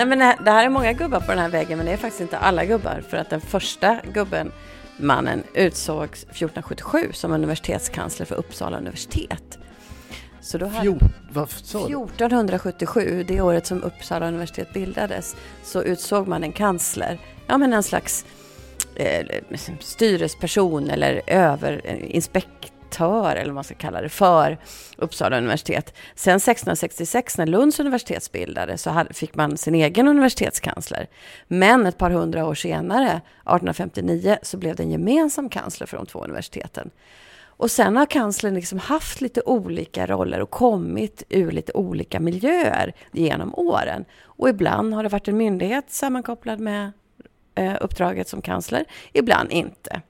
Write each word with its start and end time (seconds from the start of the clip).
Nej, 0.00 0.06
men 0.06 0.18
det 0.18 0.50
här 0.50 0.64
är 0.64 0.68
många 0.68 0.92
gubbar 0.92 1.20
på 1.20 1.26
den 1.26 1.38
här 1.38 1.48
väggen, 1.48 1.78
men 1.78 1.86
det 1.86 1.92
är 1.92 1.96
faktiskt 1.96 2.20
inte 2.20 2.38
alla 2.38 2.64
gubbar. 2.64 3.02
För 3.08 3.16
att 3.16 3.30
den 3.30 3.40
första 3.40 4.00
gubben, 4.14 4.52
mannen, 4.96 5.42
utsågs 5.54 6.22
1477 6.22 7.08
som 7.12 7.32
universitetskansler 7.32 8.26
för 8.26 8.34
Uppsala 8.34 8.78
universitet. 8.78 9.58
Så 10.40 10.58
då 10.58 10.66
hade, 10.66 10.82
Fjort, 10.82 11.02
vad 11.32 11.50
sa 11.50 11.78
1477, 11.78 13.24
det 13.28 13.40
året 13.40 13.66
som 13.66 13.82
Uppsala 13.82 14.28
universitet 14.28 14.72
bildades, 14.72 15.36
så 15.62 15.82
utsåg 15.82 16.28
man 16.28 16.44
en 16.44 16.52
kansler. 16.52 17.20
Ja, 17.46 17.58
men 17.58 17.72
en 17.72 17.82
slags 17.82 18.24
eh, 18.94 19.26
styresperson 19.80 20.90
eller 20.90 21.22
överinspektör 21.26 22.79
redaktör, 22.90 23.36
eller 23.36 23.50
vad 23.50 23.54
man 23.54 23.64
ska 23.64 23.74
kalla 23.74 24.00
det, 24.00 24.08
för 24.08 24.58
Uppsala 24.96 25.38
universitet. 25.38 25.94
Sen 26.14 26.36
1666 26.36 27.38
när 27.38 27.46
Lunds 27.46 27.80
universitet 27.80 28.32
bildades 28.32 28.82
så 28.82 29.04
fick 29.10 29.34
man 29.34 29.56
sin 29.56 29.74
egen 29.74 30.08
universitetskansler. 30.08 31.06
Men 31.48 31.86
ett 31.86 31.98
par 31.98 32.10
hundra 32.10 32.46
år 32.46 32.54
senare, 32.54 33.08
1859, 33.08 34.38
så 34.42 34.56
blev 34.56 34.76
det 34.76 34.82
en 34.82 34.90
gemensam 34.90 35.48
kansler 35.48 35.86
för 35.86 35.96
de 35.96 36.06
två 36.06 36.24
universiteten. 36.24 36.90
Och 37.58 37.70
sen 37.70 37.96
har 37.96 38.06
kanslern 38.06 38.54
liksom 38.54 38.78
haft 38.78 39.20
lite 39.20 39.42
olika 39.46 40.06
roller 40.06 40.40
och 40.40 40.50
kommit 40.50 41.22
ur 41.28 41.50
lite 41.50 41.72
olika 41.72 42.20
miljöer 42.20 42.92
genom 43.12 43.54
åren. 43.54 44.04
Och 44.38 44.48
ibland 44.48 44.94
har 44.94 45.02
det 45.02 45.08
varit 45.08 45.28
en 45.28 45.36
myndighet 45.36 45.90
sammankopplad 45.90 46.60
med 46.60 46.92
eh, 47.54 47.76
uppdraget 47.80 48.28
som 48.28 48.42
kansler, 48.42 48.84
ibland 49.12 49.52
inte. 49.52 50.02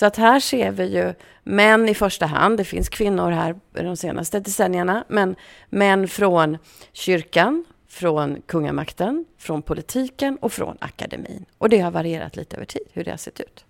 Så 0.00 0.06
att 0.06 0.16
här 0.16 0.40
ser 0.40 0.70
vi 0.70 0.84
ju 0.84 1.14
män 1.42 1.88
i 1.88 1.94
första 1.94 2.26
hand. 2.26 2.56
Det 2.56 2.64
finns 2.64 2.88
kvinnor 2.88 3.30
här 3.30 3.56
de 3.72 3.96
senaste 3.96 4.40
decennierna, 4.40 5.04
men 5.08 5.36
män 5.70 6.08
från 6.08 6.58
kyrkan, 6.92 7.64
från 7.88 8.42
kungamakten, 8.46 9.24
från 9.38 9.62
politiken 9.62 10.36
och 10.36 10.52
från 10.52 10.76
akademin. 10.80 11.44
Och 11.58 11.68
det 11.68 11.78
har 11.78 11.90
varierat 11.90 12.36
lite 12.36 12.56
över 12.56 12.66
tid, 12.66 12.82
hur 12.92 13.04
det 13.04 13.10
har 13.10 13.18
sett 13.18 13.40
ut. 13.40 13.64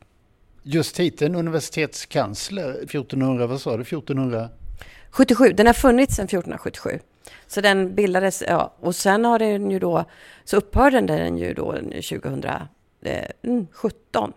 Just 0.62 0.96
titeln 0.96 1.34
universitetskansler, 1.34 2.70
1400, 2.70 3.46
vad 3.46 3.60
sa 3.60 3.76
du, 3.76 3.82
1400? 3.82 4.48
77, 5.10 5.52
den 5.52 5.66
har 5.66 5.74
funnits 5.74 6.16
sedan 6.16 6.24
1477. 6.24 6.98
Så 7.46 7.60
den 7.60 7.94
bildades, 7.94 8.42
ja, 8.48 8.74
och 8.80 8.96
sen 8.96 9.24
har 9.24 9.38
den 9.38 9.70
ju 9.70 9.78
då, 9.78 10.04
så 10.44 10.56
upphörde 10.56 11.00
den 11.00 11.38
ju 11.38 11.54
då 11.54 11.72
2017 11.72 14.32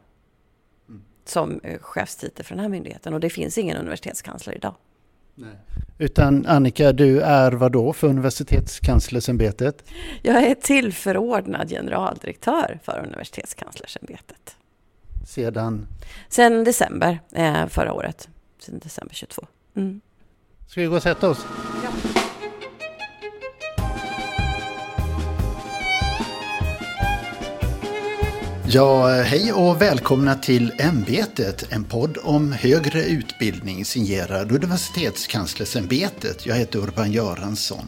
som 1.26 1.60
eh, 1.64 1.80
chefstitel 1.80 2.46
för 2.46 2.56
den 2.56 2.62
här 2.62 2.70
myndigheten. 2.70 3.14
Och 3.14 3.20
det 3.20 3.30
finns 3.30 3.58
ingen 3.58 3.78
universitetskansler 3.78 4.56
idag. 4.56 4.76
Nej. 5.36 5.56
Utan 5.98 6.46
Annika, 6.46 6.92
du 6.92 7.22
är 7.22 7.52
vad 7.52 7.72
då 7.72 7.94
för 7.94 8.08
universitetskanslersämbetet? 8.08 9.84
Jag 10.22 10.44
är 10.44 10.56
tillförordnad 10.56 11.70
generaldirektör 11.70 12.80
för 12.84 13.04
universitetskanslersämbetet. 13.06 14.56
Sedan? 15.28 15.88
Sedan 16.30 16.64
december 16.64 17.20
eh, 17.32 17.68
förra 17.68 17.94
året. 17.94 18.30
Sedan 18.60 18.80
december 18.80 19.16
22. 19.16 19.46
Mm. 19.76 20.02
Ska 20.68 20.82
vi 20.82 20.88
gå 20.88 20.96
och 20.96 21.04
sätta 21.04 21.30
oss? 21.30 21.46
Ja. 28.74 29.08
Hej 29.08 29.54
och 29.54 29.82
välkomna 29.82 30.36
till 30.36 30.74
Ämbetet, 30.80 31.66
en 31.70 31.84
podd 31.84 32.18
om 32.24 32.52
högre 32.52 33.04
utbildning 33.04 33.86
signerad 33.86 34.52
Universitetskanslersämbetet. 34.52 36.46
Jag 36.46 36.56
heter 36.56 36.80
Urban 36.80 37.12
Göransson. 37.12 37.88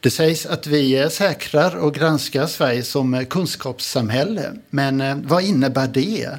Det 0.00 0.10
sägs 0.10 0.46
att 0.46 0.66
vi 0.66 1.00
eh, 1.00 1.08
säkrar 1.08 1.76
och 1.76 1.94
granskar 1.94 2.46
Sverige 2.46 2.82
som 2.82 3.14
eh, 3.14 3.24
kunskapssamhälle, 3.24 4.52
men 4.70 5.26
vad 5.26 5.42
innebär 5.42 5.88
det? 5.88 6.30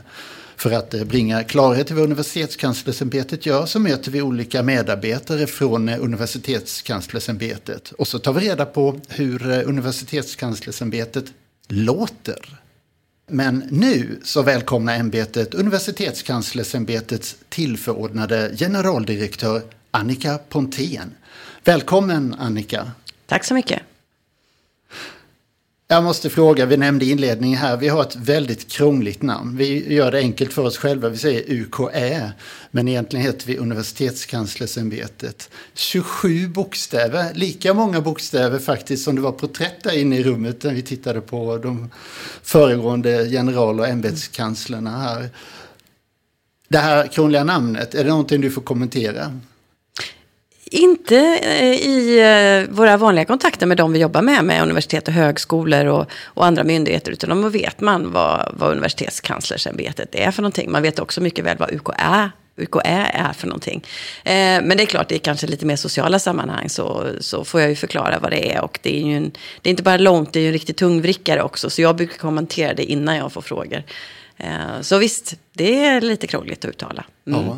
För 0.60 0.72
att 0.72 0.94
eh, 0.94 1.04
bringa 1.04 1.44
klarhet 1.44 1.92
i 1.92 1.94
vad 1.94 2.04
universitetskanslersämbetet 2.04 3.46
gör 3.46 3.66
så 3.66 3.80
möter 3.80 4.12
vi 4.12 4.22
olika 4.22 4.64
medarbetare 4.64 5.48
från 5.48 5.90
eh, 5.90 6.04
universitetskanslersämbetet. 6.04 7.92
Och 7.92 8.08
så 8.08 8.20
tar 8.20 8.34
vi 8.34 8.50
reda 8.50 8.66
på 8.66 9.00
hur 9.10 9.52
eh, 9.52 9.70
universitetskanslersämbetet 9.70 11.26
låter. 11.68 12.60
Men 13.28 13.64
nu 13.70 14.20
så 14.24 14.42
välkomnar 14.42 14.96
ämbetet 14.96 15.54
universitetskanslersämbetets 15.54 17.36
tillförordnade 17.50 18.52
generaldirektör 18.58 19.62
Annika 19.92 20.40
Pontén. 20.50 21.16
Välkommen 21.64 22.36
Annika! 22.40 22.92
Tack 23.26 23.44
så 23.44 23.54
mycket! 23.54 23.89
Jag 25.92 26.04
måste 26.04 26.30
fråga, 26.30 26.66
vi 26.66 26.78
nämnde 26.78 27.06
inledningen 27.06 27.60
här, 27.60 27.78
vi 27.78 27.88
har 27.88 28.02
ett 28.02 28.16
väldigt 28.16 28.72
krångligt 28.72 29.22
namn. 29.22 29.58
Vi 29.58 29.94
gör 29.94 30.12
det 30.12 30.18
enkelt 30.18 30.54
för 30.54 30.62
oss 30.62 30.78
själva, 30.78 31.10
vi 31.10 31.18
säger 31.18 31.44
UKÄ. 31.48 32.32
Men 32.72 32.88
egentligen 32.88 33.26
heter 33.26 33.48
vi 33.48 33.58
Universitetskanslersämbetet. 33.58 35.50
27 35.74 36.48
bokstäver, 36.48 37.34
lika 37.34 37.74
många 37.74 38.02
bokstäver 38.02 38.60
faktiskt 38.60 39.04
som 39.04 39.16
det 39.16 39.22
var 39.22 39.32
porträtt 39.32 39.84
där 39.84 39.98
inne 39.98 40.18
i 40.18 40.24
rummet 40.24 40.64
när 40.64 40.74
vi 40.74 40.82
tittade 40.82 41.22
på 41.22 41.58
de 41.58 41.90
föregående 42.44 43.24
general 43.24 43.80
och 43.80 43.88
ämbetskanslerna 43.88 44.98
här. 44.98 45.30
Det 46.68 46.78
här 46.78 47.08
krångliga 47.08 47.44
namnet, 47.44 47.96
är 47.96 48.04
det 48.04 48.10
någonting 48.10 48.42
du 48.42 48.52
får 48.52 48.62
kommentera? 48.62 49.40
Inte 50.72 51.18
eh, 51.44 51.74
i 51.74 52.20
eh, 52.20 52.76
våra 52.76 52.98
vanliga 52.98 53.26
kontakter 53.26 53.66
med 53.66 53.78
de 53.78 53.94
vi 53.94 54.00
jobbar 54.00 54.22
med, 54.22 54.46
med 54.46 54.64
universitet 54.64 55.08
och 55.08 55.14
högskolor 55.14 55.86
och, 55.86 56.06
och 56.24 56.46
andra 56.46 56.64
myndigheter, 56.64 57.12
utan 57.12 57.42
då 57.42 57.50
vet 57.50 57.82
man 57.82 58.12
vad, 58.12 58.54
vad 58.54 58.72
universitetskanslersämbetet 58.72 60.16
är 60.16 60.32
för 60.32 60.42
någonting. 60.42 60.72
Man 60.72 60.82
vet 60.82 61.00
också 61.00 61.22
mycket 61.22 61.46
väl 61.46 61.58
vad 61.58 61.72
UKÄ 61.74 62.32
UKÄ 62.60 63.10
är 63.14 63.34
för 63.34 63.48
någonting. 63.48 63.84
Eh, 64.24 64.34
men 64.34 64.70
det 64.78 64.84
är 64.84 64.86
klart, 64.86 65.10
det 65.10 65.16
är 65.16 65.20
kanske 65.20 65.48
lite 65.48 65.66
mer 65.66 65.76
sociala 65.76 66.20
sammanhang 66.20 66.70
så, 66.70 67.08
så 67.20 67.46
får 67.46 67.62
jag 67.62 67.70
ju 67.70 67.76
förklara 67.76 68.20
vad 68.20 68.32
det 68.32 68.54
är. 68.54 68.62
Och 68.62 68.80
det 68.82 68.98
är 68.98 69.06
ju 69.06 69.18
en, 69.18 69.32
det 69.62 69.70
är 69.70 69.72
inte 69.72 69.84
bara 69.84 69.98
långt, 69.98 70.34
det 70.34 70.40
är 70.40 70.42
ju 70.42 70.48
en 70.48 70.54
riktig 70.54 70.76
tungvrickare 70.76 71.44
också. 71.44 71.70
Så 71.70 71.82
jag 71.82 71.96
brukar 71.96 72.18
kommentera 72.18 72.74
det 72.74 72.84
innan 72.84 73.16
jag 73.16 73.32
får 73.32 73.42
frågor. 73.42 73.84
Eh, 74.38 74.82
så 74.82 74.98
visst, 74.98 75.36
det 75.54 75.86
är 75.86 76.02
lite 76.02 76.28
krångligt 76.28 76.66
att 76.66 76.70
uttala. 76.70 77.06
Mm. 77.28 77.46
Ja. 77.46 77.58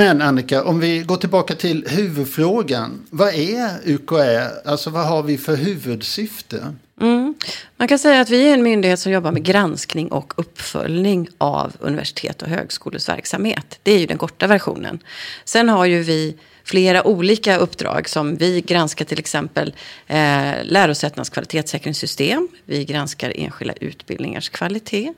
Men 0.00 0.22
Annika, 0.22 0.64
om 0.64 0.80
vi 0.80 0.98
går 0.98 1.16
tillbaka 1.16 1.54
till 1.54 1.86
huvudfrågan. 1.88 3.06
Vad 3.10 3.34
är 3.34 3.70
UKÄ? 3.84 4.50
Alltså 4.64 4.90
vad 4.90 5.06
har 5.06 5.22
vi 5.22 5.38
för 5.38 5.56
huvudsyfte? 5.56 6.74
Mm. 7.00 7.34
Man 7.76 7.88
kan 7.88 7.98
säga 7.98 8.20
att 8.20 8.30
vi 8.30 8.48
är 8.48 8.54
en 8.54 8.62
myndighet 8.62 9.00
som 9.00 9.12
jobbar 9.12 9.32
med 9.32 9.42
granskning 9.42 10.12
och 10.12 10.32
uppföljning 10.36 11.28
av 11.38 11.72
universitet 11.80 12.42
och 12.42 12.48
högskolors 12.48 13.08
verksamhet. 13.08 13.78
Det 13.82 13.92
är 13.92 13.98
ju 13.98 14.06
den 14.06 14.18
korta 14.18 14.46
versionen. 14.46 14.98
Sen 15.44 15.68
har 15.68 15.84
ju 15.84 16.02
vi 16.02 16.36
flera 16.64 17.06
olika 17.06 17.56
uppdrag 17.56 18.08
som 18.08 18.36
vi 18.36 18.60
granskar 18.60 19.04
till 19.04 19.18
exempel 19.18 19.74
eh, 20.06 20.54
lärosätenas 20.62 21.30
kvalitetssäkringssystem. 21.30 22.48
Vi 22.64 22.84
granskar 22.84 23.32
enskilda 23.36 23.74
utbildningars 23.80 24.48
kvalitet. 24.48 25.12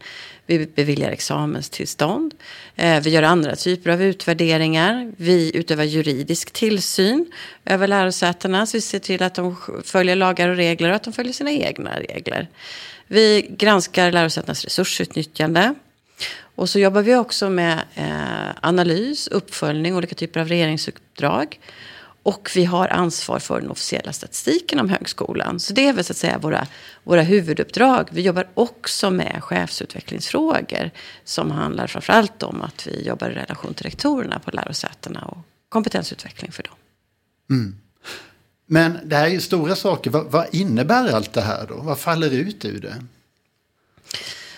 Vi 0.47 0.67
beviljar 0.67 1.11
examenstillstånd. 1.11 2.35
Eh, 2.77 3.01
vi 3.03 3.11
gör 3.11 3.23
andra 3.23 3.57
typer 3.57 3.91
av 3.91 4.03
utvärderingar. 4.03 5.13
Vi 5.17 5.57
utövar 5.57 5.85
juridisk 5.85 6.51
tillsyn 6.51 7.33
över 7.65 7.89
lärosätena. 7.89 8.67
Så 8.67 8.77
vi 8.77 8.81
ser 8.81 8.99
till 8.99 9.23
att 9.23 9.35
de 9.35 9.57
följer 9.85 10.17
lagar 10.17 10.49
och 10.49 10.57
regler 10.57 10.91
och 10.91 10.97
att 10.97 11.05
de 11.05 11.13
följer 11.13 11.33
sina 11.33 11.51
egna 11.51 12.01
regler. 12.01 12.49
Vi 13.07 13.47
granskar 13.59 14.13
lärosätenas 14.13 14.65
resursutnyttjande. 14.65 15.75
Och 16.55 16.69
så 16.69 16.79
jobbar 16.79 17.03
vi 17.03 17.17
också 17.17 17.51
med 17.51 17.79
eh, 17.95 18.51
analys, 18.61 19.29
uppföljning, 19.29 19.97
olika 19.97 20.15
typer 20.15 20.41
av 20.41 20.49
regeringsuppdrag. 20.49 21.59
Och 22.23 22.51
vi 22.55 22.65
har 22.65 22.89
ansvar 22.89 23.39
för 23.39 23.61
den 23.61 23.71
officiella 23.71 24.13
statistiken 24.13 24.81
om 24.81 24.89
högskolan. 24.89 25.61
Så 25.61 25.73
det 25.73 25.89
är 25.89 25.93
väl 25.93 26.05
så 26.05 26.13
att 26.13 26.17
säga 26.17 26.39
våra, 26.39 26.67
våra 27.05 27.23
huvuduppdrag. 27.23 28.09
Vi 28.13 28.23
jobbar 28.23 28.49
också 28.55 29.11
med 29.11 29.39
chefsutvecklingsfrågor. 29.43 30.91
Som 31.25 31.51
handlar 31.51 31.87
framförallt 31.87 32.43
om 32.43 32.63
att 32.63 32.87
vi 32.87 33.07
jobbar 33.07 33.31
i 33.31 33.35
relation 33.35 33.75
till 33.75 33.85
rektorerna 33.85 34.39
på 34.39 34.51
lärosätena 34.51 35.25
och 35.25 35.39
kompetensutveckling 35.69 36.53
för 36.53 36.63
dem. 36.63 36.75
Mm. 37.51 37.77
Men 38.67 38.99
det 39.05 39.17
här 39.17 39.25
är 39.25 39.31
ju 39.31 39.41
stora 39.41 39.77
saker. 39.77 40.11
Vad, 40.11 40.25
vad 40.25 40.47
innebär 40.53 41.13
allt 41.13 41.33
det 41.33 41.41
här 41.41 41.67
då? 41.67 41.77
Vad 41.77 41.99
faller 41.99 42.31
ut 42.31 42.65
ur 42.65 42.81
det? 42.81 43.05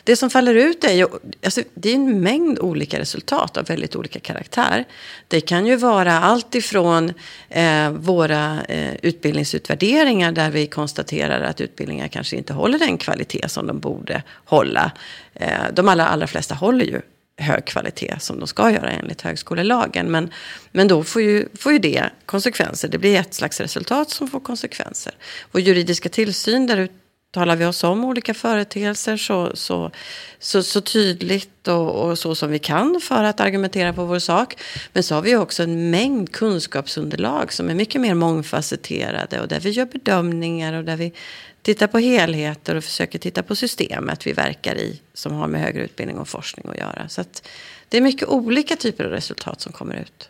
Det 0.05 0.17
som 0.17 0.31
faller 0.31 0.55
ut 0.55 0.85
är 0.85 0.93
ju 0.93 1.07
alltså, 1.45 1.63
det 1.75 1.91
är 1.91 1.95
en 1.95 2.21
mängd 2.21 2.59
olika 2.59 2.99
resultat 2.99 3.57
av 3.57 3.67
väldigt 3.67 3.97
olika 3.97 4.21
karaktär. 4.21 4.85
Det 5.29 5.41
kan 5.41 5.67
ju 5.67 5.77
vara 5.77 6.21
allt 6.21 6.55
ifrån 6.55 7.13
eh, 7.49 7.91
våra 7.91 8.65
eh, 8.69 8.95
utbildningsutvärderingar 9.03 10.33
där 10.33 10.51
vi 10.51 10.67
konstaterar 10.67 11.41
att 11.41 11.61
utbildningar 11.61 12.09
kanske 12.09 12.37
inte 12.37 12.53
håller 12.53 12.79
den 12.79 12.99
kvalitet 12.99 13.49
som 13.49 13.67
de 13.67 13.81
borde 13.81 14.23
hålla. 14.45 14.93
Eh, 15.35 15.49
de 15.73 15.89
allra, 15.89 16.07
allra 16.07 16.27
flesta 16.27 16.55
håller 16.55 16.85
ju 16.85 17.01
hög 17.37 17.65
kvalitet 17.65 18.17
som 18.21 18.39
de 18.39 18.49
ska 18.49 18.71
göra 18.71 18.91
enligt 18.91 19.23
högskolelagen. 19.23 20.11
Men, 20.11 20.31
men 20.73 20.89
då 20.89 21.05
får 21.05 21.23
ju, 21.23 21.49
får 21.59 21.73
ju 21.73 21.79
det 21.79 22.11
konsekvenser. 22.27 22.89
Det 22.89 22.99
blir 22.99 23.17
ett 23.17 23.35
slags 23.35 23.61
resultat 23.61 24.11
som 24.11 24.29
får 24.29 24.41
konsekvenser. 24.41 25.15
Vår 25.53 25.63
juridiska 25.63 26.09
tillsyn 26.09 26.67
där 26.67 26.89
talar 27.35 27.57
vi 27.57 27.65
oss 27.65 27.85
om 27.85 28.05
olika 28.05 28.35
företeelser 28.35 29.17
så, 29.17 29.51
så, 29.55 29.91
så, 30.39 30.63
så 30.63 30.81
tydligt 30.81 31.69
och, 31.69 31.91
och, 31.91 32.19
så 32.19 32.35
som 32.35 32.51
vi 32.51 32.59
kan 32.59 33.01
för 33.03 33.25
att 33.25 33.41
argumentera 33.41 33.93
på 33.93 34.05
vår 34.05 34.19
sak. 34.19 34.57
Men 34.93 35.03
så 35.03 35.15
har 35.15 35.23
vi 35.23 35.37
också 35.37 35.63
en 35.63 35.91
mängd 35.91 36.33
kunskapsunderlag 36.33 37.53
som 37.53 37.71
är 37.71 37.75
mycket 37.75 38.01
mer 38.01 38.15
mångfacetterade 38.15 39.41
och 39.41 39.49
där 39.49 39.61
vi 39.61 39.71
gör 39.71 39.87
bedömningar 39.87 40.73
och 40.73 40.85
där 40.85 40.97
vi 40.97 41.13
tittar 41.63 41.87
på 41.87 41.99
helheter 41.99 42.75
och 42.75 42.85
försöker 42.85 43.19
titta 43.19 43.43
på 43.43 43.57
systemet 43.57 44.27
vi 44.27 44.33
verkar 44.33 44.75
i 44.75 45.01
som 45.15 45.33
har 45.33 45.47
med 45.47 45.61
högre 45.61 45.85
utbildning 45.85 46.19
och 46.19 46.29
forskning 46.29 46.67
att 46.71 46.79
göra. 46.79 47.09
Så 47.09 47.21
att 47.21 47.49
det 47.89 47.97
är 47.97 48.01
mycket 48.01 48.29
olika 48.29 48.77
typer 48.77 49.05
av 49.05 49.11
resultat 49.11 49.61
som 49.61 49.73
kommer 49.73 49.95
ut. 49.95 50.29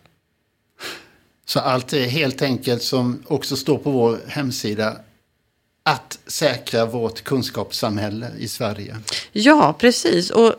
Så 1.47 1.61
allt 1.61 1.93
är 1.93 2.07
helt 2.07 2.43
enkelt 2.43 2.83
som 2.83 3.23
också 3.27 3.57
står 3.57 3.79
på 3.79 3.91
vår 3.91 4.19
hemsida 4.29 4.97
att 5.87 6.19
säkra 6.27 6.87
vårt 6.87 7.23
kunskapssamhälle 7.25 8.31
i 8.39 8.49
Sverige. 8.49 8.97
Ja, 9.33 9.75
precis. 9.79 10.31
Och 10.31 10.55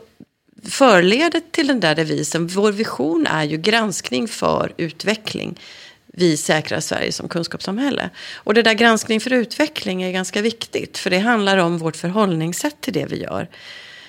förledet 0.64 1.52
till 1.52 1.68
den 1.68 1.80
där 1.80 1.96
devisen, 1.96 2.48
vår 2.48 2.72
vision 2.72 3.28
är 3.28 3.44
ju 3.44 3.58
granskning 3.58 4.28
för 4.28 4.74
utveckling. 4.78 5.60
Vi 6.06 6.38
säkrar 6.38 6.80
Sverige 6.80 7.12
som 7.12 7.30
kunskapssamhälle. 7.30 8.10
Och 8.34 8.54
det 8.54 8.62
där 8.62 8.74
granskning 8.74 9.20
för 9.20 9.34
utveckling 9.34 10.04
är 10.04 10.12
ganska 10.12 10.42
viktigt. 10.42 10.98
För 10.98 11.10
det 11.10 11.20
handlar 11.20 11.58
om 11.58 11.78
vårt 11.78 11.96
förhållningssätt 11.96 12.82
till 12.82 12.94
det 12.94 13.06
vi 13.06 13.22
gör. 13.22 13.48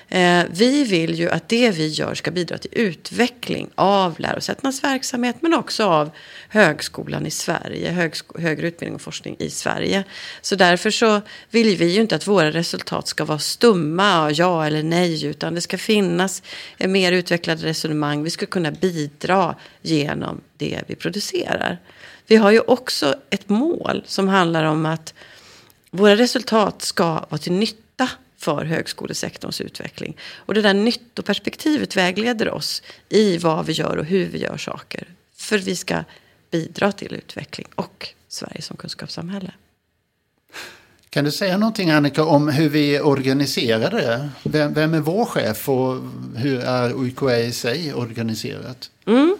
Eh, 0.08 0.44
vi 0.50 0.84
vill 0.84 1.14
ju 1.14 1.30
att 1.30 1.48
det 1.48 1.70
vi 1.70 1.88
gör 1.88 2.14
ska 2.14 2.30
bidra 2.30 2.58
till 2.58 2.70
utveckling 2.72 3.70
av 3.74 4.20
lärosätenas 4.20 4.84
verksamhet 4.84 5.36
men 5.40 5.54
också 5.54 5.84
av 5.84 6.10
högskolan 6.48 7.26
i 7.26 7.30
Sverige, 7.30 7.92
högsko- 7.92 8.40
högre 8.40 8.66
utbildning 8.66 8.94
och 8.94 9.00
forskning 9.00 9.36
i 9.38 9.50
Sverige. 9.50 10.04
Så 10.40 10.56
därför 10.56 10.90
så 10.90 11.20
vill 11.50 11.76
vi 11.76 11.86
ju 11.86 12.00
inte 12.00 12.16
att 12.16 12.26
våra 12.26 12.50
resultat 12.50 13.08
ska 13.08 13.24
vara 13.24 13.38
stumma, 13.38 14.30
ja 14.30 14.66
eller 14.66 14.82
nej, 14.82 15.24
utan 15.24 15.54
det 15.54 15.60
ska 15.60 15.78
finnas 15.78 16.42
mer 16.78 17.12
utvecklade 17.12 17.66
resonemang. 17.66 18.22
Vi 18.22 18.30
ska 18.30 18.46
kunna 18.46 18.70
bidra 18.70 19.54
genom 19.82 20.40
det 20.56 20.82
vi 20.86 20.94
producerar. 20.94 21.78
Vi 22.26 22.36
har 22.36 22.50
ju 22.50 22.60
också 22.60 23.14
ett 23.30 23.48
mål 23.48 24.02
som 24.06 24.28
handlar 24.28 24.64
om 24.64 24.86
att 24.86 25.14
våra 25.90 26.16
resultat 26.16 26.82
ska 26.82 27.04
vara 27.04 27.38
till 27.38 27.52
nytta 27.52 27.82
för 28.46 28.64
högskolesektorns 28.64 29.60
utveckling. 29.60 30.16
Och 30.36 30.54
det 30.54 30.62
där 30.62 30.74
nyttoperspektivet 30.74 31.96
vägleder 31.96 32.50
oss 32.50 32.82
i 33.08 33.38
vad 33.38 33.66
vi 33.66 33.72
gör 33.72 33.96
och 33.96 34.04
hur 34.04 34.26
vi 34.26 34.38
gör 34.38 34.56
saker. 34.56 35.08
För 35.36 35.58
vi 35.58 35.76
ska 35.76 36.04
bidra 36.50 36.92
till 36.92 37.14
utveckling 37.14 37.66
och 37.74 38.08
Sverige 38.28 38.62
som 38.62 38.76
kunskapssamhälle. 38.76 39.52
Kan 41.10 41.24
du 41.24 41.30
säga 41.30 41.58
någonting 41.58 41.90
Annika 41.90 42.24
om 42.24 42.48
hur 42.48 42.68
vi 42.68 42.96
är 42.96 43.06
organiserade? 43.06 44.28
Vem, 44.42 44.74
vem 44.74 44.94
är 44.94 45.00
vår 45.00 45.24
chef 45.24 45.68
och 45.68 46.00
hur 46.36 46.60
är 46.60 46.90
UKÄ 47.04 47.38
i 47.38 47.52
sig 47.52 47.94
organiserat? 47.94 48.90
Mm. 49.06 49.36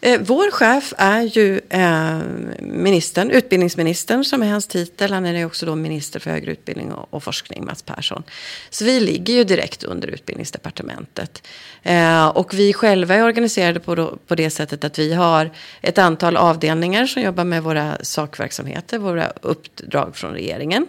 Eh, 0.00 0.20
vår 0.20 0.50
chef 0.50 0.94
är 0.98 1.22
ju 1.22 1.60
eh, 1.68 2.18
ministern, 2.60 3.30
utbildningsministern 3.30 4.24
som 4.24 4.42
är 4.42 4.50
hans 4.50 4.66
titel. 4.66 5.12
Han 5.12 5.26
är 5.26 5.46
också 5.46 5.66
då 5.66 5.74
minister 5.74 6.20
för 6.20 6.30
högre 6.30 6.52
utbildning 6.52 6.92
och, 6.92 7.14
och 7.14 7.22
forskning, 7.22 7.64
Mats 7.64 7.82
Persson. 7.82 8.22
Så 8.70 8.84
vi 8.84 9.00
ligger 9.00 9.34
ju 9.34 9.44
direkt 9.44 9.84
under 9.84 10.08
utbildningsdepartementet. 10.08 11.42
Eh, 11.82 12.26
och 12.28 12.54
vi 12.54 12.72
själva 12.72 13.14
är 13.14 13.24
organiserade 13.24 13.80
på, 13.80 13.94
då, 13.94 14.18
på 14.26 14.34
det 14.34 14.50
sättet 14.50 14.84
att 14.84 14.98
vi 14.98 15.14
har 15.14 15.50
ett 15.80 15.98
antal 15.98 16.36
avdelningar 16.36 17.06
som 17.06 17.22
jobbar 17.22 17.44
med 17.44 17.62
våra 17.62 17.96
sakverksamheter, 18.02 18.98
våra 18.98 19.32
uppdrag 19.40 20.16
från 20.16 20.32
regeringen. 20.32 20.86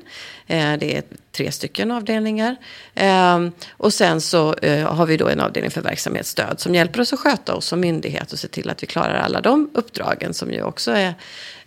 Eh, 0.50 0.78
det 0.78 0.98
är 0.98 1.04
tre 1.31 1.51
stycken 1.51 1.92
avdelningar. 1.92 2.56
Ehm, 2.96 3.51
och 3.72 3.94
sen 3.94 4.22
så 4.22 4.54
eh, 4.54 4.94
har 4.94 5.06
vi 5.06 5.18
då 5.18 5.28
en 5.28 5.40
avdelning 5.40 5.72
för 5.72 5.81
verksamhetsstöd 5.81 6.60
som 6.60 6.75
hjälper 6.75 7.01
oss 7.01 7.13
att 7.13 7.19
sköta 7.19 7.56
oss 7.56 7.66
som 7.66 7.80
myndighet 7.80 8.34
och 8.34 8.40
se 8.40 8.48
till 8.48 8.69
att 8.69 8.84
vi 8.84 8.88
klarar 8.88 9.19
alla 9.19 9.42
de 9.42 9.69
uppdragen 9.74 10.34
som 10.34 10.51
ju 10.51 10.63
också 10.63 10.92
är, 10.92 11.13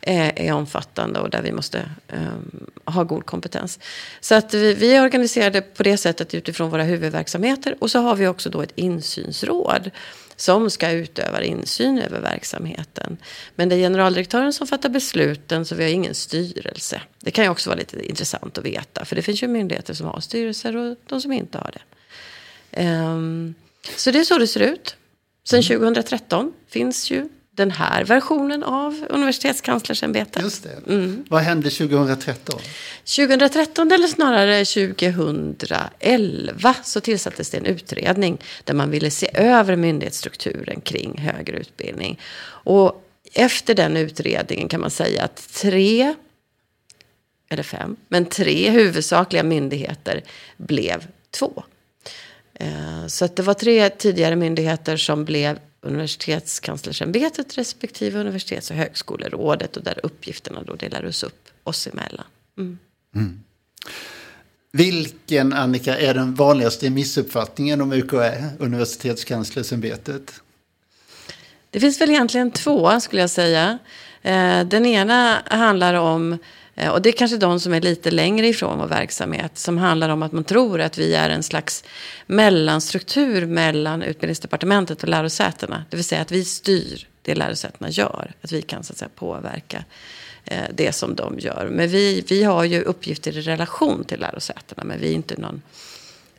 är, 0.01 0.33
är 0.37 0.53
omfattande 0.53 1.21
och 1.21 1.31
där 1.31 1.43
vi 1.43 1.53
måste 1.53 1.83
um, 2.09 2.67
ha 2.85 3.05
god 3.05 3.27
kompetens. 3.27 3.79
Så 4.21 4.35
att 4.35 4.55
vi, 4.55 4.75
vi, 4.75 4.95
är 4.95 5.03
organiserade 5.03 5.61
på 5.61 5.83
det 5.83 5.97
sättet 5.97 6.35
utifrån 6.35 6.71
våra 6.71 6.83
huvudverksamheter 6.83 7.77
och 7.81 7.91
så 7.91 7.99
har 7.99 8.17
vi 8.17 8.27
också 8.27 8.51
då 8.51 8.63
ett 8.63 8.73
insynsråd 8.75 9.91
som 10.37 10.71
ska 10.71 10.91
utöva 10.91 11.43
insyn 11.43 11.99
över 11.99 12.21
verksamheten. 12.21 13.17
Men 13.55 13.69
det 13.69 13.75
är 13.75 13.79
generaldirektören 13.79 14.53
som 14.53 14.67
fattar 14.67 14.89
besluten 14.89 15.65
så 15.65 15.75
vi 15.75 15.83
har 15.83 15.91
ingen 15.91 16.15
styrelse. 16.15 17.03
Det 17.21 17.31
kan 17.31 17.45
ju 17.45 17.51
också 17.51 17.71
vara 17.71 17.79
lite 17.79 18.07
intressant 18.07 18.59
att 18.59 18.65
veta 18.65 19.05
för 19.05 19.17
det 19.17 19.23
finns 19.23 19.43
ju 19.43 19.49
myndigheter 19.49 19.95
som 19.95 20.07
har 20.07 20.21
styrelser 20.21 20.77
och 20.77 20.97
de 21.07 21.21
som 21.21 21.33
inte 21.33 21.59
har 21.59 21.71
det. 21.73 21.83
Um, 22.87 23.55
så 23.97 24.11
det 24.11 24.19
är 24.19 24.25
så 24.25 24.39
det 24.39 24.47
ser 24.47 24.61
ut. 24.61 24.97
Sen 25.45 25.63
2013 25.63 26.41
mm. 26.41 26.53
finns 26.69 27.11
ju 27.11 27.29
den 27.57 27.71
här 27.71 28.05
versionen 28.05 28.63
av 28.63 29.07
universitetskanslersämbetet. 29.09 30.43
Just 30.43 30.63
det. 30.63 30.93
Mm. 30.93 31.25
Vad 31.29 31.43
hände 31.43 31.71
2013? 31.71 32.61
2013 33.17 33.93
eller 33.93 34.09
snarare 34.09 34.65
2011 34.65 36.75
så 36.83 37.01
tillsattes 37.01 37.51
det 37.51 37.59
en 37.59 37.67
utredning 37.67 38.39
där 38.65 38.75
man 38.75 38.91
ville 38.91 39.11
se 39.11 39.31
över 39.35 39.77
myndighetsstrukturen 39.77 40.81
kring 40.81 41.19
högre 41.19 41.57
utbildning. 41.57 42.21
Och 42.45 43.09
efter 43.35 43.75
den 43.75 43.97
utredningen 43.97 44.69
kan 44.69 44.81
man 44.81 44.91
säga 44.91 45.25
att 45.25 45.53
tre 45.53 46.15
eller 47.49 47.63
fem, 47.63 47.97
men 48.09 48.27
tre 48.27 48.71
huvudsakliga 48.71 49.43
myndigheter 49.43 50.23
blev 50.57 51.07
två. 51.31 51.65
Eh, 52.55 53.07
så 53.07 53.25
att 53.25 53.37
det 53.37 53.43
var 53.43 53.55
tre 53.55 53.91
tidigare 53.91 54.37
myndigheter 54.37 54.97
som 54.97 55.25
blev 55.25 55.59
universitetskanslersämbetet 55.83 57.59
respektive 57.59 58.21
universitets 58.21 58.71
och 58.71 58.77
högskolerådet 58.77 59.77
och 59.77 59.83
där 59.83 60.01
uppgifterna 60.03 60.63
då 60.63 60.75
delades 60.75 61.23
upp 61.23 61.49
oss 61.65 61.87
emellan. 61.87 62.25
Mm. 62.59 62.79
Mm. 63.15 63.41
Vilken, 64.73 65.53
Annika, 65.53 65.99
är 65.99 66.15
den 66.15 66.35
vanligaste 66.35 66.91
missuppfattningen 66.91 67.81
om 67.81 67.93
UKÄ, 67.93 68.51
universitetskanslersämbetet? 68.59 70.41
Det 71.71 71.81
finns 71.81 72.01
väl 72.01 72.11
egentligen 72.11 72.51
två, 72.51 73.01
skulle 73.01 73.21
jag 73.23 73.31
säga. 73.31 73.79
Eh, 74.23 74.65
den 74.65 74.87
ena 74.87 75.43
handlar 75.47 75.95
om 75.95 76.39
Eh, 76.75 76.91
och 76.91 77.03
det 77.03 77.09
är 77.09 77.13
kanske 77.13 77.37
de 77.37 77.61
som 77.61 77.73
är 77.73 77.81
lite 77.81 78.11
längre 78.11 78.47
ifrån 78.49 78.79
vår 78.79 78.87
verksamhet. 78.87 79.59
Som 79.59 79.79
handlar 79.79 80.09
om 80.09 80.23
att 80.23 80.33
man 80.33 80.45
tror 80.45 80.81
att 80.81 80.99
vi 80.99 81.15
är 81.15 81.31
en 81.31 81.43
slags 81.43 81.85
mellanstruktur 82.27 83.47
mellan 83.47 84.03
utbildningsdepartementet 84.03 85.03
och 85.03 85.09
lärosätena. 85.09 85.85
Det 85.91 85.97
vill 85.97 86.05
säga 86.05 86.23
att 86.23 86.33
vi 86.33 86.45
styr 86.45 87.07
det 87.23 87.35
lärosätena 87.35 87.91
gör. 87.91 88.33
Att 88.43 88.53
vi 88.53 88.63
kan 88.63 88.85
så 88.85 88.93
att 88.93 88.99
säga, 88.99 89.11
påverka 89.15 89.85
eh, 90.45 90.65
det 90.75 90.93
som 90.93 91.15
de 91.15 91.39
gör. 91.39 91.69
Men 91.73 91.89
vi, 91.89 92.25
vi 92.29 92.43
har 92.43 92.65
ju 92.65 92.83
uppgifter 92.83 93.39
i 93.39 93.41
relation 93.41 94.05
till 94.05 94.21
lärosätena. 94.21 94.85
Men 94.85 95.01
vi 95.01 95.11
är 95.11 95.15
inte 95.15 95.41
någon, 95.41 95.63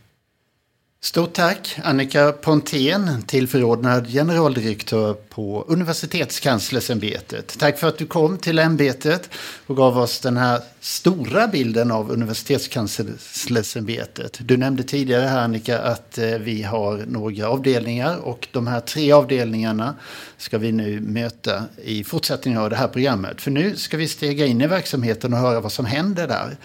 Stort 1.04 1.32
tack 1.32 1.78
Annika 1.82 2.32
Pontén, 2.32 3.22
tillförordnad 3.26 4.08
generaldirektör 4.08 5.14
på 5.14 5.64
Universitetskanslersämbetet. 5.68 7.56
Tack 7.58 7.78
för 7.78 7.88
att 7.88 7.98
du 7.98 8.06
kom 8.06 8.38
till 8.38 8.58
ämbetet 8.58 9.30
och 9.66 9.76
gav 9.76 9.98
oss 9.98 10.20
den 10.20 10.36
här 10.36 10.60
stora 10.80 11.48
bilden 11.48 11.90
av 11.90 12.10
Universitetskanslersämbetet. 12.10 14.38
Du 14.40 14.56
nämnde 14.56 14.82
tidigare 14.82 15.26
här 15.26 15.44
Annika 15.44 15.78
att 15.78 16.18
eh, 16.18 16.30
vi 16.30 16.62
har 16.62 17.04
några 17.06 17.48
avdelningar 17.48 18.16
och 18.16 18.48
de 18.52 18.66
här 18.66 18.80
tre 18.80 19.12
avdelningarna 19.12 19.94
ska 20.38 20.58
vi 20.58 20.72
nu 20.72 21.00
möta 21.00 21.64
i 21.84 22.04
fortsättningen 22.04 22.60
av 22.60 22.70
det 22.70 22.76
här 22.76 22.88
programmet. 22.88 23.40
För 23.40 23.50
nu 23.50 23.76
ska 23.76 23.96
vi 23.96 24.08
stega 24.08 24.46
in 24.46 24.60
i 24.60 24.66
verksamheten 24.66 25.32
och 25.32 25.38
höra 25.38 25.60
vad 25.60 25.72
som 25.72 25.86
händer 25.86 26.28
där. 26.28 26.56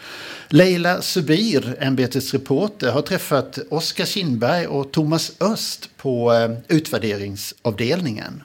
Leila 0.47 1.01
Subir, 1.01 1.75
ämbetets 1.79 2.33
reporter, 2.33 2.91
har 2.91 3.01
träffat 3.01 3.59
Oskar 3.69 4.05
Kindberg 4.05 4.28
och 4.67 4.91
Thomas 4.91 5.41
Öst 5.41 5.89
på 5.97 6.33
eh, 6.33 6.77
utvärderingsavdelningen. 6.77 8.43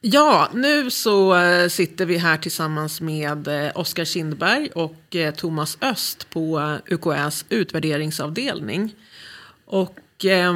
Ja, 0.00 0.48
nu 0.54 0.90
så 0.90 1.36
eh, 1.36 1.68
sitter 1.68 2.06
vi 2.06 2.18
här 2.18 2.36
tillsammans 2.36 3.00
med 3.00 3.48
eh, 3.48 3.70
Oskar 3.74 4.04
Kindberg 4.04 4.70
och 4.74 5.16
Thomas 5.36 5.78
Öst 5.80 6.30
på 6.30 6.78
UKÄs 6.86 7.44
utvärderingsavdelning. 7.48 8.94
Och 9.64 10.24
eh, 10.24 10.54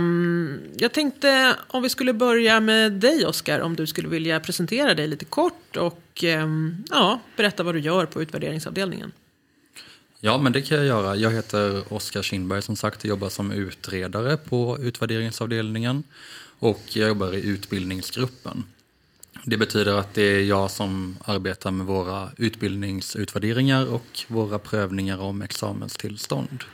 jag 0.77 0.93
tänkte 0.93 1.57
om 1.69 1.83
vi 1.83 1.89
skulle 1.89 2.13
börja 2.13 2.61
med 2.61 2.93
dig 2.93 3.27
Oskar, 3.27 3.61
om 3.61 3.77
du 3.77 3.87
skulle 3.87 4.09
vilja 4.09 4.41
presentera 4.41 4.95
dig 4.95 5.07
lite 5.07 5.25
kort 5.25 5.77
och 5.77 6.25
eh, 6.25 6.49
ja, 6.91 7.21
berätta 7.37 7.63
vad 7.63 7.75
du 7.75 7.81
gör 7.81 8.07
på 8.07 8.23
utvärderingsavdelningen. 8.23 9.13
Ja, 10.27 10.39
men 10.39 10.53
det 10.53 10.63
kan 10.63 10.77
jag 10.77 10.87
göra. 10.87 11.17
Jag 11.17 11.31
heter 11.31 11.93
Oskar 11.93 12.23
Kindberg 12.23 12.63
som 12.63 12.77
sagt 12.77 12.99
och 12.99 13.05
jobbar 13.05 13.29
som 13.29 13.53
utredare 13.53 14.37
på 14.37 14.79
utvärderingsavdelningen 14.81 16.03
och 16.59 16.83
jag 16.89 17.09
jobbar 17.09 17.35
i 17.35 17.47
utbildningsgruppen. 17.47 18.65
Det 19.45 19.57
betyder 19.57 19.95
att 19.95 20.15
det 20.15 20.23
är 20.23 20.41
jag 20.41 20.71
som 20.71 21.17
arbetar 21.25 21.71
med 21.71 21.87
våra 21.87 22.31
utbildningsutvärderingar 22.37 23.87
och 23.87 24.25
våra 24.29 24.59
prövningar 24.59 25.19
om 25.19 25.43
examenstillstånd. 25.43 26.65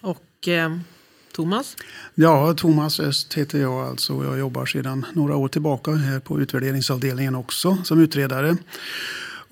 Och 0.00 0.48
eh, 0.48 0.78
Thomas? 1.32 1.76
Ja, 2.14 2.54
Thomas 2.54 3.00
Öst 3.00 3.34
heter 3.34 3.58
jag 3.58 3.88
alltså. 3.88 4.24
Jag 4.24 4.38
jobbar 4.38 4.66
sedan 4.66 5.06
några 5.12 5.36
år 5.36 5.48
tillbaka 5.48 5.90
här 5.90 6.20
på 6.20 6.40
utvärderingsavdelningen 6.40 7.34
också 7.34 7.78
som 7.84 8.00
utredare. 8.00 8.56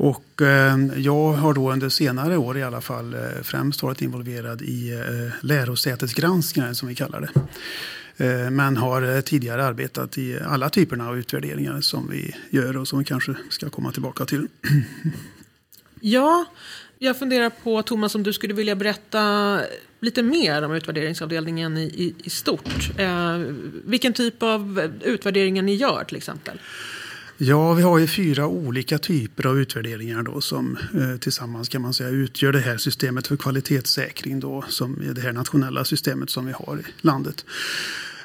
Och 0.00 0.42
eh, 0.42 0.76
jag 0.96 1.32
har 1.32 1.54
då 1.54 1.72
under 1.72 1.88
senare 1.88 2.36
år 2.36 2.58
i 2.58 2.62
alla 2.62 2.80
fall 2.80 3.14
eh, 3.14 3.20
främst 3.42 3.82
varit 3.82 4.02
involverad 4.02 4.62
i 4.62 4.92
eh, 4.92 5.32
lärosätesgranskningar 5.40 6.72
som 6.72 6.88
vi 6.88 6.94
kallar 6.94 7.20
det. 7.20 7.40
Eh, 8.24 8.50
men 8.50 8.76
har 8.76 9.16
eh, 9.16 9.20
tidigare 9.20 9.64
arbetat 9.64 10.18
i 10.18 10.38
alla 10.46 10.70
typerna 10.70 11.08
av 11.08 11.18
utvärderingar 11.18 11.80
som 11.80 12.08
vi 12.10 12.34
gör 12.50 12.76
och 12.76 12.88
som 12.88 12.98
vi 12.98 13.04
kanske 13.04 13.34
ska 13.50 13.70
komma 13.70 13.92
tillbaka 13.92 14.24
till. 14.24 14.46
Ja, 16.00 16.44
jag 16.98 17.18
funderar 17.18 17.50
på 17.50 17.82
Thomas 17.82 18.14
om 18.14 18.22
du 18.22 18.32
skulle 18.32 18.54
vilja 18.54 18.74
berätta 18.74 19.60
lite 20.00 20.22
mer 20.22 20.62
om 20.62 20.72
utvärderingsavdelningen 20.72 21.76
i, 21.76 21.82
i, 21.82 22.14
i 22.24 22.30
stort. 22.30 22.90
Eh, 22.96 23.38
vilken 23.84 24.12
typ 24.12 24.42
av 24.42 24.90
utvärderingar 25.02 25.62
ni 25.62 25.74
gör 25.74 26.04
till 26.04 26.16
exempel? 26.16 26.58
Ja, 27.40 27.74
vi 27.74 27.82
har 27.82 27.98
ju 27.98 28.06
fyra 28.06 28.46
olika 28.46 28.98
typer 28.98 29.46
av 29.46 29.58
utvärderingar 29.58 30.22
då 30.22 30.40
som 30.40 30.78
eh, 30.94 31.16
tillsammans 31.16 31.68
kan 31.68 31.82
man 31.82 31.94
säga 31.94 32.08
utgör 32.08 32.52
det 32.52 32.60
här 32.60 32.76
systemet 32.76 33.26
för 33.26 33.36
kvalitetssäkring 33.36 34.40
då 34.40 34.64
som 34.68 35.02
är 35.02 35.14
det 35.14 35.20
här 35.20 35.32
nationella 35.32 35.84
systemet 35.84 36.30
som 36.30 36.46
vi 36.46 36.52
har 36.52 36.78
i 36.78 37.06
landet. 37.06 37.44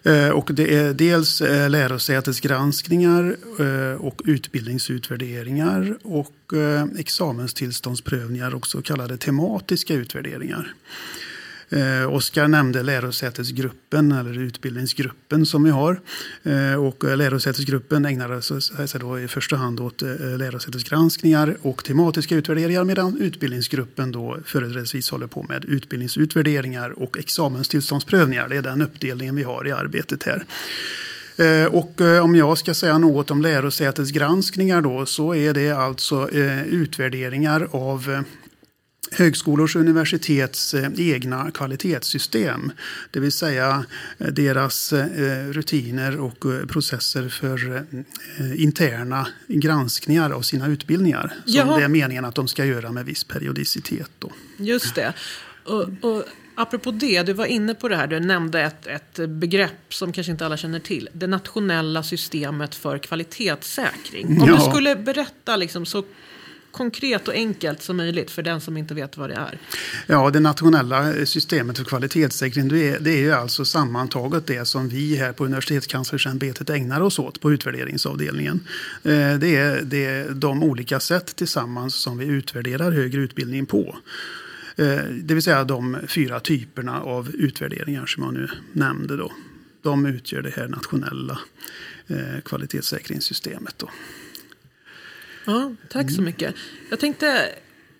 Eh, 0.03 0.29
och 0.29 0.50
det 0.53 0.75
är 0.75 0.93
dels 0.93 1.41
eh, 1.41 1.70
lärosätesgranskningar 1.70 3.36
eh, 3.60 4.01
och 4.01 4.22
utbildningsutvärderingar 4.25 5.98
och 6.03 6.53
eh, 6.53 6.86
examenstillståndsprövningar 6.98 8.55
och 8.55 8.67
så 8.67 8.82
kallade 8.82 9.17
tematiska 9.17 9.93
utvärderingar. 9.93 10.74
Eh, 11.74 12.13
Oskar 12.13 12.48
nämnde 12.48 12.84
lärosätesgruppen 12.84 14.12
eller 14.12 14.39
utbildningsgruppen 14.39 15.46
som 15.46 15.63
vi 15.63 15.70
har. 15.70 16.01
Eh, 16.44 16.86
och 16.86 17.03
eh, 17.03 17.18
lärosätesgruppen 17.18 18.06
ägnar 18.06 18.34
eh, 18.34 18.86
sig 18.86 19.00
då 19.00 19.20
i 19.20 19.27
första 19.27 19.56
hand 19.56 19.80
åt 19.80 20.01
eh, 20.01 20.10
lärosätesgranskningar 20.38 21.58
och 21.62 21.84
tematiska 21.84 22.36
utvärderingar 22.36 22.84
medan 22.84 23.18
utbildningsgruppen 23.22 24.12
då 24.12 24.38
företrädesvis 24.46 25.10
håller 25.10 25.27
på 25.27 25.44
med 25.44 25.65
utbildningsutvärderingar 25.65 26.89
och 26.89 27.18
examenstillståndsprövningar. 27.18 28.50
Det 28.50 28.58
är 28.58 28.62
den 28.62 28.82
uppdelningen 28.82 29.36
vi 29.36 29.44
har 29.44 29.68
i 29.68 29.72
arbetet 29.72 30.24
här. 30.24 30.46
Eh, 31.38 31.65
och 31.65 32.01
om 32.24 32.36
jag 32.36 32.58
ska 32.58 32.74
säga 32.74 32.98
något 32.98 33.32
om 33.32 33.42
lärosätesgranskningar 33.42 34.82
då 34.82 35.06
så 35.06 35.36
är 35.36 35.53
det 35.53 35.72
alltså 35.72 36.30
utvärderingar 36.65 37.68
av 37.72 38.24
högskolors 39.13 39.75
och 39.75 39.82
universitets 39.82 40.74
eh, 40.74 40.89
egna 40.98 41.51
kvalitetssystem. 41.51 42.72
Det 43.12 43.20
vill 43.20 43.32
säga 43.32 43.86
eh, 44.17 44.27
deras 44.27 44.93
eh, 44.93 45.48
rutiner 45.50 46.20
och 46.20 46.46
processer 46.67 47.29
för 47.29 47.86
interna 48.55 49.27
granskningar 49.48 50.29
av 50.29 50.41
sina 50.41 50.67
utbildningar. 50.67 51.34
Som 51.46 51.53
Jaha. 51.55 51.77
det 51.77 51.84
är 51.84 51.88
meningen 51.88 52.25
att 52.25 52.36
de 52.36 52.48
ska 52.48 52.65
göra 52.65 52.91
med 52.91 53.05
viss 53.05 53.24
periodicitet. 53.24 54.12
Då. 54.20 54.32
Just 54.58 54.96
det. 54.96 55.13
Och, 55.65 55.89
och 56.01 56.24
apropå 56.55 56.91
det, 56.91 57.24
du 57.24 57.34
var 57.34 57.46
inne 57.46 57.75
på 57.75 57.88
det 57.88 57.96
här, 57.96 58.08
du 58.08 58.20
nämnde 58.20 58.62
ett, 58.62 58.88
ett 58.88 59.29
begrepp 59.29 59.93
som 59.93 60.13
kanske 60.13 60.32
inte 60.32 60.46
alla 60.46 60.58
känner 60.58 60.79
till. 60.79 61.10
Det 61.13 61.27
nationella 61.27 62.03
systemet 62.03 62.75
för 62.75 62.98
kvalitetssäkring. 62.98 64.41
Om 64.41 64.48
ja. 64.48 64.55
du 64.55 64.72
skulle 64.72 64.96
berätta 64.96 65.55
liksom, 65.55 65.86
så 65.86 66.03
konkret 66.74 67.27
och 67.27 67.34
enkelt 67.34 67.82
som 67.82 67.98
möjligt 67.98 68.32
för 68.32 68.42
den 68.42 68.62
som 68.62 68.77
inte 68.77 68.94
vet 68.94 69.18
vad 69.18 69.30
det 69.30 69.36
är? 69.36 69.58
Ja, 70.08 70.30
det 70.30 70.39
nationella 70.39 71.25
systemet 71.25 71.77
för 71.77 71.86
kvalitetssäkring 71.86 72.68
det 72.68 72.89
är, 72.89 73.00
det 73.00 73.12
är 73.12 73.18
ju 73.18 73.32
alltså 73.32 73.65
sammantaget 73.65 74.48
det 74.48 74.65
som 74.65 74.89
vi 74.89 75.15
här 75.15 75.34
på 75.34 75.46
Universitetskanslersämbetet 75.46 76.70
ägnar 76.70 77.01
oss 77.01 77.20
åt 77.20 77.42
på 77.42 77.51
utvärderingsavdelningen. 77.51 78.60
Eh, 79.03 79.34
det 79.39 79.56
är, 79.56 79.82
det 79.82 80.06
är 80.06 80.30
de 80.30 80.63
olika 80.63 81.00
sätt 81.00 81.36
tillsammans 81.36 81.96
som 81.96 82.18
vi 82.18 82.25
utvärderar 82.25 82.92
högre 82.92 83.22
utbildning 83.22 83.65
på. 83.65 83.98
Eh, 84.75 85.03
det 85.03 85.34
vill 85.34 85.44
säga 85.44 85.63
de 85.63 85.98
fyra 86.08 86.39
typerna 86.39 87.01
av 87.01 87.30
utvärderingar 87.36 88.06
som 88.06 88.24
jag 88.24 88.34
nu 88.34 88.50
nämnde. 88.72 89.18
Då. 89.18 89.32
De 89.82 90.06
utgör 90.06 90.42
det 90.42 90.53
här 90.56 90.68
nationella 90.68 91.39
eh, 92.08 92.42
kvalitetssäkringssystemet. 92.46 93.75
Då. 93.77 93.89
Ja, 95.46 95.76
tack 95.90 96.12
så 96.12 96.22
mycket. 96.22 96.56
Jag 96.90 97.00
tänkte 97.00 97.50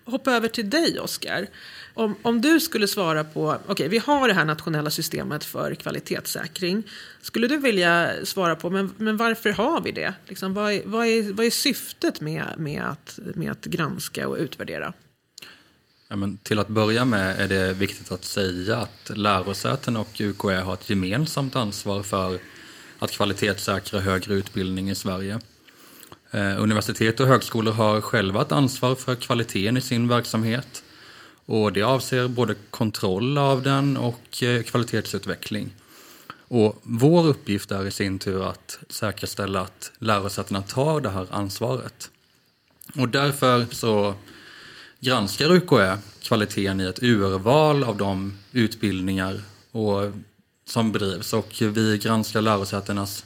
hoppa 0.04 0.32
över 0.32 0.48
till 0.48 0.70
dig, 0.70 1.00
Oskar. 1.00 1.46
Om, 1.94 2.14
om 2.22 2.40
du 2.40 2.60
skulle 2.60 2.88
svara 2.88 3.24
på, 3.24 3.48
okej, 3.50 3.72
okay, 3.72 3.88
vi 3.88 3.98
har 3.98 4.28
det 4.28 4.34
här 4.34 4.44
nationella 4.44 4.90
systemet 4.90 5.44
för 5.44 5.74
kvalitetssäkring. 5.74 6.82
Skulle 7.22 7.48
du 7.48 7.56
vilja 7.56 8.10
svara 8.24 8.56
på, 8.56 8.70
men, 8.70 8.94
men 8.96 9.16
varför 9.16 9.50
har 9.50 9.80
vi 9.80 9.92
det? 9.92 10.14
Liksom, 10.26 10.54
vad, 10.54 10.72
är, 10.72 10.82
vad, 10.84 11.06
är, 11.06 11.32
vad 11.32 11.46
är 11.46 11.50
syftet 11.50 12.20
med, 12.20 12.44
med, 12.58 12.82
att, 12.82 13.18
med 13.34 13.50
att 13.50 13.64
granska 13.64 14.28
och 14.28 14.36
utvärdera? 14.36 14.92
Ja, 16.08 16.16
men 16.16 16.36
till 16.36 16.58
att 16.58 16.68
börja 16.68 17.04
med 17.04 17.40
är 17.40 17.48
det 17.48 17.72
viktigt 17.72 18.12
att 18.12 18.24
säga 18.24 18.76
att 18.76 19.10
lärosäten 19.14 19.96
och 19.96 20.20
UKÄ 20.20 20.60
har 20.60 20.74
ett 20.74 20.90
gemensamt 20.90 21.56
ansvar 21.56 22.02
för 22.02 22.38
att 22.98 23.10
kvalitetssäkra 23.10 24.00
högre 24.00 24.34
utbildning 24.34 24.90
i 24.90 24.94
Sverige. 24.94 25.40
Eh, 26.34 26.62
universitet 26.62 27.20
och 27.20 27.26
högskolor 27.26 27.72
har 27.72 28.00
själva 28.00 28.42
ett 28.42 28.52
ansvar 28.52 28.94
för 28.94 29.14
kvaliteten 29.14 29.76
i 29.76 29.80
sin 29.80 30.08
verksamhet. 30.08 30.84
Och 31.46 31.72
det 31.72 31.82
avser 31.82 32.28
både 32.28 32.54
kontroll 32.70 33.38
av 33.38 33.62
den 33.62 33.96
och 33.96 34.42
eh, 34.42 34.62
kvalitetsutveckling. 34.62 35.70
Och 36.48 36.80
vår 36.82 37.26
uppgift 37.26 37.70
är 37.70 37.86
i 37.86 37.90
sin 37.90 38.18
tur 38.18 38.50
att 38.50 38.78
säkerställa 38.88 39.60
att 39.60 39.92
lärosätena 39.98 40.62
tar 40.62 41.00
det 41.00 41.10
här 41.10 41.26
ansvaret. 41.30 42.10
Och 42.98 43.08
därför 43.08 43.66
så 43.70 44.14
granskar 45.00 45.52
UKÄ 45.52 45.98
kvaliteten 46.22 46.80
i 46.80 46.84
ett 46.84 47.02
urval 47.02 47.84
av 47.84 47.96
de 47.96 48.38
utbildningar 48.52 49.40
och, 49.70 50.12
som 50.66 50.92
bedrivs 50.92 51.32
och 51.32 51.54
vi 51.60 51.98
granskar 51.98 52.40
lärosätenas 52.40 53.24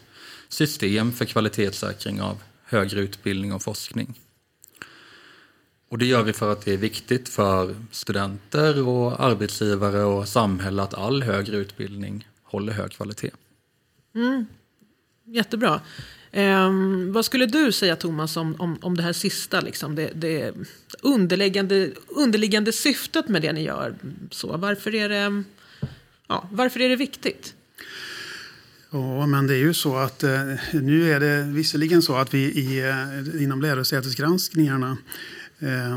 system 0.48 1.12
för 1.12 1.24
kvalitetssäkring 1.24 2.22
av 2.22 2.38
högre 2.68 3.00
utbildning 3.00 3.52
och 3.52 3.62
forskning. 3.62 4.14
Och 5.88 5.98
det 5.98 6.06
gör 6.06 6.22
vi 6.22 6.32
för 6.32 6.52
att 6.52 6.64
det 6.64 6.72
är 6.72 6.76
viktigt 6.76 7.28
för 7.28 7.74
studenter 7.90 8.88
och 8.88 9.24
arbetsgivare 9.24 10.02
och 10.02 10.28
samhälle 10.28 10.82
att 10.82 10.94
all 10.94 11.22
högre 11.22 11.56
utbildning 11.56 12.28
håller 12.42 12.72
hög 12.72 12.90
kvalitet. 12.90 13.30
Mm. 14.14 14.46
Jättebra. 15.24 15.80
Eh, 16.30 16.70
vad 17.08 17.24
skulle 17.24 17.46
du 17.46 17.72
säga 17.72 17.96
Thomas 17.96 18.36
om, 18.36 18.54
om, 18.58 18.78
om 18.82 18.96
det 18.96 19.02
här 19.02 19.12
sista, 19.12 19.60
liksom, 19.60 19.94
det, 19.94 20.10
det 20.14 20.54
underliggande, 21.02 21.90
underliggande 22.08 22.72
syftet 22.72 23.28
med 23.28 23.42
det 23.42 23.52
ni 23.52 23.62
gör? 23.62 23.94
Så, 24.30 24.56
varför, 24.56 24.94
är 24.94 25.08
det, 25.08 25.42
ja, 26.26 26.48
varför 26.52 26.80
är 26.80 26.88
det 26.88 26.96
viktigt? 26.96 27.54
Ja, 28.90 29.26
men 29.26 29.46
det 29.46 29.54
är 29.54 29.58
ju 29.58 29.74
så 29.74 29.96
att 29.96 30.22
eh, 30.22 30.54
nu 30.72 31.12
är 31.12 31.20
det 31.20 31.42
visserligen 31.42 32.02
så 32.02 32.16
att 32.16 32.34
vi 32.34 32.38
i, 32.38 32.88
eh, 32.88 33.42
inom 33.42 33.62
lärosätesgranskningarna 33.62 34.96
eh, 35.58 35.96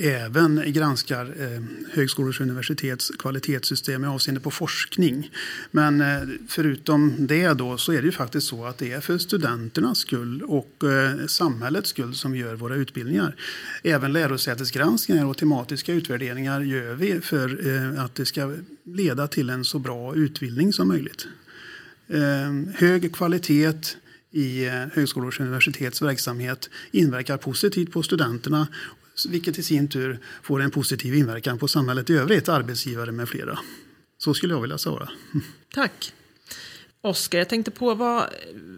även 0.00 0.72
granskar 0.72 1.34
eh, 1.38 1.62
högskolors 1.92 2.40
och 2.40 2.46
universitets 2.46 3.10
kvalitetssystem 3.18 4.00
med 4.00 4.10
avseende 4.10 4.40
på 4.40 4.50
forskning. 4.50 5.30
Men 5.70 6.00
eh, 6.00 6.22
förutom 6.48 7.14
det 7.18 7.52
då 7.52 7.76
så 7.76 7.92
är 7.92 7.96
det 7.96 8.06
ju 8.06 8.12
faktiskt 8.12 8.46
så 8.46 8.64
att 8.64 8.78
det 8.78 8.92
är 8.92 9.00
för 9.00 9.18
studenternas 9.18 9.98
skull 9.98 10.42
och 10.42 10.84
eh, 10.84 11.26
samhällets 11.26 11.90
skull 11.90 12.14
som 12.14 12.32
vi 12.32 12.38
gör 12.38 12.54
våra 12.54 12.74
utbildningar. 12.74 13.36
Även 13.82 14.12
lärosätesgranskningar 14.12 15.26
och 15.26 15.36
tematiska 15.36 15.92
utvärderingar 15.92 16.60
gör 16.60 16.94
vi 16.94 17.20
för 17.20 17.66
eh, 17.66 18.04
att 18.04 18.14
det 18.14 18.26
ska 18.26 18.54
leda 18.84 19.26
till 19.28 19.50
en 19.50 19.64
så 19.64 19.78
bra 19.78 20.14
utbildning 20.14 20.72
som 20.72 20.88
möjligt. 20.88 21.26
Eh, 22.08 22.74
hög 22.74 23.14
kvalitet 23.14 23.96
i 24.30 24.66
eh, 24.66 24.72
högskolors 24.72 25.40
och 25.40 25.46
universitets 25.46 26.02
verksamhet 26.02 26.70
inverkar 26.90 27.36
positivt 27.36 27.92
på 27.92 28.02
studenterna 28.02 28.66
vilket 29.28 29.58
i 29.58 29.62
sin 29.62 29.88
tur 29.88 30.18
får 30.42 30.62
en 30.62 30.70
positiv 30.70 31.14
inverkan 31.14 31.58
på 31.58 31.68
samhället 31.68 32.10
i 32.10 32.16
övrigt, 32.16 32.48
arbetsgivare 32.48 33.12
med 33.12 33.28
flera. 33.28 33.58
Så 34.18 34.34
skulle 34.34 34.54
jag 34.54 34.60
vilja 34.60 34.78
svara. 34.78 35.08
Tack. 35.74 36.12
Oskar, 37.00 37.38
jag 37.38 37.48
tänkte 37.48 37.70
på 37.70 37.94
vad, 37.94 38.30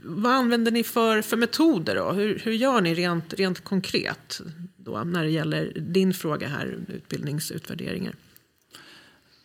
vad 0.04 0.32
använder 0.32 0.72
ni 0.72 0.84
för, 0.84 1.22
för 1.22 1.36
metoder? 1.36 1.94
Då? 1.94 2.12
Hur, 2.12 2.38
hur 2.38 2.52
gör 2.52 2.80
ni 2.80 2.94
rent, 2.94 3.34
rent 3.34 3.64
konkret 3.64 4.40
då, 4.76 5.04
när 5.04 5.24
det 5.24 5.30
gäller 5.30 5.72
din 5.76 6.14
fråga 6.14 6.48
här, 6.48 6.78
utbildningsutvärderingar? 6.88 8.14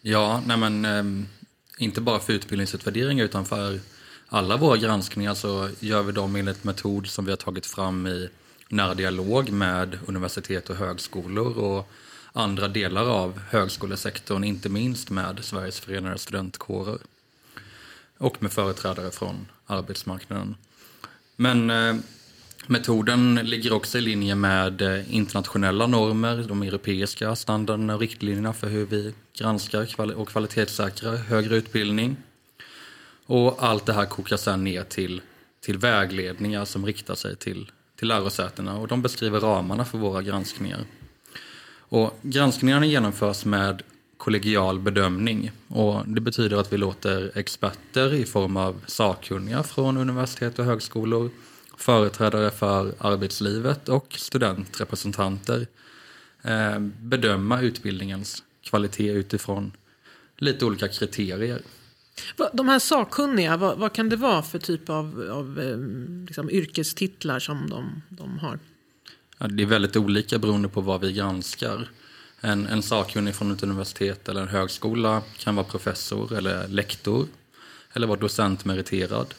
Ja, 0.01 0.43
nej 0.45 0.57
men, 0.57 0.85
eh, 0.85 1.25
inte 1.81 2.01
bara 2.01 2.19
för 2.19 2.33
utbildningsutvärderingar 2.33 3.25
utan 3.25 3.45
för 3.45 3.79
alla 4.27 4.57
våra 4.57 4.77
granskningar 4.77 5.33
så 5.33 5.69
gör 5.79 6.03
vi 6.03 6.11
dem 6.11 6.35
enligt 6.35 6.63
metod 6.63 7.07
som 7.07 7.25
vi 7.25 7.31
har 7.31 7.37
tagit 7.37 7.65
fram 7.65 8.07
i 8.07 8.29
nära 8.69 8.93
dialog 8.93 9.49
med 9.49 9.99
universitet 10.07 10.69
och 10.69 10.75
högskolor 10.75 11.57
och 11.57 11.91
andra 12.33 12.67
delar 12.67 13.05
av 13.05 13.39
högskolesektorn, 13.39 14.43
inte 14.43 14.69
minst 14.69 15.09
med 15.09 15.39
Sveriges 15.41 15.79
förenade 15.79 16.17
studentkårer 16.17 16.97
och 18.17 18.43
med 18.43 18.51
företrädare 18.51 19.11
från 19.11 19.47
arbetsmarknaden. 19.65 20.55
Men 21.35 21.69
eh, 21.69 21.95
metoden 22.67 23.35
ligger 23.35 23.73
också 23.73 23.97
i 23.97 24.01
linje 24.01 24.35
med 24.35 24.81
eh, 24.81 25.15
internationella 25.15 25.87
normer, 25.87 26.45
de 26.47 26.63
europeiska 26.63 27.35
standarderna 27.35 27.93
och 27.93 27.99
riktlinjerna 27.99 28.53
för 28.53 28.69
hur 28.69 28.85
vi 28.85 29.13
granskar 29.37 30.11
och 30.15 30.27
kvalitetssäkrar 30.27 31.15
högre 31.15 31.55
utbildning. 31.55 32.17
Och 33.25 33.63
allt 33.63 33.85
det 33.85 33.93
här 33.93 34.05
kokar 34.05 34.37
sedan 34.37 34.63
ner 34.63 34.83
till, 34.83 35.21
till 35.61 35.77
vägledningar 35.77 36.65
som 36.65 36.85
riktar 36.85 37.15
sig 37.15 37.35
till 37.35 37.71
till 38.01 38.07
lärosätena 38.07 38.77
och 38.77 38.87
de 38.87 39.01
beskriver 39.01 39.39
ramarna 39.39 39.85
för 39.85 39.97
våra 39.97 40.21
granskningar. 40.21 40.79
Och 41.79 42.19
granskningarna 42.21 42.85
genomförs 42.85 43.45
med 43.45 43.81
kollegial 44.17 44.79
bedömning 44.79 45.51
och 45.67 46.07
det 46.07 46.21
betyder 46.21 46.57
att 46.57 46.73
vi 46.73 46.77
låter 46.77 47.31
experter 47.35 48.13
i 48.13 48.25
form 48.25 48.57
av 48.57 48.81
sakkunniga 48.87 49.63
från 49.63 49.97
universitet 49.97 50.59
och 50.59 50.65
högskolor, 50.65 51.29
företrädare 51.81 52.51
för 52.51 52.93
arbetslivet 52.97 53.89
och 53.89 54.15
studentrepresentanter 54.17 55.67
eh, 56.41 56.79
bedöma 56.79 57.61
utbildningens 57.61 58.43
kvalitet 58.61 59.11
utifrån 59.11 59.71
lite 60.37 60.65
olika 60.65 60.87
kriterier. 60.87 61.61
De 62.53 62.67
här 62.67 62.79
sakkunniga, 62.79 63.57
vad, 63.57 63.77
vad, 63.77 63.93
kan 63.93 64.09
det 64.09 64.15
vara 64.15 64.41
för 64.41 64.59
typ 64.59 64.89
av, 64.89 65.29
av 65.31 65.59
eh, 65.59 65.77
liksom, 66.25 66.49
yrkestitlar 66.49 67.39
som 67.39 67.69
de, 67.69 68.01
de 68.09 68.39
har? 68.39 68.59
Ja, 69.37 69.47
det 69.47 69.63
är 69.63 69.67
väldigt 69.67 69.95
olika 69.95 70.39
beroende 70.39 70.69
på 70.69 70.81
vad 70.81 71.01
vi 71.01 71.13
granskar. 71.13 71.89
En, 72.41 72.67
en 72.67 72.81
sakkunnig 72.81 73.35
från 73.35 73.51
ett 73.51 73.63
universitet 73.63 74.29
eller 74.29 74.41
en 74.41 74.47
högskola 74.47 75.21
kan 75.37 75.55
vara 75.55 75.65
professor 75.65 76.33
eller 76.33 76.67
lektor 76.67 77.27
eller 77.93 78.07
vara 78.07 78.19
docentmeriterad. 78.19 79.33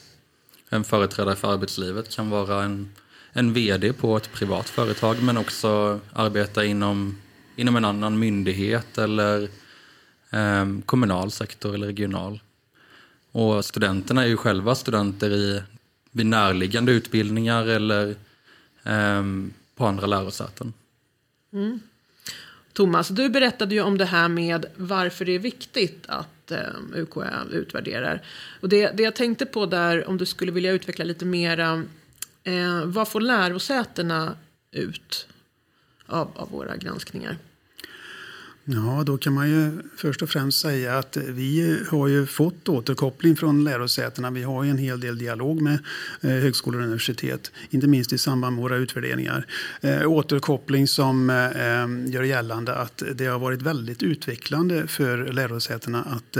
En 0.72 0.84
företrädare 0.84 1.36
för 1.36 1.52
arbetslivet 1.52 2.16
kan 2.16 2.30
vara 2.30 2.62
en, 2.64 2.90
en 3.32 3.52
vd 3.52 3.92
på 3.92 4.16
ett 4.16 4.32
privat 4.32 4.68
företag 4.68 5.22
men 5.22 5.36
också 5.36 6.00
arbeta 6.12 6.64
inom, 6.64 7.18
inom 7.56 7.76
en 7.76 7.84
annan 7.84 8.18
myndighet 8.18 8.98
eller 8.98 9.48
eh, 10.30 10.66
kommunal 10.86 11.30
sektor 11.30 11.74
eller 11.74 11.86
regional. 11.86 12.40
Och 13.32 13.64
studenterna 13.64 14.22
är 14.22 14.26
ju 14.26 14.36
själva 14.36 14.74
studenter 14.74 15.30
i, 15.30 15.62
vid 16.10 16.26
närliggande 16.26 16.92
utbildningar 16.92 17.66
eller 17.66 18.14
eh, 18.82 19.22
på 19.76 19.86
andra 19.86 20.06
lärosäten. 20.06 20.72
Mm. 21.52 21.80
Thomas, 22.72 23.08
du 23.08 23.28
berättade 23.28 23.74
ju 23.74 23.82
om 23.82 23.98
det 23.98 24.04
här 24.04 24.28
med 24.28 24.66
varför 24.76 25.24
det 25.24 25.32
är 25.32 25.38
viktigt 25.38 26.04
att 26.08 26.41
eh, 26.52 27.00
UKÄ 27.00 27.44
utvärderar. 27.50 28.22
Och 28.60 28.68
det, 28.68 28.90
det 28.96 29.02
jag 29.02 29.14
tänkte 29.14 29.46
på 29.46 29.66
där, 29.66 30.08
om 30.08 30.16
du 30.16 30.26
skulle 30.26 30.52
vilja 30.52 30.72
utveckla 30.72 31.04
lite 31.04 31.24
mera, 31.24 31.84
eh, 32.44 32.84
vad 32.84 33.08
får 33.08 33.20
lärosätena 33.20 34.36
ut 34.70 35.28
av, 36.06 36.30
av 36.34 36.50
våra 36.50 36.76
granskningar? 36.76 37.38
Ja, 38.64 39.02
då 39.06 39.18
kan 39.18 39.32
man 39.32 39.50
ju 39.50 39.70
först 39.96 40.22
och 40.22 40.28
främst 40.30 40.60
säga 40.60 40.98
att 40.98 41.16
vi 41.16 41.78
har 41.88 42.08
ju 42.08 42.26
fått 42.26 42.68
återkoppling 42.68 43.36
från 43.36 43.64
lärosätena. 43.64 44.30
Vi 44.30 44.42
har 44.42 44.64
ju 44.64 44.70
en 44.70 44.78
hel 44.78 45.00
del 45.00 45.18
dialog 45.18 45.62
med 45.62 45.78
eh, 46.20 46.30
högskolor 46.30 46.80
och 46.80 46.84
universitet, 46.84 47.52
inte 47.70 47.86
minst 47.86 48.12
i 48.12 48.18
samband 48.18 48.56
med 48.56 48.62
våra 48.62 48.76
utvärderingar. 48.76 49.46
Eh, 49.80 50.06
återkoppling 50.06 50.88
som 50.88 51.30
eh, 51.30 52.12
gör 52.12 52.22
gällande 52.22 52.74
att 52.74 53.02
det 53.14 53.26
har 53.26 53.38
varit 53.38 53.62
väldigt 53.62 54.02
utvecklande 54.02 54.86
för 54.86 55.32
lärosätena 55.32 56.02
att 56.02 56.36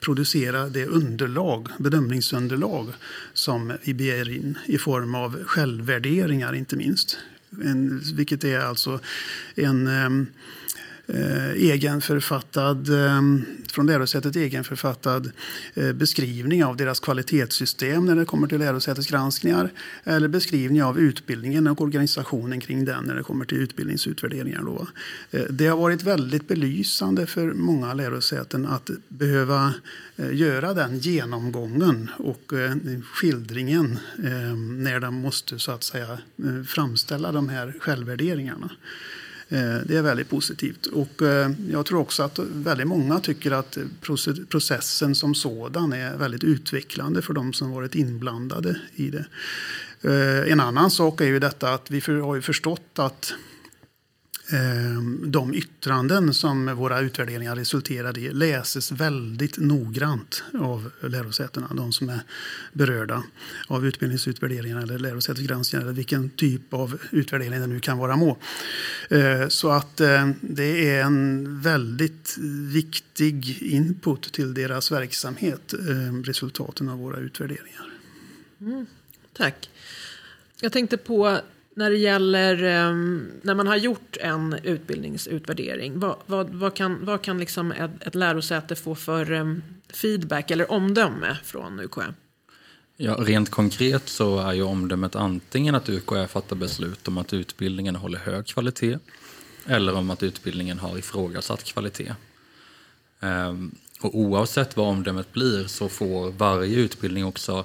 producera 0.00 0.68
det 0.68 0.86
underlag, 0.86 1.68
bedömningsunderlag 1.78 2.88
som 3.32 3.72
vi 3.82 3.94
begär 3.94 4.30
in 4.30 4.58
i 4.66 4.78
form 4.78 5.14
av 5.14 5.44
självvärderingar 5.44 6.54
inte 6.54 6.76
minst. 6.76 7.18
En, 7.64 8.02
vilket 8.16 8.44
är 8.44 8.60
alltså 8.60 9.00
en 9.54 9.88
eh, 11.14 11.50
egenförfattad, 11.50 12.88
eh, 12.88 13.22
från 13.68 13.86
lärosätet 13.86 14.36
egenförfattad 14.36 15.30
eh, 15.74 15.92
beskrivning 15.92 16.64
av 16.64 16.76
deras 16.76 17.00
kvalitetssystem 17.00 18.06
när 18.06 18.16
det 18.16 18.24
kommer 18.24 18.46
till 18.46 18.58
lärosätets 18.58 19.08
granskningar. 19.08 19.70
Eller 20.04 20.28
beskrivning 20.28 20.82
av 20.82 20.98
utbildningen 20.98 21.66
och 21.66 21.80
organisationen 21.80 22.60
kring 22.60 22.84
den 22.84 23.04
när 23.04 23.14
det 23.14 23.22
kommer 23.22 23.44
till 23.44 23.58
utbildningsutvärderingar. 23.58 24.62
Då. 24.62 24.86
Eh, 25.30 25.42
det 25.50 25.66
har 25.66 25.76
varit 25.76 26.02
väldigt 26.02 26.48
belysande 26.48 27.26
för 27.26 27.52
många 27.52 27.94
lärosäten 27.94 28.66
att 28.66 28.90
behöva 29.08 29.74
eh, 30.16 30.34
göra 30.34 30.74
den 30.74 30.98
genomgången 30.98 32.10
och 32.16 32.52
eh, 32.52 32.74
skildringen 33.04 33.98
eh, 34.18 34.56
när 34.56 35.00
de 35.00 35.14
måste 35.14 35.58
så 35.58 35.72
att 35.72 35.84
säga 35.84 36.18
eh, 36.44 36.62
framställa 36.66 37.32
de 37.32 37.48
här 37.48 37.74
självvärderingarna. 37.80 38.70
Eh, 39.52 39.78
det 39.86 39.96
är 39.96 40.02
väldigt 40.02 40.28
positivt. 40.28 40.86
Och 40.86 41.22
eh, 41.22 41.50
jag 41.70 41.86
tror 41.86 42.00
också 42.00 42.22
att 42.22 42.38
väldigt 42.38 42.86
många 42.86 43.20
tycker 43.20 43.50
att 43.50 43.78
processen 44.48 45.14
som 45.14 45.34
sådan 45.34 45.92
är 45.92 46.16
väldigt 46.16 46.44
utvecklande 46.44 47.22
för 47.22 47.34
de 47.34 47.52
som 47.52 47.70
varit 47.70 47.94
inblandade 47.94 48.80
i 48.94 49.10
det. 49.10 49.24
Eh, 50.02 50.52
en 50.52 50.60
annan 50.60 50.90
sak 50.90 51.20
är 51.20 51.24
ju 51.24 51.38
detta 51.38 51.74
att 51.74 51.90
vi 51.90 52.20
har 52.20 52.34
ju 52.34 52.42
förstått 52.42 52.98
att 52.98 53.34
Ehm, 54.52 55.30
de 55.30 55.54
yttranden 55.54 56.34
som 56.34 56.76
våra 56.76 57.00
utvärderingar 57.00 57.56
resulterar 57.56 58.18
i 58.18 58.32
läses 58.32 58.92
väldigt 58.92 59.58
noggrant 59.58 60.44
av 60.60 60.90
lärosätena, 61.00 61.70
de 61.74 61.92
som 61.92 62.08
är 62.08 62.20
berörda 62.72 63.22
av 63.66 63.86
utbildningsutvärderingar 63.86 64.82
eller 64.82 64.98
lärosätesgranskningar 64.98 65.84
eller 65.84 65.94
vilken 65.94 66.30
typ 66.30 66.74
av 66.74 66.98
utvärdering 67.10 67.60
det 67.60 67.66
nu 67.66 67.80
kan 67.80 67.98
vara 67.98 68.16
må. 68.16 68.38
Ehm, 69.10 69.50
så 69.50 69.70
att 69.70 70.00
eh, 70.00 70.30
det 70.40 70.88
är 70.88 71.02
en 71.02 71.60
väldigt 71.60 72.36
viktig 72.72 73.62
input 73.62 74.32
till 74.32 74.54
deras 74.54 74.92
verksamhet, 74.92 75.72
ehm, 75.72 76.24
resultaten 76.24 76.88
av 76.88 76.98
våra 76.98 77.16
utvärderingar. 77.16 77.90
Mm, 78.60 78.86
tack. 79.32 79.70
Jag 80.60 80.72
tänkte 80.72 80.96
på 80.96 81.40
när 81.80 81.90
det 81.90 81.96
gäller 81.96 82.86
um, 82.88 83.30
när 83.42 83.54
man 83.54 83.66
har 83.66 83.76
gjort 83.76 84.16
en 84.20 84.58
utbildningsutvärdering, 84.62 86.00
vad, 86.00 86.16
vad, 86.26 86.48
vad 86.50 86.74
kan, 86.74 87.04
vad 87.04 87.22
kan 87.22 87.38
liksom 87.38 87.72
ett, 87.72 87.90
ett 88.06 88.14
lärosäte 88.14 88.76
få 88.76 88.94
för 88.94 89.32
um, 89.32 89.62
feedback 89.88 90.50
eller 90.50 90.72
omdöme 90.72 91.38
från 91.44 91.80
UKÄ? 91.80 92.14
Ja, 92.96 93.16
rent 93.18 93.50
konkret 93.50 94.08
så 94.08 94.38
är 94.38 94.52
ju 94.52 94.62
omdömet 94.62 95.16
antingen 95.16 95.74
att 95.74 95.88
UKÄ 95.88 96.26
fattar 96.28 96.56
beslut 96.56 97.08
om 97.08 97.18
att 97.18 97.32
utbildningen 97.32 97.96
håller 97.96 98.18
hög 98.18 98.46
kvalitet 98.46 98.98
eller 99.66 99.94
om 99.94 100.10
att 100.10 100.22
utbildningen 100.22 100.78
har 100.78 100.98
ifrågasatt 100.98 101.64
kvalitet. 101.64 102.14
Um, 103.20 103.74
Och 104.02 104.18
oavsett 104.18 104.76
vad 104.76 104.88
omdömet 104.88 105.32
blir 105.32 105.66
så 105.66 105.88
får 105.88 106.30
varje 106.30 106.76
utbildning 106.76 107.24
också 107.24 107.64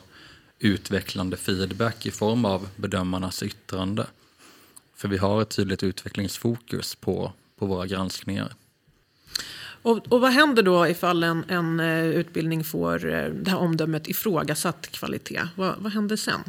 utvecklande 0.65 1.37
feedback 1.37 2.05
i 2.05 2.11
form 2.11 2.45
av 2.45 2.67
bedömarnas 2.75 3.43
yttrande. 3.43 4.07
För 4.95 5.07
vi 5.07 5.17
har 5.17 5.41
ett 5.41 5.49
tydligt 5.49 5.83
utvecklingsfokus 5.83 6.95
på, 6.95 7.33
på 7.59 7.65
våra 7.65 7.85
granskningar. 7.85 8.53
Och, 9.81 10.07
och 10.07 10.21
vad 10.21 10.31
händer 10.31 10.63
då 10.63 10.87
ifall 10.87 11.23
en, 11.23 11.43
en 11.49 11.79
eh, 11.79 12.05
utbildning 12.05 12.63
får 12.63 13.05
eh, 13.05 13.29
det 13.29 13.51
här 13.51 13.57
omdömet 13.57 14.07
ifrågasatt 14.07 14.87
kvalitet? 14.91 15.41
Vad, 15.55 15.75
vad 15.77 15.91
händer 15.91 16.15
sen? 16.15 16.39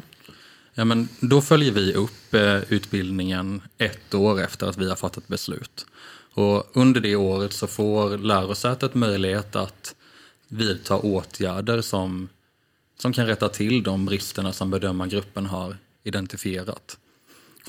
Ja, 0.73 0.85
men 0.85 1.09
då 1.19 1.41
följer 1.41 1.71
vi 1.71 1.93
upp 1.93 2.33
eh, 2.33 2.73
utbildningen 2.73 3.61
ett 3.77 4.13
år 4.13 4.41
efter 4.41 4.67
att 4.67 4.77
vi 4.77 4.89
har 4.89 4.95
fattat 4.95 5.27
beslut. 5.27 5.85
Och 6.33 6.77
under 6.77 7.01
det 7.01 7.15
året 7.15 7.53
så 7.53 7.67
får 7.67 8.17
lärosätet 8.17 8.95
möjlighet 8.95 9.55
att 9.55 9.95
vidta 10.47 10.97
åtgärder 10.97 11.81
som, 11.81 12.29
som 12.97 13.13
kan 13.13 13.25
rätta 13.25 13.49
till 13.49 13.83
de 13.83 14.05
bristerna 14.05 14.53
som 14.53 14.71
bedömargruppen 14.71 15.45
har 15.45 15.77
identifierat. 16.03 16.97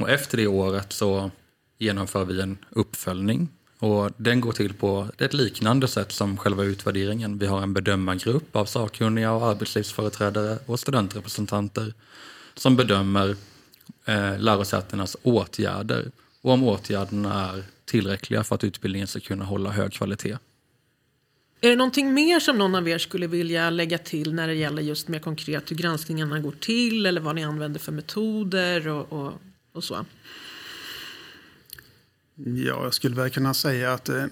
Och 0.01 0.11
efter 0.11 0.37
det 0.37 0.47
året 0.47 0.93
så 0.93 1.31
genomför 1.79 2.25
vi 2.25 2.41
en 2.41 2.59
uppföljning 2.71 3.49
och 3.79 4.11
den 4.17 4.41
går 4.41 4.53
till 4.53 4.75
på 4.75 5.09
ett 5.19 5.35
liknande 5.35 5.88
sätt 5.88 6.12
som 6.12 6.37
själva 6.37 6.64
utvärderingen. 6.64 7.38
Vi 7.38 7.47
har 7.47 7.62
en 7.62 7.73
bedömargrupp 7.73 8.57
av 8.57 8.64
sakkunniga 8.64 9.33
och 9.33 9.47
arbetslivsföreträdare 9.47 10.59
och 10.67 10.81
studentrepresentanter 10.81 11.95
som 12.55 12.77
bedömer 12.77 13.37
eh, 14.05 14.38
lärosätenas 14.38 15.17
åtgärder 15.23 16.11
och 16.41 16.53
om 16.53 16.64
åtgärderna 16.64 17.51
är 17.51 17.64
tillräckliga 17.85 18.45
för 18.45 18.55
att 18.55 18.64
utbildningen 18.64 19.09
ska 19.09 19.21
kunna 19.21 19.45
hålla 19.45 19.71
hög 19.71 19.93
kvalitet. 19.93 20.37
Är 21.61 21.71
det 21.71 21.77
någonting 21.77 22.14
mer 22.14 22.40
som 22.40 22.59
någon 22.59 22.75
av 22.75 22.88
er 22.88 22.99
skulle 22.99 23.27
vilja 23.27 23.71
lägga 23.71 23.99
till 23.99 24.35
när 24.35 24.49
det 24.49 24.55
gäller 24.55 24.83
just 24.83 25.09
mer 25.09 25.18
konkret 25.18 25.71
hur 25.71 25.77
granskningarna 25.77 26.40
går 26.40 26.53
till 26.61 27.07
eller 27.07 27.21
vad 27.21 27.35
ni 27.35 27.44
använder 27.44 27.81
för 27.81 27.92
metoder 27.92 28.88
och, 28.88 29.12
och, 29.12 29.33
och 29.73 29.85
så? 29.85 30.07
Ja, 32.44 32.85
jag 32.85 32.94
skulle 32.94 33.16
väl 33.16 33.31
kunna 33.31 33.55
säga 33.55 33.92
att 33.92 34.09
eh, 34.09 34.25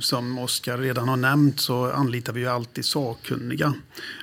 som 0.00 0.38
Oskar 0.38 0.78
redan 0.78 1.08
har 1.08 1.16
nämnt 1.16 1.60
så 1.60 1.90
anlitar 1.90 2.32
vi 2.32 2.40
ju 2.40 2.46
alltid 2.46 2.84
sakkunniga. 2.84 3.74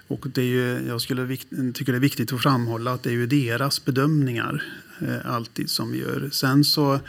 Och 0.07 0.25
det 0.33 0.41
är 0.41 0.45
ju, 0.45 0.87
jag 0.87 1.01
skulle 1.01 1.37
tycker 1.73 1.91
det 1.91 1.97
är 1.97 1.99
viktigt 1.99 2.33
att 2.33 2.41
framhålla 2.41 2.91
att 2.91 3.03
det 3.03 3.09
är 3.09 3.13
ju 3.13 3.27
deras 3.27 3.85
bedömningar 3.85 4.63
eh, 5.01 5.33
alltid 5.33 5.69
som 5.69 5.91
vi 5.91 5.99
gör. 5.99 6.29
Sen 6.31 6.63
så 6.63 6.99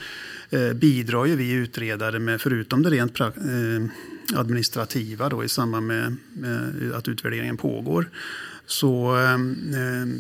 eh, 0.51 0.73
bidrar 0.73 1.25
ju 1.25 1.37
vi 1.37 1.53
utredare 1.53 2.19
med, 2.19 2.41
förutom 2.41 2.83
det 2.83 2.91
rent 2.91 3.21
eh, 3.21 3.29
administrativa 4.35 5.29
då, 5.29 5.45
i 5.45 5.49
samband 5.49 5.87
med, 5.87 6.17
med 6.33 6.93
att 6.95 7.09
utvärderingen 7.09 7.57
pågår, 7.57 8.11
så 8.67 9.17
eh, 9.17 9.39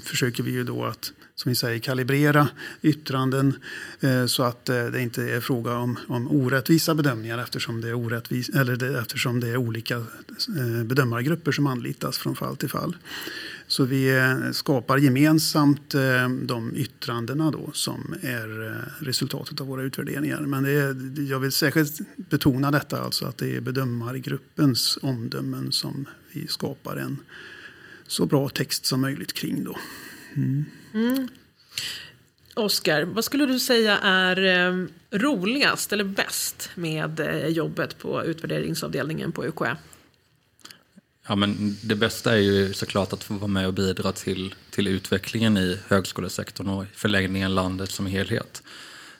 försöker 0.05 0.42
vi 0.42 0.51
ju 0.51 0.64
då 0.64 0.85
att 0.85 1.12
som 1.40 1.49
vi 1.49 1.57
säger, 1.57 1.79
kalibrera 1.79 2.49
yttranden 2.83 3.55
eh, 4.01 4.27
så 4.27 4.42
att 4.42 4.68
eh, 4.68 4.85
det 4.85 5.01
inte 5.03 5.23
är 5.23 5.40
fråga 5.40 5.77
om, 5.77 5.99
om 6.09 6.31
orättvisa 6.31 6.94
bedömningar 6.94 7.38
eftersom 7.38 7.81
det, 7.81 7.88
är 7.88 7.94
orättvis, 7.94 8.49
eller 8.49 8.77
det, 8.77 8.99
eftersom 8.99 9.40
det 9.40 9.49
är 9.49 9.57
olika 9.57 9.96
eh, 9.96 10.85
bedömargrupper 10.85 11.53
som 11.53 11.66
anlitas 11.66 12.18
från 12.18 12.37
fall 12.37 12.57
till 12.57 12.68
fall. 12.68 12.96
Så 13.71 13.85
vi 13.85 14.17
eh, 14.17 14.51
skapar 14.53 14.99
gemensamt 14.99 15.95
eh, 15.95 16.29
de 16.29 16.77
yttrandena 16.77 17.51
då 17.51 17.71
som 17.73 18.15
är 18.23 18.67
eh, 18.67 19.05
resultatet 19.05 19.61
av 19.61 19.67
våra 19.67 19.83
utvärderingar. 19.83 20.41
Men 20.41 20.63
det 20.63 20.71
är, 20.71 21.31
jag 21.31 21.41
vill 21.41 21.53
särskilt 21.53 22.01
betona 22.17 22.71
detta, 22.71 23.01
alltså 23.01 23.27
att 23.27 23.39
det 23.39 23.57
är 23.57 23.61
bedömargruppens 23.61 24.99
omdömen 25.03 25.73
som 25.73 26.09
vi 26.33 26.47
skapar 26.47 26.97
en 26.97 27.19
så 28.07 28.27
bra 28.27 28.49
text 28.49 28.87
som 28.87 29.01
möjligt 29.01 29.33
kring. 29.33 29.65
Då. 29.65 29.77
Mm. 30.37 30.65
Mm. 30.95 31.29
Oskar, 32.55 33.03
vad 33.03 33.25
skulle 33.25 33.47
du 33.47 33.59
säga 33.59 33.99
är 33.99 34.89
roligast 35.11 35.93
eller 35.93 36.05
bäst 36.05 36.71
med 36.75 37.21
jobbet 37.49 37.99
på 37.99 38.25
utvärderingsavdelningen 38.25 39.33
på 39.33 39.45
UKÄ? 39.45 39.77
Ja, 41.31 41.37
men 41.37 41.77
det 41.83 41.95
bästa 41.95 42.33
är 42.33 42.40
ju 42.40 42.73
såklart 42.73 43.12
att 43.12 43.25
få 43.25 43.35
vara 43.35 43.49
med 43.49 43.66
och 43.66 43.75
bidra 43.75 44.12
till, 44.12 44.55
till 44.71 44.88
utvecklingen 44.88 45.57
i 45.57 45.79
högskolesektorn 45.88 46.69
och 46.69 46.85
i 46.85 46.87
förlängningen 46.95 47.55
landet 47.55 47.90
som 47.90 48.07
helhet. 48.07 48.62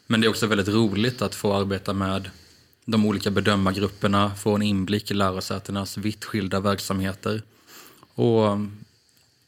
Men 0.07 0.21
det 0.21 0.27
är 0.27 0.29
också 0.29 0.47
väldigt 0.47 0.69
roligt 0.69 1.23
att 1.23 1.35
få 1.35 1.55
arbeta 1.55 1.93
med 1.93 2.31
de 2.85 3.07
olika 3.07 3.31
bedömargrupperna, 3.31 4.35
få 4.35 4.55
en 4.55 4.63
inblick 4.63 5.11
i 5.11 5.15
lärosätenas 5.15 5.99
vitt 5.99 6.25
skilda 6.25 6.61
verksamheter 6.61 7.43
och 8.15 8.59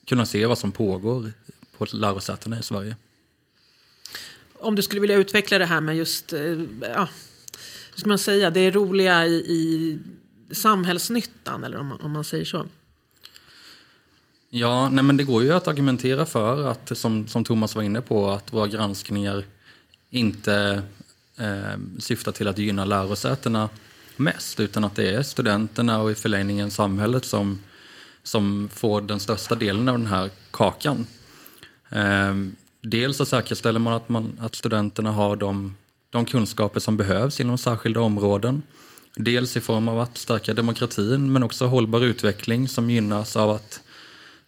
kunna 0.06 0.26
se 0.26 0.46
vad 0.46 0.58
som 0.58 0.72
pågår 0.72 1.32
på 1.78 1.86
lärosätena 1.92 2.58
i 2.58 2.62
Sverige. 2.62 2.96
Om 4.52 4.74
du 4.74 4.82
skulle 4.82 5.00
vilja 5.00 5.16
utveckla 5.16 5.58
det 5.58 5.66
här 5.66 5.80
med 5.80 5.96
just, 5.96 6.32
eh, 6.32 6.40
ja, 6.80 7.08
hur 7.92 8.00
ska 8.00 8.08
man 8.08 8.18
säga, 8.18 8.50
det 8.50 8.70
roliga 8.70 9.26
i, 9.26 9.34
i 9.34 9.98
samhällsnyttan, 10.52 11.64
eller 11.64 11.78
om 11.78 11.86
man, 11.86 12.00
om 12.00 12.10
man 12.10 12.24
säger 12.24 12.44
så? 12.44 12.66
Ja, 14.50 14.88
nej 14.88 15.04
men 15.04 15.16
det 15.16 15.24
går 15.24 15.42
ju 15.42 15.52
att 15.52 15.68
argumentera 15.68 16.26
för 16.26 16.66
att, 16.66 16.98
som, 16.98 17.28
som 17.28 17.44
Thomas 17.44 17.74
var 17.74 17.82
inne 17.82 18.00
på, 18.00 18.30
att 18.30 18.52
våra 18.52 18.66
granskningar 18.66 19.44
inte 20.10 20.82
eh, 21.36 21.78
syftar 21.98 22.32
till 22.32 22.48
att 22.48 22.58
gynna 22.58 22.84
lärosätena 22.84 23.68
mest, 24.16 24.60
utan 24.60 24.84
att 24.84 24.94
det 24.94 25.14
är 25.14 25.22
studenterna 25.22 26.00
och 26.00 26.10
i 26.10 26.14
förlängningen 26.14 26.70
samhället 26.70 27.24
som, 27.24 27.58
som 28.22 28.68
får 28.72 29.00
den 29.00 29.20
största 29.20 29.54
delen 29.54 29.88
av 29.88 29.98
den 29.98 30.06
här 30.06 30.30
kakan. 30.50 31.06
Eh, 31.90 32.34
dels 32.80 33.16
så 33.16 33.26
säkerställer 33.26 33.80
man 33.80 33.92
att, 33.92 34.08
man 34.08 34.38
att 34.40 34.54
studenterna 34.54 35.12
har 35.12 35.36
de, 35.36 35.74
de 36.10 36.24
kunskaper 36.24 36.80
som 36.80 36.96
behövs 36.96 37.40
inom 37.40 37.58
särskilda 37.58 38.00
områden. 38.00 38.62
Dels 39.16 39.56
i 39.56 39.60
form 39.60 39.88
av 39.88 40.00
att 40.00 40.18
stärka 40.18 40.54
demokratin 40.54 41.32
men 41.32 41.42
också 41.42 41.66
hållbar 41.66 42.00
utveckling 42.00 42.68
som 42.68 42.90
gynnas 42.90 43.36
av 43.36 43.50
att 43.50 43.80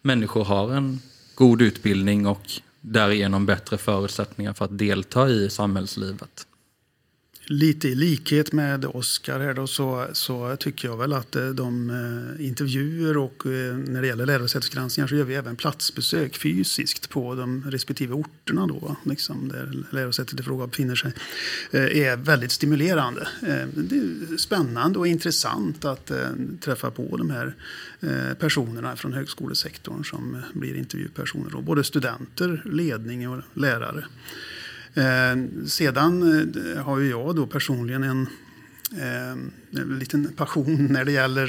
människor 0.03 0.45
har 0.45 0.73
en 0.73 1.01
god 1.35 1.63
utbildning 1.63 2.27
och 2.27 2.51
därigenom 2.81 3.47
bättre 3.47 3.79
förutsättningar 3.79 4.53
för 4.53 4.65
att 4.65 4.79
delta 4.79 5.29
i 5.29 5.51
samhällslivet. 5.51 6.47
Lite 7.47 7.89
i 7.89 7.95
likhet 7.95 8.53
med 8.53 8.85
Oskar 8.85 9.41
här 9.41 9.55
då 9.55 9.67
så, 9.67 10.07
så 10.13 10.57
tycker 10.57 10.89
jag 10.89 10.97
väl 10.97 11.13
att 11.13 11.37
eh, 11.37 11.49
de 11.49 11.91
eh, 11.91 12.47
intervjuer 12.47 13.17
och 13.17 13.47
eh, 13.47 13.77
när 13.77 14.01
det 14.01 14.07
gäller 14.07 14.27
lärosätesgranskningar 14.27 15.09
så 15.09 15.15
gör 15.15 15.25
vi 15.25 15.35
även 15.35 15.57
platsbesök 15.57 16.37
fysiskt 16.37 17.11
på 17.11 17.35
de 17.35 17.65
respektive 17.71 18.15
orterna 18.15 18.67
då, 18.67 18.97
liksom 19.05 19.49
där 19.49 19.85
lärosätet 19.91 20.41
i 20.41 20.43
fråga 20.43 20.67
befinner 20.67 20.95
sig, 20.95 21.13
är 21.73 22.17
väldigt 22.17 22.53
stimulerande. 22.53 23.29
Det 23.75 23.97
är 23.97 24.37
spännande 24.37 24.99
och 24.99 25.07
intressant 25.07 25.85
att 25.85 26.11
träffa 26.61 26.91
på 26.91 27.17
de 27.17 27.31
här 27.31 27.55
personerna 28.35 28.97
från 28.97 29.13
högskolesektorn 29.13 30.05
som 30.05 30.43
blir 30.53 30.77
intervjupersoner, 30.77 31.51
då, 31.51 31.61
både 31.61 31.85
studenter, 31.85 32.63
ledning 32.65 33.29
och 33.29 33.43
lärare. 33.55 34.05
Eh, 34.95 35.67
sedan 35.67 36.23
eh, 36.77 36.83
har 36.83 36.99
ju 36.99 37.11
jag 37.11 37.37
då 37.37 37.47
personligen 37.47 38.03
en, 38.03 38.27
eh, 38.97 39.31
en 39.81 39.99
liten 39.99 40.33
passion 40.33 40.87
när 40.91 41.05
det 41.05 41.13
gäller 41.13 41.49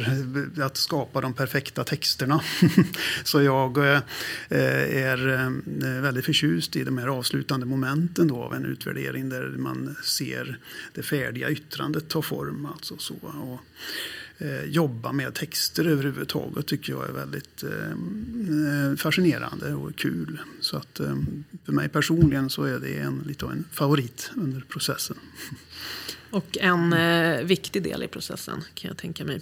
eh, 0.58 0.66
att 0.66 0.78
skapa 0.78 1.22
de 1.22 1.34
perfekta 1.34 1.84
texterna. 1.84 2.42
Så 3.24 3.42
jag 3.42 3.78
eh, 3.78 4.02
är 4.50 6.02
väldigt 6.02 6.26
förtjust 6.26 6.76
i 6.76 6.84
de 6.84 6.98
här 6.98 7.08
avslutande 7.08 7.66
momenten 7.66 8.28
då 8.28 8.44
av 8.44 8.54
en 8.54 8.66
utvärdering 8.66 9.30
där 9.30 9.48
man 9.58 9.96
ser 10.04 10.60
det 10.94 11.04
färdiga 11.04 11.50
yttrandet 11.50 12.10
ta 12.10 12.22
form. 12.22 12.66
Alltså 12.66 12.98
så. 12.98 13.16
Och, 13.24 13.54
eh, 13.54 13.60
jobba 14.66 15.12
med 15.12 15.34
texter 15.34 15.86
överhuvudtaget 15.86 16.68
tycker 16.68 16.94
jag 16.94 17.10
är 17.10 17.14
väldigt 17.14 17.64
eh, 17.64 18.96
fascinerande 18.98 19.74
och 19.74 19.96
kul. 19.96 20.40
Så 20.62 20.78
att 20.78 21.00
eh, 21.00 21.16
för 21.66 21.72
mig 21.74 21.90
personligen 21.90 22.50
så 22.50 22.64
är 22.64 22.80
det 22.80 22.98
en, 22.98 23.24
lite 23.28 23.46
av 23.46 23.52
en 23.52 23.66
favorit 23.72 24.32
under 24.36 24.62
processen. 24.62 25.18
Och 26.32 26.58
en 26.58 26.94
eh, 26.94 27.44
viktig 27.44 27.84
del 27.84 28.04
i 28.04 28.08
processen 28.08 28.64
kan 28.74 28.88
jag 28.88 28.98
tänka 28.98 29.26
mig. 29.26 29.42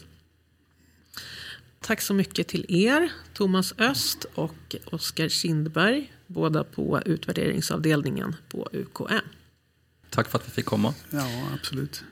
Tack 1.80 2.02
så 2.02 2.14
mycket 2.14 2.48
till 2.48 2.66
er, 2.70 3.12
Thomas 3.34 3.74
Öst 3.78 4.26
och 4.36 4.76
Oskar 4.86 5.30
Kindberg, 5.30 6.14
båda 6.28 6.64
på 6.64 7.02
utvärderingsavdelningen 7.06 8.36
på 8.50 8.70
UKM. 8.74 9.28
Tack 10.10 10.30
för 10.30 10.40
att 10.40 10.48
vi 10.48 10.52
fick 10.52 10.66
komma. 10.66 10.94
Ja, 11.10 11.50
absolut. 11.54 12.04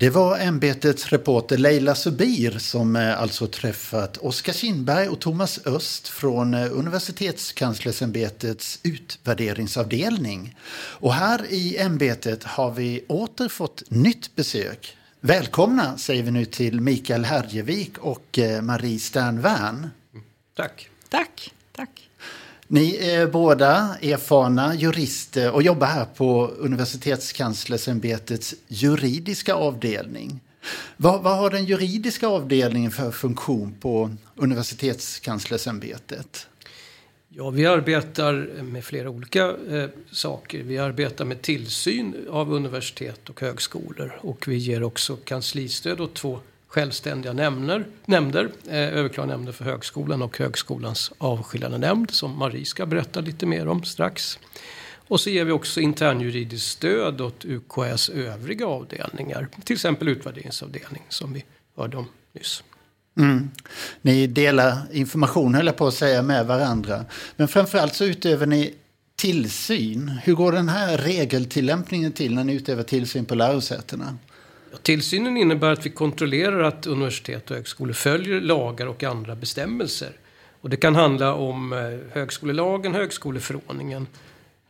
Det 0.00 0.10
var 0.10 0.38
ämbetets 0.38 1.08
reporter 1.08 1.58
Leila 1.58 1.94
Subir 1.94 2.58
som 2.58 2.96
eh, 2.96 3.20
alltså 3.20 3.46
träffat 3.46 4.16
Oskar 4.16 4.52
Kindberg 4.52 5.08
och 5.08 5.20
Thomas 5.20 5.66
Öst 5.66 6.08
från 6.08 6.54
eh, 6.54 6.72
Universitetskanslersämbetets 6.72 8.80
utvärderingsavdelning. 8.82 10.56
Och 10.72 11.14
här 11.14 11.46
i 11.50 11.78
ämbetet 11.78 12.44
har 12.44 12.70
vi 12.70 13.04
åter 13.08 13.48
fått 13.48 13.90
nytt 13.90 14.36
besök. 14.36 14.96
Välkomna 15.20 15.98
säger 15.98 16.22
vi 16.22 16.30
nu 16.30 16.44
till 16.44 16.80
Mikael 16.80 17.24
Herjevik 17.24 17.98
och 17.98 18.38
eh, 18.38 18.62
Marie 18.62 18.98
Sternvärn. 18.98 19.90
Tack. 20.56 20.88
Tack, 21.08 21.52
tack. 21.72 22.09
Ni 22.72 22.96
är 22.96 23.26
båda 23.26 23.96
erfarna 24.02 24.74
jurister 24.74 25.50
och 25.50 25.62
jobbar 25.62 25.86
här 25.86 26.04
på 26.04 26.46
Universitetskanslersämbetets 26.46 28.54
juridiska 28.68 29.54
avdelning. 29.54 30.40
Vad, 30.96 31.22
vad 31.22 31.38
har 31.38 31.50
den 31.50 31.64
juridiska 31.64 32.26
avdelningen 32.26 32.90
för 32.90 33.10
funktion 33.10 33.74
på 33.80 34.10
Universitetskanslersämbetet? 34.36 36.46
Ja, 37.28 37.50
vi 37.50 37.66
arbetar 37.66 38.62
med 38.62 38.84
flera 38.84 39.10
olika 39.10 39.54
eh, 39.70 39.88
saker. 40.10 40.62
Vi 40.62 40.78
arbetar 40.78 41.24
med 41.24 41.42
tillsyn 41.42 42.14
av 42.30 42.52
universitet 42.52 43.28
och 43.28 43.40
högskolor 43.40 44.18
och 44.20 44.48
vi 44.48 44.56
ger 44.56 44.82
också 44.82 45.16
kanslistöd 45.16 46.00
åt 46.00 46.14
två 46.14 46.40
självständiga 46.70 47.32
nämnder, 47.32 47.84
nämnder 48.04 48.50
eh, 48.68 48.78
överklagandenämnden 48.78 49.54
för 49.54 49.64
högskolan 49.64 50.22
och 50.22 50.38
högskolans 50.38 51.12
avskiljande 51.18 51.78
nämnd 51.78 52.10
som 52.10 52.38
Marie 52.38 52.64
ska 52.64 52.86
berätta 52.86 53.20
lite 53.20 53.46
mer 53.46 53.68
om 53.68 53.84
strax. 53.84 54.38
Och 55.08 55.20
så 55.20 55.30
ger 55.30 55.44
vi 55.44 55.52
också 55.52 55.80
internjuridiskt 55.80 56.68
stöd 56.68 57.20
åt 57.20 57.44
UKÄs 57.44 58.08
övriga 58.08 58.66
avdelningar, 58.66 59.48
till 59.64 59.74
exempel 59.74 60.08
utvärderingsavdelning 60.08 61.02
som 61.08 61.32
vi 61.32 61.44
hörde 61.76 61.96
om 61.96 62.06
nyss. 62.32 62.62
Mm. 63.18 63.50
Ni 64.02 64.26
delar 64.26 64.78
information, 64.92 65.54
höll 65.54 65.66
jag 65.66 65.76
på 65.76 65.86
att 65.86 65.94
säga, 65.94 66.22
med 66.22 66.46
varandra. 66.46 67.04
Men 67.36 67.48
framförallt 67.48 67.94
så 67.94 68.04
utövar 68.04 68.46
ni 68.46 68.74
tillsyn. 69.16 70.08
Hur 70.24 70.34
går 70.34 70.52
den 70.52 70.68
här 70.68 70.98
regeltillämpningen 70.98 72.12
till 72.12 72.34
när 72.34 72.44
ni 72.44 72.52
utövar 72.54 72.82
tillsyn 72.82 73.24
på 73.24 73.34
lärosätena? 73.34 74.16
Tillsynen 74.82 75.36
innebär 75.36 75.72
att 75.72 75.86
vi 75.86 75.90
kontrollerar 75.90 76.62
att 76.62 76.86
universitet 76.86 77.50
och 77.50 77.56
högskolor 77.56 77.92
följer 77.92 78.40
lagar 78.40 78.86
och 78.86 79.04
andra 79.04 79.34
bestämmelser. 79.34 80.12
Och 80.60 80.70
det 80.70 80.76
kan 80.76 80.94
handla 80.94 81.34
om 81.34 81.72
eh, 81.72 81.78
högskolelagen, 82.12 82.94
högskoleförordningen, 82.94 84.06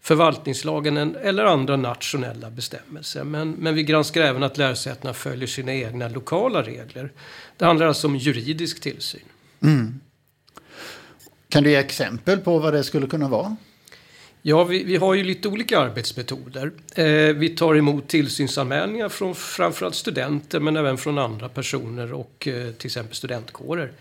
förvaltningslagen 0.01 1.17
eller 1.17 1.45
andra 1.45 1.77
nationella 1.77 2.51
bestämmelser. 2.51 3.25
Men, 3.25 3.51
men 3.51 3.75
vi 3.75 3.83
granskar 3.83 4.23
även 4.23 4.43
att 4.43 4.59
lärosätena 4.59 5.15
följer 5.15 5.47
sina 5.47 5.75
egna 5.75 6.09
lokala 6.09 6.63
regler. 6.63 7.13
Det 7.57 7.65
handlar 7.65 7.87
alltså 7.87 8.07
om 8.07 8.17
juridisk 8.17 8.81
tillsyn. 8.81 9.25
Mm. 9.63 10.01
Kan 11.49 11.63
du 11.63 11.71
ge 11.71 11.77
exempel 11.77 12.39
på 12.39 12.59
vad 12.59 12.73
det 12.73 12.85
skulle 12.85 13.07
kunna 13.07 13.29
vara? 13.29 13.57
Ja, 14.43 14.65
vi, 14.65 14.85
vi 14.85 14.97
har 14.97 15.15
ju 15.15 15.25
lite 15.25 15.49
olika 15.49 15.79
arbetsmetoder. 15.79 16.73
Eh, 16.95 17.37
vi 17.37 17.49
tar 17.49 17.75
emot 17.75 18.09
tillsynsanmälningar 18.09 19.09
från 19.09 19.35
framförallt 19.35 19.95
studenter 19.95 20.61
men 20.61 20.77
även 20.77 20.99
från 20.99 21.19
andra 21.19 21.49
personer 21.49 22.13
och 22.13 22.49
eh, 22.49 22.71
till 22.73 22.87
exempel 22.87 23.17
studentkårer. 23.17 23.93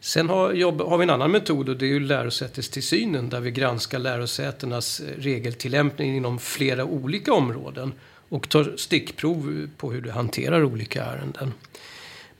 Sen 0.00 0.28
har, 0.28 0.52
jobb, 0.52 0.80
har 0.80 0.98
vi 0.98 1.02
en 1.02 1.10
annan 1.10 1.30
metod 1.30 1.68
och 1.68 1.76
det 1.76 1.86
är 1.86 1.88
ju 1.88 2.00
lärosätestillsynen 2.00 3.28
där 3.28 3.40
vi 3.40 3.50
granskar 3.50 3.98
lärosätenas 3.98 5.00
eh, 5.00 5.20
regeltillämpning 5.20 6.16
inom 6.16 6.38
flera 6.38 6.84
olika 6.84 7.32
områden 7.32 7.92
och 8.28 8.48
tar 8.48 8.72
stickprov 8.76 9.68
på 9.76 9.92
hur 9.92 10.00
de 10.00 10.10
hanterar 10.10 10.64
olika 10.64 11.04
ärenden. 11.04 11.52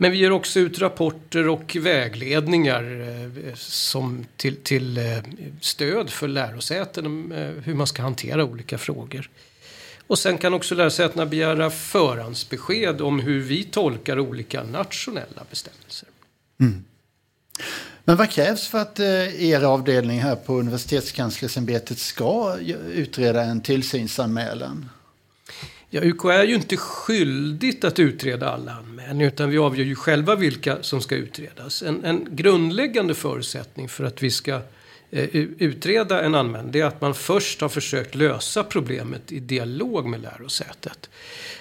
Men 0.01 0.13
vi 0.13 0.19
ger 0.19 0.33
också 0.33 0.61
ut 0.61 0.79
rapporter 0.79 1.49
och 1.49 1.77
vägledningar 1.81 3.01
eh, 3.01 3.55
som 3.55 4.25
till, 4.37 4.57
till 4.57 4.99
eh, 4.99 5.05
stöd 5.61 6.11
för 6.11 6.29
lärosäten 6.29 7.07
om 7.07 7.33
eh, 7.33 7.49
hur 7.49 7.75
man 7.75 7.87
ska 7.87 8.03
hantera 8.03 8.45
olika 8.45 8.79
frågor. 8.79 9.31
Och 10.07 10.19
sen 10.19 10.39
kan 10.39 10.55
också 10.55 10.75
lärosätena 10.75 11.27
begära 11.27 11.71
förhandsbesked 11.71 13.01
om 13.01 13.21
hur 13.21 13.41
vi 13.41 13.65
tolkar 13.65 14.19
olika 14.19 14.63
nationella 14.63 15.45
bestämmelser. 15.51 16.09
Mm. 16.61 16.85
Men 18.05 18.17
vad 18.17 18.31
krävs 18.31 18.69
för 18.69 18.79
att 18.79 19.01
er 19.01 19.63
avdelning 19.63 20.21
här 20.21 20.37
på 20.37 20.55
Universitetskanslersämbetet 20.55 21.99
ska 21.99 22.57
utreda 22.95 23.43
en 23.43 23.61
tillsynsanmälan? 23.61 24.89
Ja, 25.91 26.01
UK 26.05 26.25
är 26.25 26.45
ju 26.45 26.55
inte 26.55 26.77
skyldigt 26.77 27.85
att 27.85 27.99
utreda 27.99 28.51
alla 28.51 28.73
anmälningar 28.73 29.27
utan 29.27 29.51
vi 29.51 29.59
avgör 29.59 29.85
ju 29.85 29.95
själva 29.95 30.35
vilka 30.35 30.83
som 30.83 31.01
ska 31.01 31.15
utredas. 31.15 31.83
En, 31.83 32.05
en 32.05 32.29
grundläggande 32.31 33.15
förutsättning 33.15 33.89
för 33.89 34.05
att 34.05 34.23
vi 34.23 34.31
ska 34.31 34.61
eh, 35.11 35.29
utreda 35.59 36.23
en 36.23 36.35
anmälan 36.35 36.73
det 36.73 36.81
är 36.81 36.85
att 36.85 37.01
man 37.01 37.15
först 37.15 37.61
har 37.61 37.69
försökt 37.69 38.15
lösa 38.15 38.65
problemet 38.65 39.33
i 39.33 39.41
dialog 39.41 40.07
med 40.07 40.23
lärosätet. 40.23 41.11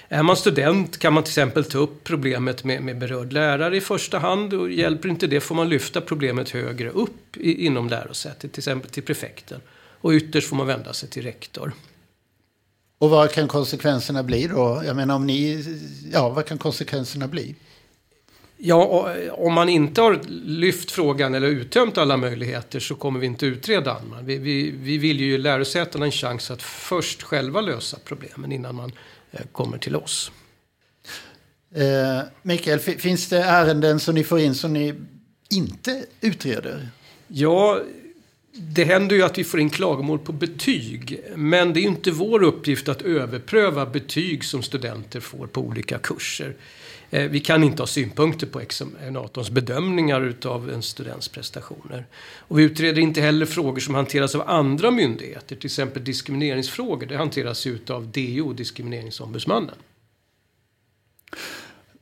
Är 0.08 0.22
man 0.22 0.36
student 0.36 0.98
kan 0.98 1.12
man 1.12 1.22
till 1.22 1.30
exempel 1.30 1.64
ta 1.64 1.78
upp 1.78 2.04
problemet 2.04 2.64
med, 2.64 2.82
med 2.82 2.98
berörd 2.98 3.32
lärare 3.32 3.76
i 3.76 3.80
första 3.80 4.18
hand 4.18 4.54
och 4.54 4.70
hjälper 4.70 5.08
inte 5.08 5.26
det 5.26 5.40
får 5.40 5.54
man 5.54 5.68
lyfta 5.68 6.00
problemet 6.00 6.50
högre 6.50 6.90
upp 6.90 7.36
i, 7.36 7.66
inom 7.66 7.88
lärosätet, 7.88 8.52
till 8.52 8.60
exempel 8.60 8.90
till 8.90 9.02
prefekten. 9.02 9.60
Och 10.00 10.12
ytterst 10.12 10.48
får 10.48 10.56
man 10.56 10.66
vända 10.66 10.92
sig 10.92 11.08
till 11.08 11.22
rektor. 11.22 11.72
Och 12.98 13.10
vad 13.10 13.32
kan 13.32 13.48
konsekvenserna 13.48 14.22
bli 14.22 14.46
då? 14.46 14.82
Jag 14.84 14.96
menar 14.96 15.14
om 15.14 15.26
ni, 15.26 15.64
ja 16.12 16.28
vad 16.28 16.46
kan 16.46 16.58
konsekvenserna 16.58 17.28
bli? 17.28 17.54
Ja, 18.60 19.14
om 19.32 19.52
man 19.52 19.68
inte 19.68 20.00
har 20.00 20.20
lyft 20.44 20.90
frågan 20.90 21.34
eller 21.34 21.48
uttömt 21.48 21.98
alla 21.98 22.16
möjligheter 22.16 22.80
så 22.80 22.94
kommer 22.94 23.20
vi 23.20 23.26
inte 23.26 23.46
utreda 23.46 23.92
anmälan. 23.92 24.26
Vi, 24.26 24.38
vi, 24.38 24.70
vi 24.70 24.98
vill 24.98 25.20
ju 25.20 25.30
ge 25.30 25.38
lärosätena 25.38 26.04
en 26.04 26.12
chans 26.12 26.50
att 26.50 26.62
först 26.62 27.22
själva 27.22 27.60
lösa 27.60 27.98
problemen 28.04 28.52
innan 28.52 28.74
man 28.74 28.92
eh, 29.30 29.40
kommer 29.52 29.78
till 29.78 29.96
oss. 29.96 30.32
Eh, 31.74 32.20
Mikael, 32.42 32.78
finns 32.78 33.28
det 33.28 33.42
ärenden 33.42 34.00
som 34.00 34.14
ni 34.14 34.24
får 34.24 34.40
in 34.40 34.54
som 34.54 34.72
ni 34.72 34.94
inte 35.50 36.04
utreder? 36.20 36.88
Ja, 37.28 37.80
det 38.60 38.84
händer 38.84 39.16
ju 39.16 39.22
att 39.22 39.38
vi 39.38 39.44
får 39.44 39.60
in 39.60 39.70
klagomål 39.70 40.18
på 40.18 40.32
betyg. 40.32 41.20
Men 41.36 41.72
det 41.72 41.80
är 41.80 41.82
inte 41.82 42.10
vår 42.10 42.42
uppgift 42.42 42.88
att 42.88 43.02
överpröva 43.02 43.86
betyg 43.86 44.44
som 44.44 44.62
studenter 44.62 45.20
får 45.20 45.46
på 45.46 45.60
olika 45.60 45.98
kurser. 45.98 46.56
Eh, 47.10 47.30
vi 47.30 47.40
kan 47.40 47.64
inte 47.64 47.82
ha 47.82 47.86
synpunkter 47.86 48.46
på 48.46 48.60
examinators 48.60 49.50
bedömningar 49.50 50.20
utav 50.20 50.70
en 50.70 50.82
students 50.82 51.28
prestationer. 51.28 52.06
Och 52.38 52.58
vi 52.58 52.62
utreder 52.62 53.02
inte 53.02 53.20
heller 53.20 53.46
frågor 53.46 53.80
som 53.80 53.94
hanteras 53.94 54.34
av 54.34 54.50
andra 54.50 54.90
myndigheter, 54.90 55.56
till 55.56 55.66
exempel 55.66 56.04
diskrimineringsfrågor. 56.04 57.06
Det 57.06 57.16
hanteras 57.16 57.66
ju 57.66 57.74
utav 57.74 58.12
DO, 58.12 58.52
Diskrimineringsombudsmannen. 58.52 59.74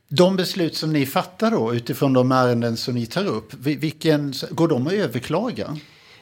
De 0.07 0.35
beslut 0.35 0.75
som 0.75 0.93
ni 0.93 1.05
fattar 1.05 1.51
då 1.51 1.75
utifrån 1.75 2.13
de 2.13 2.31
ärenden 2.31 2.77
som 2.77 2.95
ni 2.95 3.05
tar 3.05 3.25
upp, 3.25 3.53
vilken, 3.53 4.33
går 4.51 4.67
de 4.67 4.87
att 4.87 4.93
överklaga? 4.93 5.77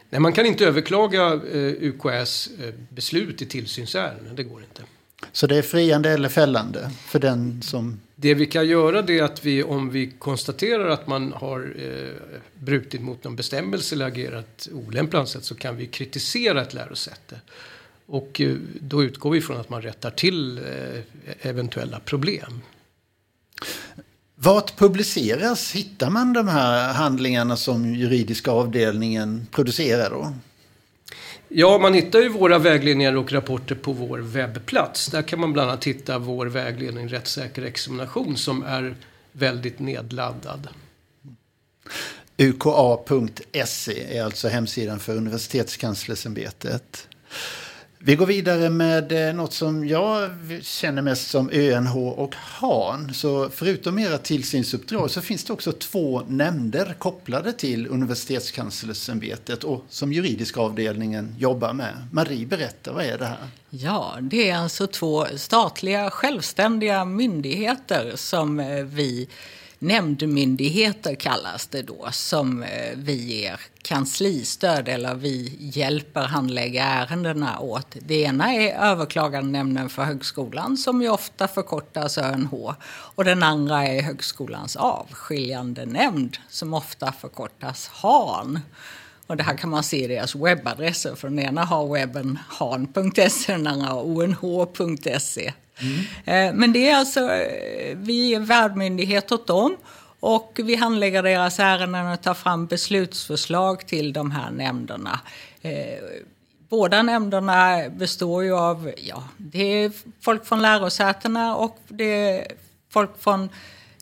Nej, 0.10 0.22
man 0.22 0.34
kan 0.34 0.46
inte 0.46 0.65
överklaga 0.65 1.34
eh, 1.34 1.74
UKÄs 1.82 2.50
eh, 2.63 2.74
beslut 2.89 3.41
i 3.41 3.46
tillsynsärenden. 3.46 4.36
Det 4.36 4.44
går 4.44 4.62
inte. 4.62 4.82
Så 5.32 5.48
det 5.48 5.56
är 5.56 5.62
friande 5.62 6.10
eller 6.10 6.30
fällande 6.30 6.91
för 7.08 7.20
den 7.20 7.62
som... 7.62 8.00
Det 8.15 8.34
vi 8.34 8.46
kan 8.46 8.68
göra 8.68 9.02
det 9.02 9.20
är 9.20 9.24
att 9.24 9.46
vi, 9.46 9.63
om 9.63 9.89
vi 9.89 10.12
konstaterar 10.20 10.89
att 10.89 11.08
man 11.08 11.34
har 11.34 11.74
eh, 11.78 12.39
brutit 12.60 13.02
mot 13.02 13.24
någon 13.24 13.36
bestämmelse 13.36 13.96
eller 13.96 14.06
agerat 14.06 14.68
olämpligt 14.74 15.30
sätt 15.30 15.44
så 15.44 15.56
kan 15.56 15.78
vi 15.78 15.86
kritisera 15.86 16.62
ett 16.62 16.74
lärosäte. 16.74 17.41
Och 18.06 18.41
eh, 18.41 18.56
då 18.80 19.04
utgår 19.04 19.32
vi 19.32 19.41
från 19.41 19.58
att 19.58 19.70
man 19.70 19.82
rättar 19.82 20.12
till 20.12 20.58
eh, 20.58 21.02
eventuella 21.41 22.00
problem. 22.00 22.62
Vart 24.36 24.78
publiceras, 24.78 25.71
hittar 25.71 26.10
man 26.10 26.34
de 26.34 26.48
här 26.48 26.93
handlingarna 26.93 27.58
som 27.58 27.95
juridiska 27.95 28.52
avdelningen 28.52 29.48
producerar 29.52 30.10
då? 30.10 30.34
Ja, 31.48 31.78
man 31.78 31.93
hittar 31.93 32.19
ju 32.19 32.30
våra 32.30 32.58
vägledningar 32.58 33.15
och 33.15 33.32
rapporter 33.32 33.76
på 33.76 33.93
vår 33.93 34.19
webbplats. 34.19 35.08
Där 35.08 35.21
kan 35.21 35.39
man 35.39 35.54
bland 35.54 35.69
annat 35.69 35.84
hitta 35.84 36.19
vår 36.19 36.45
vägledning 36.45 37.08
Rättssäker 37.08 37.62
examination 37.62 38.38
som 38.38 38.63
är 38.63 38.95
väldigt 39.32 39.80
nedladdad. 39.80 40.67
UKA.se 42.38 44.17
är 44.17 44.24
alltså 44.24 44.48
hemsidan 44.48 45.00
för 45.00 45.15
Universitetskanslersämbetet. 45.15 47.08
Vi 48.08 48.15
går 48.15 48.26
vidare 48.26 48.70
med 48.70 49.28
eh, 49.30 49.36
något 49.36 49.54
som 49.54 49.88
jag 49.88 50.30
känner 50.62 51.02
mest 51.02 51.30
som 51.30 51.50
ÖNH 51.54 51.98
och 51.98 52.36
HAN. 52.36 53.13
Så 53.13 53.50
förutom 53.50 54.00
era 54.00 54.18
tillsynsuppdrag 54.18 55.12
så 55.12 55.22
finns 55.22 55.44
det 55.44 55.54
också 55.54 55.72
två 55.72 56.22
nämnder 56.28 56.96
kopplade 56.98 57.54
till 57.54 57.88
Universitetskanslersämbetet 57.88 59.63
och 59.63 59.86
som 59.89 60.13
juridiska 60.13 60.60
avdelningen 60.60 61.36
jobbar 61.38 61.74
med. 61.74 62.08
Marie, 62.12 62.46
berätta, 62.46 62.94
vad 62.94 63.06
är 63.06 63.18
det 63.18 63.26
här? 63.26 63.48
Ja, 63.70 64.18
det 64.22 64.50
är 64.50 64.58
alltså 64.58 64.88
två 64.88 65.26
statliga 65.36 66.10
självständiga 66.10 67.06
myndigheter 67.06 68.12
som 68.15 68.60
eh, 68.60 68.84
vi 68.84 69.28
nämndmyndigheter 69.80 71.16
kallas 71.16 71.68
det 71.68 71.82
då, 71.82 72.08
som 72.12 72.64
eh, 72.64 72.70
vi 72.96 73.14
ger 73.14 73.60
kanslistöd 73.82 74.88
eller 74.88 75.16
vi 75.16 75.58
hjälper 75.60 76.22
handlägga 76.22 76.84
ärendena 76.84 77.60
åt. 77.60 77.96
Det 78.00 78.22
ena 78.22 78.54
är 78.54 78.92
överklagandenämnden 78.92 79.90
för 79.90 80.04
högskolan 80.04 80.78
som 80.78 81.02
ju 81.02 81.10
ofta 81.10 81.48
förkortas 81.48 82.18
ÖNH 82.18 82.74
och 82.88 83.24
den 83.24 83.44
andra 83.44 83.88
är 83.88 84.02
högskolans 84.02 84.76
avskiljande 84.76 85.86
nämnd 85.86 86.38
som 86.50 86.74
ofta 86.74 87.12
förkortas 87.12 87.88
HAN. 87.88 88.60
Och 89.28 89.38
det 89.38 89.44
här 89.44 89.58
kan 89.58 89.70
man 89.70 89.84
se 89.84 90.04
i 90.04 90.08
deras 90.08 90.36
webbadresser, 90.36 91.16
för 91.16 91.30
den 91.30 91.40
ena 91.40 91.64
har 91.64 91.94
webben 91.94 92.40
han.se, 92.48 93.52
den 93.54 93.68
andra 93.68 93.88
har 93.88 94.04
onh.se. 94.04 95.54
Mm. 95.82 96.58
Men 96.58 96.74
det 96.74 96.90
är 96.90 96.96
alltså, 96.96 97.20
eh, 97.20 97.98
vi 97.98 98.36
är 98.36 98.40
värdmyndighet 98.40 99.32
åt 99.32 99.48
dem 99.48 99.78
och 100.20 100.60
vi 100.64 100.76
handlägger 100.76 101.24
deras 101.24 101.60
ärenden 101.60 102.08
och 102.08 102.22
tar 102.22 102.34
fram 102.34 102.66
beslutsförslag 102.66 103.88
till 103.88 104.14
de 104.14 104.32
här 104.32 104.52
nämnderna. 104.52 105.20
Eh, 105.62 106.00
båda 106.70 107.02
nämnderna 107.02 107.90
består 107.90 108.44
ju 108.44 108.56
av, 108.56 108.92
ja, 108.98 109.24
det 109.38 109.84
är 109.84 109.92
folk 110.22 110.46
från 110.46 110.62
lärosätena 110.62 111.56
och 111.56 111.80
det 111.88 112.30
är 112.30 112.48
folk 112.90 113.22
från 113.22 113.50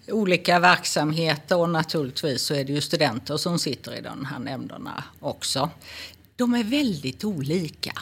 olika 0.08 0.60
verksamheter 0.60 1.58
och 1.58 1.70
naturligtvis 1.70 2.42
så 2.42 2.54
är 2.54 2.64
det 2.64 2.74
ju 2.74 2.82
studenter 2.82 3.38
som 3.38 3.60
sitter 3.60 3.96
i 3.96 4.02
de 4.02 4.26
här 4.26 4.40
nämnderna 4.40 5.04
också. 5.20 5.70
De 6.36 6.54
är 6.54 6.64
väldigt 6.64 7.24
olika. 7.24 7.94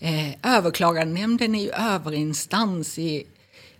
Eh, 0.00 0.34
överklagandenämnden 0.42 1.54
är 1.54 1.62
ju 1.62 1.70
överinstans 1.70 2.98
i, 2.98 3.26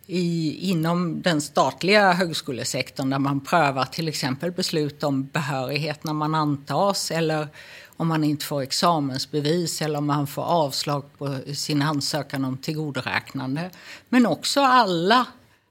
i, 0.07 0.53
inom 0.71 1.23
den 1.23 1.41
statliga 1.41 2.13
högskolesektorn 2.13 3.11
där 3.11 3.19
man 3.19 3.41
prövar 3.41 3.85
till 3.85 4.09
exempel 4.09 4.53
beslut 4.53 5.03
om 5.03 5.27
behörighet 5.27 6.05
när 6.05 6.13
man 6.13 6.35
antas 6.35 7.11
eller 7.11 7.49
om 7.97 8.09
man 8.09 8.25
inte 8.25 8.45
får 8.45 8.63
examensbevis 8.63 9.83
eller 9.83 9.99
om 9.99 10.07
man 10.07 10.27
får 10.27 10.43
avslag 10.43 11.19
på 11.19 11.39
sin 11.55 11.83
ansökan 11.83 12.45
om 12.45 12.57
tillgodoräknande. 12.57 13.71
Men 14.09 14.27
också 14.27 14.61
alla 14.61 15.27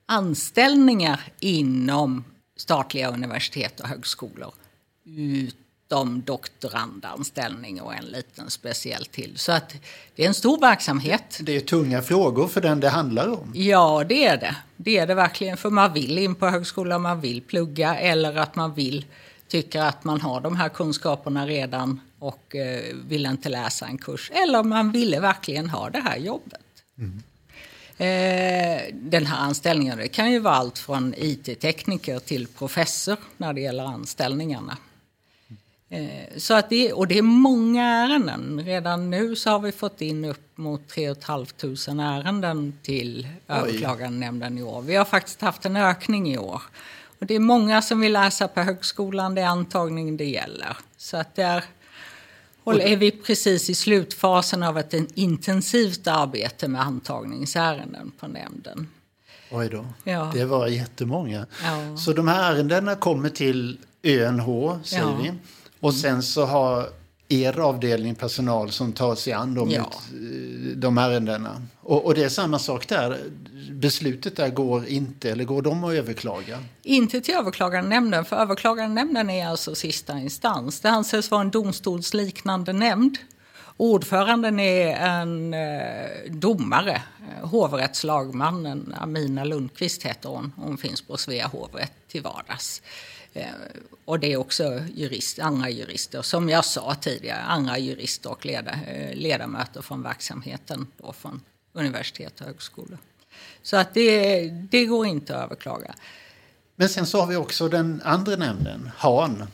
anställningar 0.06 1.22
inom 1.40 2.24
statliga 2.58 3.12
universitet 3.12 3.80
och 3.80 3.88
högskolor 3.88 4.54
utom 5.88 6.22
doktorandanställning 6.22 7.82
och 7.82 7.96
en 7.96 8.06
liten 8.06 8.50
speciell 8.50 9.06
till. 9.06 9.38
Så 9.38 9.52
att 9.52 9.76
det 10.16 10.24
är 10.24 10.28
en 10.28 10.34
stor 10.34 10.60
verksamhet. 10.60 11.40
Det 11.42 11.56
är 11.56 11.60
tunga 11.60 12.02
frågor 12.02 12.48
för 12.48 12.62
den 12.62 12.80
det 12.80 12.90
handlar 12.90 13.28
om. 13.28 13.52
Ja, 13.56 14.04
det 14.10 14.26
är 14.26 14.38
det. 14.38 14.56
Det 14.78 14.98
är 14.98 15.08
det 15.08 15.16
verkligen. 15.16 15.58
För 15.58 15.70
man 15.70 15.94
vill 15.94 16.18
in 16.18 16.36
på 16.36 16.48
högskolan, 16.48 17.02
man 17.02 17.22
vill 17.22 17.42
plugga 17.42 17.96
eller 17.96 18.36
att 18.36 18.56
man 18.56 18.74
vill 18.74 19.06
tycker 19.48 19.82
att 19.82 20.04
man 20.04 20.22
har 20.22 20.42
de 20.42 20.56
här 20.56 20.70
kunskaperna 20.70 21.48
redan 21.48 22.02
och 22.20 22.56
eh, 22.56 22.96
vill 23.08 23.26
inte 23.26 23.50
läsa 23.50 23.86
en 23.86 23.98
kurs. 23.98 24.32
Eller 24.34 24.64
man 24.64 24.92
ville 24.92 25.20
verkligen 25.20 25.70
ha 25.70 25.90
det 25.90 26.00
här 26.00 26.18
jobbet. 26.18 26.62
Mm. 26.98 27.24
Eh, 27.98 28.82
den 28.94 29.26
här 29.26 29.38
anställningen. 29.38 29.98
Det 29.98 30.08
kan 30.08 30.32
ju 30.32 30.40
vara 30.40 30.56
allt 30.56 30.78
från 30.78 31.14
IT-tekniker 31.18 32.20
till 32.20 32.48
professor 32.48 33.18
när 33.38 33.54
det 33.54 33.62
gäller 33.62 33.84
anställningarna. 33.84 34.78
Eh, 35.90 36.38
så 36.38 36.54
att 36.54 36.70
det, 36.70 36.94
och 36.94 37.08
det 37.08 37.18
är 37.18 37.22
många 37.22 37.84
ärenden. 37.84 38.62
Redan 38.66 39.10
nu 39.10 39.36
så 39.36 39.50
har 39.50 39.60
vi 39.60 39.72
fått 39.72 40.02
in 40.02 40.26
upp 40.26 40.58
mot 40.58 40.88
3 40.88 41.16
500 41.16 42.04
ärenden 42.04 42.80
till 42.84 43.28
överklagandenämnden 43.48 44.58
i 44.58 44.64
år. 44.64 44.82
Vi 44.82 44.96
har 44.96 45.06
faktiskt 45.06 45.42
haft 45.42 45.66
en 45.66 45.78
ökning 45.78 46.34
i 46.34 46.38
år. 46.38 46.62
Och 47.20 47.26
det 47.26 47.36
är 47.36 47.40
många 47.40 47.82
som 47.82 48.00
vill 48.00 48.14
läsa 48.14 48.48
på 48.48 48.62
högskolan, 48.62 49.36
det 49.36 49.42
är 49.42 49.48
antagning 49.48 50.18
det 50.18 50.26
gäller. 50.26 50.78
Så 50.98 51.18
att 51.18 51.36
det 51.36 51.44
är 51.44 51.64
och 52.64 52.82
är 52.82 52.98
vi 52.98 53.12
precis 53.12 53.70
i 53.70 53.76
slutfasen 53.76 54.64
av 54.64 54.78
ett 54.78 54.94
intensivt 55.16 56.08
arbete 56.08 56.68
med 56.68 56.82
antagningsärenden 56.82 58.12
på 58.20 58.28
nämnden. 58.28 58.88
Oj 59.52 59.70
då, 59.70 59.86
ja. 60.04 60.32
det 60.34 60.46
var 60.46 60.68
jättemånga. 60.68 61.46
Ja. 61.64 61.98
Så 61.98 62.14
de 62.14 62.28
här 62.28 62.54
ärendena 62.54 62.96
kommer 62.96 63.30
till 63.30 63.78
ÖNH, 64.04 64.84
säger 64.84 65.04
ja. 65.04 65.18
vi. 65.22 65.34
Och 65.88 65.94
sen 65.94 66.24
så 66.24 66.46
har 66.46 66.90
er 67.30 67.60
avdelning 67.60 68.16
personal 68.16 68.72
som 68.72 68.94
tar 68.94 69.16
sig 69.16 69.34
an 69.34 69.54
de, 69.54 69.72
ja. 69.72 69.92
de 70.76 70.98
ärendena. 70.98 71.62
Och, 71.82 72.06
och 72.06 72.16
det 72.16 72.24
är 72.24 72.30
samma 72.30 72.60
sak 72.60 72.88
där 72.88 73.18
beslutet 73.72 74.36
där 74.36 74.50
går 74.50 74.88
inte, 74.88 75.32
eller 75.32 75.44
går 75.44 75.62
de 75.62 75.84
att 75.84 75.94
överklaga? 75.94 76.60
Inte 76.84 77.22
till 77.22 77.34
överklagandenämnden, 77.34 78.26
för 78.26 78.36
överklagandenämnden 78.36 79.30
är 79.30 79.48
alltså 79.48 79.76
sista 79.76 80.20
instans. 80.20 80.80
Det 80.80 80.90
anses 80.90 81.32
vara 81.32 81.42
en 81.42 81.52
domstolsliknande 81.52 82.74
nämnd. 82.74 83.18
Ordföranden 83.78 84.60
är 84.60 84.96
en 84.96 85.54
eh, 85.54 86.32
domare, 86.32 87.02
hovrättslagmannen 87.42 88.96
Amina 88.98 89.44
Lundqvist 89.44 90.04
heter 90.04 90.30
hon. 90.30 90.54
Hon 90.56 90.78
finns 90.78 91.02
på 91.02 91.18
Svea 91.18 91.48
hovrätt 91.48 91.94
till 92.08 92.22
vardags. 92.22 92.82
Eh, 93.38 93.46
och 94.06 94.20
det 94.20 94.34
är 94.34 94.38
också 94.38 94.82
jurist, 94.94 95.40
andra 95.40 95.70
jurister, 95.70 96.22
som 96.22 96.50
jag 96.50 96.66
sa 96.66 96.96
tidigare, 96.96 97.42
andra 97.42 97.78
jurister 97.78 98.32
och 98.32 98.46
leda, 98.46 98.72
eh, 98.72 99.16
ledamöter 99.16 99.82
från 99.82 100.04
verksamheten 100.04 100.88
då 100.98 101.14
från 101.14 101.42
universitet 101.74 102.42
och 102.42 102.48
högskolor. 102.48 102.98
Så 103.62 103.78
att 103.78 103.94
det, 103.94 104.50
det 104.50 104.86
går 104.86 105.06
inte 105.06 105.38
att 105.38 105.44
överklaga. 105.44 105.96
Men 106.76 106.90
sen 106.90 107.06
så 107.06 107.20
har 107.20 107.28
vi 107.28 107.36
också 107.36 107.70
den 107.70 108.02
andra 108.06 108.36
nämnden, 108.36 108.92
HAN. 108.98 109.48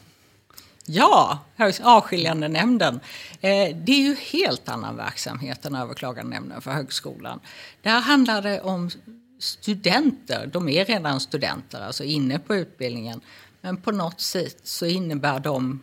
Ja, 0.85 1.39
avskiljande 1.81 2.47
nämnden. 2.47 2.99
Eh, 3.41 3.75
det 3.75 3.91
är 3.91 4.01
ju 4.01 4.15
helt 4.15 4.69
annan 4.69 4.95
verksamhet 4.95 5.65
än 5.65 5.75
överklagandenämnden 5.75 6.61
för 6.61 6.71
högskolan. 6.71 7.39
Där 7.81 7.99
handlar 7.99 8.41
det 8.41 8.61
om 8.61 8.89
studenter. 9.39 10.49
De 10.53 10.69
är 10.69 10.85
redan 10.85 11.19
studenter, 11.19 11.81
alltså 11.81 12.03
inne 12.03 12.39
på 12.39 12.55
utbildningen. 12.55 13.21
Men 13.65 13.77
på 13.77 13.91
något 13.91 14.21
sätt 14.21 14.57
så 14.63 14.85
innebär 14.85 15.39
de, 15.39 15.79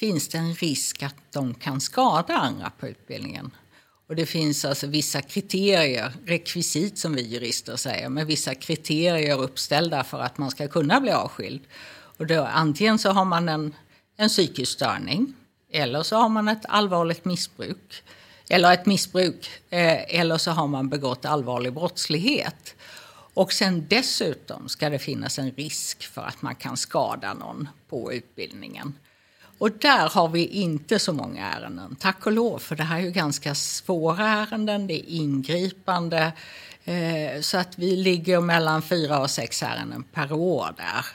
finns 0.00 0.28
det 0.28 0.38
en 0.38 0.54
risk 0.54 1.02
att 1.02 1.32
de 1.32 1.54
kan 1.54 1.80
skada 1.80 2.34
andra 2.34 2.72
på 2.80 2.88
utbildningen. 2.88 3.50
Och 4.08 4.16
det 4.16 4.26
finns 4.26 4.64
alltså 4.64 4.86
vissa 4.86 5.22
kriterier, 5.22 6.12
rekvisit 6.26 6.98
som 6.98 7.14
vi 7.14 7.22
jurister 7.22 7.76
säger, 7.76 8.08
men 8.08 8.26
vissa 8.26 8.54
kriterier 8.54 9.40
uppställda 9.40 10.04
för 10.04 10.20
att 10.20 10.38
man 10.38 10.50
ska 10.50 10.68
kunna 10.68 11.00
bli 11.00 11.10
avskild. 11.10 11.60
Och 11.92 12.26
då, 12.26 12.44
antingen 12.44 12.98
så 12.98 13.10
har 13.10 13.24
man 13.24 13.48
en, 13.48 13.74
en 14.16 14.28
psykisk 14.28 14.72
störning 14.72 15.34
eller 15.72 16.02
så 16.02 16.16
har 16.16 16.28
man 16.28 16.48
ett 16.48 16.66
allvarligt 16.68 17.24
missbruk. 17.24 18.02
Eller 18.48 18.72
ett 18.72 18.86
missbruk. 18.86 19.50
Eh, 19.70 20.20
eller 20.20 20.38
så 20.38 20.50
har 20.50 20.66
man 20.66 20.88
begått 20.88 21.24
allvarlig 21.24 21.72
brottslighet. 21.72 22.74
Och 23.40 23.52
sen 23.52 23.86
dessutom 23.88 24.68
ska 24.68 24.90
det 24.90 24.98
finnas 24.98 25.38
en 25.38 25.50
risk 25.50 26.06
för 26.06 26.22
att 26.22 26.42
man 26.42 26.54
kan 26.54 26.76
skada 26.76 27.34
någon 27.34 27.68
på 27.88 28.12
utbildningen. 28.12 28.94
Och 29.58 29.70
där 29.70 30.08
har 30.08 30.28
vi 30.28 30.46
inte 30.46 30.98
så 30.98 31.12
många 31.12 31.46
ärenden, 31.46 31.96
tack 31.96 32.26
och 32.26 32.32
lov, 32.32 32.58
för 32.58 32.76
det 32.76 32.82
här 32.82 32.98
är 32.98 33.02
ju 33.02 33.10
ganska 33.10 33.54
svåra 33.54 34.28
ärenden, 34.28 34.86
det 34.86 34.94
är 34.94 35.08
ingripande. 35.08 36.32
Eh, 36.84 37.40
så 37.40 37.58
att 37.58 37.78
vi 37.78 37.96
ligger 37.96 38.40
mellan 38.40 38.82
fyra 38.82 39.18
och 39.18 39.30
sex 39.30 39.62
ärenden 39.62 40.02
per 40.02 40.32
år 40.32 40.74
där. 40.76 41.06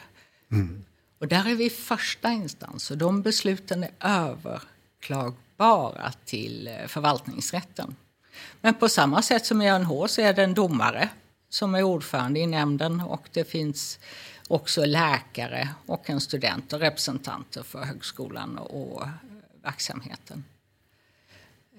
Mm. 0.52 0.86
Och 1.20 1.28
där 1.28 1.50
är 1.50 1.56
vi 1.56 1.70
första 1.70 2.32
instans 2.32 2.92
och 2.92 2.98
de 2.98 3.22
besluten 3.22 3.84
är 3.84 3.92
överklagbara 4.00 6.12
till 6.26 6.68
eh, 6.68 6.88
förvaltningsrätten. 6.88 7.96
Men 8.62 8.74
på 8.74 8.90
samma 8.90 9.22
sätt 9.22 9.46
som 9.46 9.62
i 9.62 9.72
UNH 9.72 10.06
så 10.08 10.22
är 10.22 10.34
det 10.34 10.44
en 10.44 10.54
domare 10.54 11.10
som 11.56 11.76
är 11.76 11.84
ordförande 11.84 12.40
i 12.40 12.48
nämnden 12.48 13.02
och 13.02 13.28
det 13.34 13.44
finns 13.44 14.00
också 14.48 14.86
läkare 14.86 15.70
och 15.86 16.10
en 16.10 16.22
student 16.22 16.74
och 16.74 16.80
representanter 16.80 17.64
för 17.64 17.84
högskolan 17.84 18.58
och 18.58 19.04
verksamheten. 19.64 20.44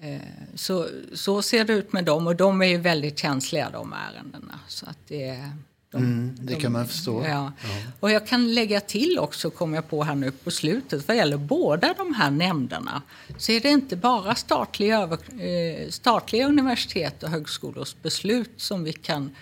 Eh, 0.01 0.19
så, 0.55 0.87
så 1.13 1.41
ser 1.41 1.65
det 1.65 1.73
ut 1.73 1.93
med 1.93 2.05
dem 2.05 2.27
och 2.27 2.35
de 2.35 2.61
är 2.61 2.65
ju 2.65 2.77
väldigt 2.77 3.19
känsliga 3.19 3.69
de 3.69 3.93
ärendena. 3.93 4.59
Så 4.67 4.85
att 4.85 4.97
det, 5.07 5.49
de, 5.91 5.97
mm, 5.97 6.35
det 6.39 6.53
de, 6.53 6.61
kan 6.61 6.71
man 6.71 6.87
förstå. 6.87 7.23
Ja. 7.25 7.29
ja. 7.29 7.91
Och 7.99 8.11
jag 8.11 8.27
kan 8.27 8.53
lägga 8.53 8.79
till 8.79 9.19
också, 9.19 9.49
kom 9.49 9.73
jag 9.73 9.89
på 9.89 10.03
här 10.03 10.15
nu 10.15 10.31
på 10.31 10.51
slutet, 10.51 11.07
vad 11.07 11.17
gäller 11.17 11.37
båda 11.37 11.93
de 11.97 12.13
här 12.13 12.31
nämnderna 12.31 13.01
så 13.37 13.51
är 13.51 13.59
det 13.59 13.69
inte 13.69 13.95
bara 13.95 14.35
statliga, 14.35 15.03
eh, 15.39 15.89
statliga 15.89 16.47
universitet 16.47 17.23
och 17.23 17.29
högskolors 17.29 17.95
beslut 18.01 18.51
som 18.57 18.83
vi 18.83 18.93
kan 18.93 19.35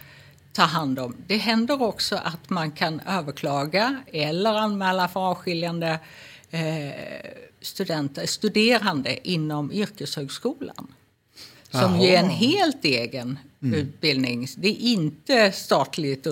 ta 0.55 0.63
hand 0.63 0.99
om. 0.99 1.15
Det 1.27 1.37
händer 1.37 1.81
också 1.81 2.15
att 2.15 2.49
man 2.49 2.71
kan 2.71 2.99
överklaga 2.99 4.01
eller 4.11 4.53
anmäla 4.53 5.07
för 5.07 5.19
avskiljande 5.19 5.99
eh, 6.51 6.61
studenter, 7.61 8.25
studerande 8.25 9.29
inom 9.29 9.71
yrkeshögskolan. 9.71 10.93
Som 11.71 11.93
Aha. 11.93 12.03
är 12.03 12.17
en 12.17 12.29
helt 12.29 12.85
egen 12.85 13.39
mm. 13.61 13.79
utbildning. 13.79 14.47
Det 14.57 14.67
är 14.67 14.79
inte 14.79 15.51
statligt, 15.51 16.27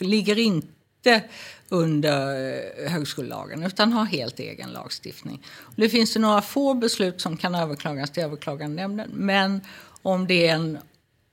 ligger 0.00 0.38
inte 0.38 1.22
under 1.68 2.52
eh, 2.84 2.90
högskolelagen 2.90 3.62
utan 3.62 3.92
har 3.92 4.04
helt 4.04 4.40
egen 4.40 4.70
lagstiftning. 4.70 5.42
Det 5.76 5.88
finns 5.88 6.14
det 6.14 6.20
några 6.20 6.42
få 6.42 6.74
beslut 6.74 7.20
som 7.20 7.36
kan 7.36 7.54
överklagas 7.54 8.10
till 8.10 8.22
överklagandenämnden 8.22 9.10
men 9.14 9.60
om 10.02 10.26
det 10.26 10.46
är 10.46 10.54
en 10.54 10.78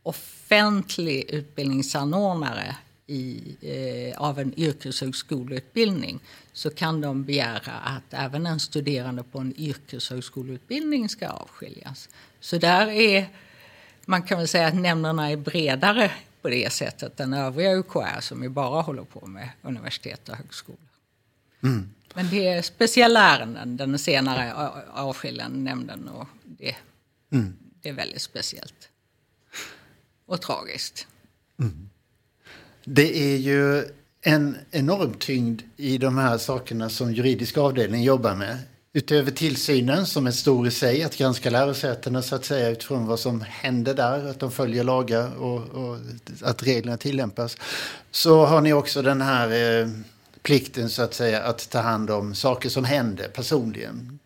offentlig 0.03 1.29
utbildningsanordnare 1.29 2.75
i, 3.07 3.55
eh, 3.61 4.21
av 4.21 4.39
en 4.39 4.59
yrkeshögskoleutbildning 4.59 6.19
så 6.53 6.69
kan 6.69 7.01
de 7.01 7.23
begära 7.23 7.71
att 7.71 8.03
även 8.13 8.45
en 8.45 8.59
studerande 8.59 9.23
på 9.23 9.39
en 9.39 9.53
yrkeshögskoleutbildning 9.57 11.09
ska 11.09 11.29
avskiljas. 11.29 12.09
Så 12.39 12.57
där 12.57 12.87
är, 12.87 13.29
man 14.05 14.23
kan 14.23 14.37
väl 14.37 14.47
säga 14.47 14.67
att 14.67 14.75
nämnderna 14.75 15.31
är 15.31 15.37
bredare 15.37 16.11
på 16.41 16.49
det 16.49 16.73
sättet 16.73 17.19
än 17.19 17.33
övriga 17.33 17.73
UKR 17.73 18.21
som 18.21 18.43
ju 18.43 18.49
bara 18.49 18.81
håller 18.81 19.03
på 19.03 19.25
med 19.27 19.49
universitet 19.61 20.29
och 20.29 20.35
högskolor. 20.35 20.79
Mm. 21.63 21.89
Men 22.13 22.29
det 22.29 22.47
är 22.47 22.61
speciella 22.61 23.19
ärenden, 23.19 23.77
den 23.77 23.99
senare 23.99 24.53
avskiljande 24.93 25.57
nämnden 25.57 26.07
och 26.07 26.27
det, 26.43 26.75
mm. 27.31 27.53
det 27.81 27.89
är 27.89 27.93
väldigt 27.93 28.21
speciellt. 28.21 28.90
Och 30.31 30.41
tragiskt. 30.41 31.07
Mm. 31.59 31.89
Det 32.85 33.33
är 33.33 33.37
ju 33.37 33.85
en 34.21 34.57
enorm 34.71 35.13
tyngd 35.13 35.61
i 35.77 35.97
de 35.97 36.17
här 36.17 36.37
sakerna 36.37 36.89
som 36.89 37.13
juridiska 37.13 37.61
avdelningen 37.61 38.05
jobbar 38.05 38.35
med. 38.35 38.57
Utöver 38.93 39.31
tillsynen 39.31 40.05
som 40.05 40.27
är 40.27 40.31
stor 40.31 40.67
i 40.67 40.71
sig, 40.71 41.03
att 41.03 41.17
granska 41.17 41.49
lärosätena 41.49 42.21
så 42.21 42.35
att 42.35 42.45
säga 42.45 42.69
utifrån 42.69 43.05
vad 43.05 43.19
som 43.19 43.41
händer 43.41 43.93
där, 43.93 44.29
att 44.29 44.39
de 44.39 44.51
följer 44.51 44.83
lagar 44.83 45.35
och, 45.35 45.69
och 45.69 45.97
att 46.41 46.63
reglerna 46.63 46.97
tillämpas. 46.97 47.57
Så 48.11 48.45
har 48.45 48.61
ni 48.61 48.73
också 48.73 49.01
den 49.01 49.21
här 49.21 49.81
eh, 49.81 49.89
plikten 50.41 50.89
så 50.89 51.01
att 51.01 51.13
säga 51.13 51.43
att 51.43 51.69
ta 51.69 51.79
hand 51.79 52.09
om 52.09 52.35
saker 52.35 52.69
som 52.69 52.83
händer 52.83 53.27
personligen. 53.27 54.19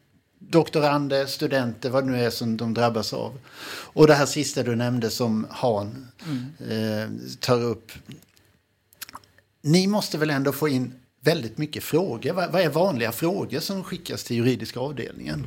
Doktorander, 0.50 1.26
studenter, 1.26 1.90
vad 1.90 2.04
det 2.04 2.12
nu 2.12 2.24
är 2.24 2.30
som 2.30 2.58
de 2.58 2.74
drabbas 2.74 3.14
av. 3.14 3.40
Och 3.68 4.08
det 4.08 4.14
här 4.14 4.26
sista 4.26 4.64
du 4.64 4.76
nämnde 4.76 5.10
som 5.10 5.48
Han 5.50 6.08
mm. 6.26 7.02
eh, 7.04 7.10
tar 7.40 7.64
upp. 7.64 7.92
Ni 9.62 9.88
måste 9.88 10.18
väl 10.18 10.30
ändå 10.30 10.52
få 10.52 10.68
in 10.68 10.94
väldigt 11.22 11.58
mycket 11.58 11.84
frågor. 11.84 12.34
Vad, 12.34 12.56
är 12.56 12.70
vanliga 12.70 13.12
frågor 13.12 13.60
som 13.60 13.84
skickas 13.84 14.24
till 14.24 14.38
juridiska 14.38 14.80
avdelningen? 14.80 15.46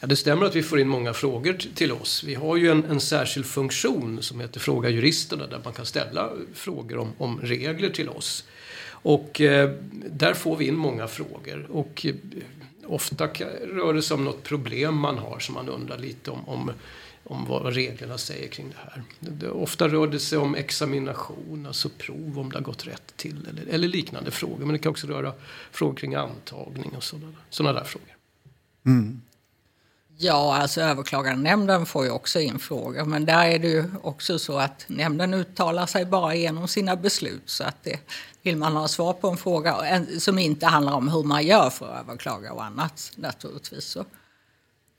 Ja, 0.00 0.06
det 0.06 0.16
stämmer 0.16 0.46
att 0.46 0.56
vi 0.56 0.62
får 0.62 0.80
in 0.80 0.88
många 0.88 1.14
frågor 1.14 1.52
till 1.74 1.92
oss. 1.92 2.24
Vi 2.24 2.34
har 2.34 2.56
ju 2.56 2.70
en, 2.70 2.84
en 2.84 3.00
särskild 3.00 3.46
funktion 3.46 4.22
som 4.22 4.40
heter 4.40 4.60
Fråga 4.60 4.88
juristerna 4.88 5.46
där 5.46 5.60
man 5.64 5.72
kan 5.72 5.86
ställa 5.86 6.30
frågor 6.54 6.98
om, 6.98 7.12
om 7.18 7.40
regler 7.40 7.90
till 7.90 8.08
oss. 8.08 8.44
Och 9.02 9.40
eh, 9.40 9.70
där 10.10 10.34
får 10.34 10.56
vi 10.56 10.66
in 10.66 10.76
många 10.76 11.06
frågor. 11.06 11.66
Och 11.70 12.06
eh, 12.06 12.14
ofta 12.88 13.26
rör 13.62 13.94
det 13.94 14.02
sig 14.02 14.14
om 14.14 14.24
något 14.24 14.42
problem 14.42 14.96
man 14.96 15.18
har 15.18 15.38
som 15.38 15.54
man 15.54 15.68
undrar 15.68 15.98
lite 15.98 16.30
om, 16.30 16.48
om 16.48 16.70
om 17.28 17.44
vad 17.44 17.74
reglerna 17.74 18.18
säger 18.18 18.48
kring 18.48 18.68
det 18.68 18.76
här. 18.76 19.02
Det, 19.20 19.50
ofta 19.50 19.88
rör 19.88 20.06
det 20.06 20.18
sig 20.18 20.38
om 20.38 20.54
examination, 20.54 21.66
alltså 21.66 21.88
prov, 21.98 22.38
om 22.38 22.50
det 22.50 22.56
har 22.56 22.62
gått 22.62 22.86
rätt 22.86 23.16
till 23.16 23.46
eller, 23.48 23.66
eller 23.74 23.88
liknande 23.88 24.30
frågor. 24.30 24.64
Men 24.64 24.72
det 24.72 24.78
kan 24.78 24.90
också 24.90 25.06
röra 25.06 25.32
frågor 25.70 25.94
kring 25.94 26.14
antagning 26.14 26.96
och 26.96 27.02
sådana, 27.02 27.32
sådana 27.50 27.78
där 27.78 27.86
frågor. 27.86 28.16
Mm. 28.86 29.22
Ja, 30.20 30.56
alltså 30.56 30.80
överklagandenämnden 30.80 31.86
får 31.86 32.04
ju 32.04 32.10
också 32.10 32.40
in 32.40 32.58
frågor, 32.58 33.04
men 33.04 33.24
där 33.24 33.48
är 33.48 33.58
det 33.58 33.68
ju 33.68 33.84
också 34.02 34.38
så 34.38 34.58
att 34.58 34.84
nämnden 34.88 35.34
uttalar 35.34 35.86
sig 35.86 36.04
bara 36.04 36.34
genom 36.34 36.68
sina 36.68 36.96
beslut. 36.96 37.50
Så 37.50 37.64
att 37.64 37.76
det, 37.82 38.00
vill 38.42 38.56
man 38.56 38.76
ha 38.76 38.88
svar 38.88 39.12
på 39.12 39.28
en 39.28 39.36
fråga 39.36 40.04
som 40.18 40.38
inte 40.38 40.66
handlar 40.66 40.92
om 40.92 41.08
hur 41.08 41.22
man 41.22 41.46
gör 41.46 41.70
för 41.70 41.94
att 41.94 42.00
överklaga 42.00 42.52
och 42.52 42.64
annat 42.64 43.12
naturligtvis 43.16 43.84
så 43.84 44.04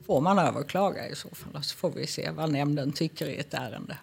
får 0.06 0.20
man 0.20 0.38
överklaga 0.38 1.08
i 1.08 1.14
så 1.14 1.28
fall. 1.28 1.62
Så 1.62 1.76
får 1.76 1.90
vi 1.90 2.06
se 2.06 2.30
vad 2.30 2.50
nämnden 2.52 2.92
tycker 2.92 3.26
i 3.26 3.36
ett 3.36 3.54
ärende. 3.54 3.98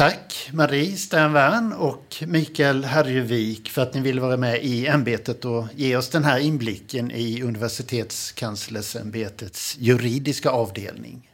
Tack 0.00 0.50
Marie 0.52 0.96
Sternvärn 0.96 1.72
och 1.72 2.16
Mikael 2.26 2.84
Herjevik 2.84 3.70
för 3.70 3.82
att 3.82 3.94
ni 3.94 4.00
ville 4.00 4.20
vara 4.20 4.36
med 4.36 4.64
i 4.64 4.86
ämbetet 4.86 5.44
och 5.44 5.66
ge 5.76 5.96
oss 5.96 6.08
den 6.08 6.24
här 6.24 6.38
inblicken 6.38 7.10
i 7.10 7.42
universitetskanslersämbetets 7.42 9.76
juridiska 9.78 10.50
avdelning. 10.50 11.30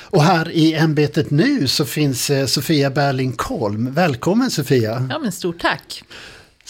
Och 0.00 0.22
här 0.22 0.50
i 0.50 0.74
ämbetet 0.74 1.30
nu 1.30 1.68
så 1.68 1.84
finns 1.84 2.30
eh, 2.30 2.46
Sofia 2.46 2.90
Berling 2.90 3.32
Kolm. 3.32 3.94
Välkommen 3.94 4.50
Sofia! 4.50 5.06
Ja 5.10 5.18
men 5.18 5.32
stort 5.32 5.60
tack! 5.60 6.02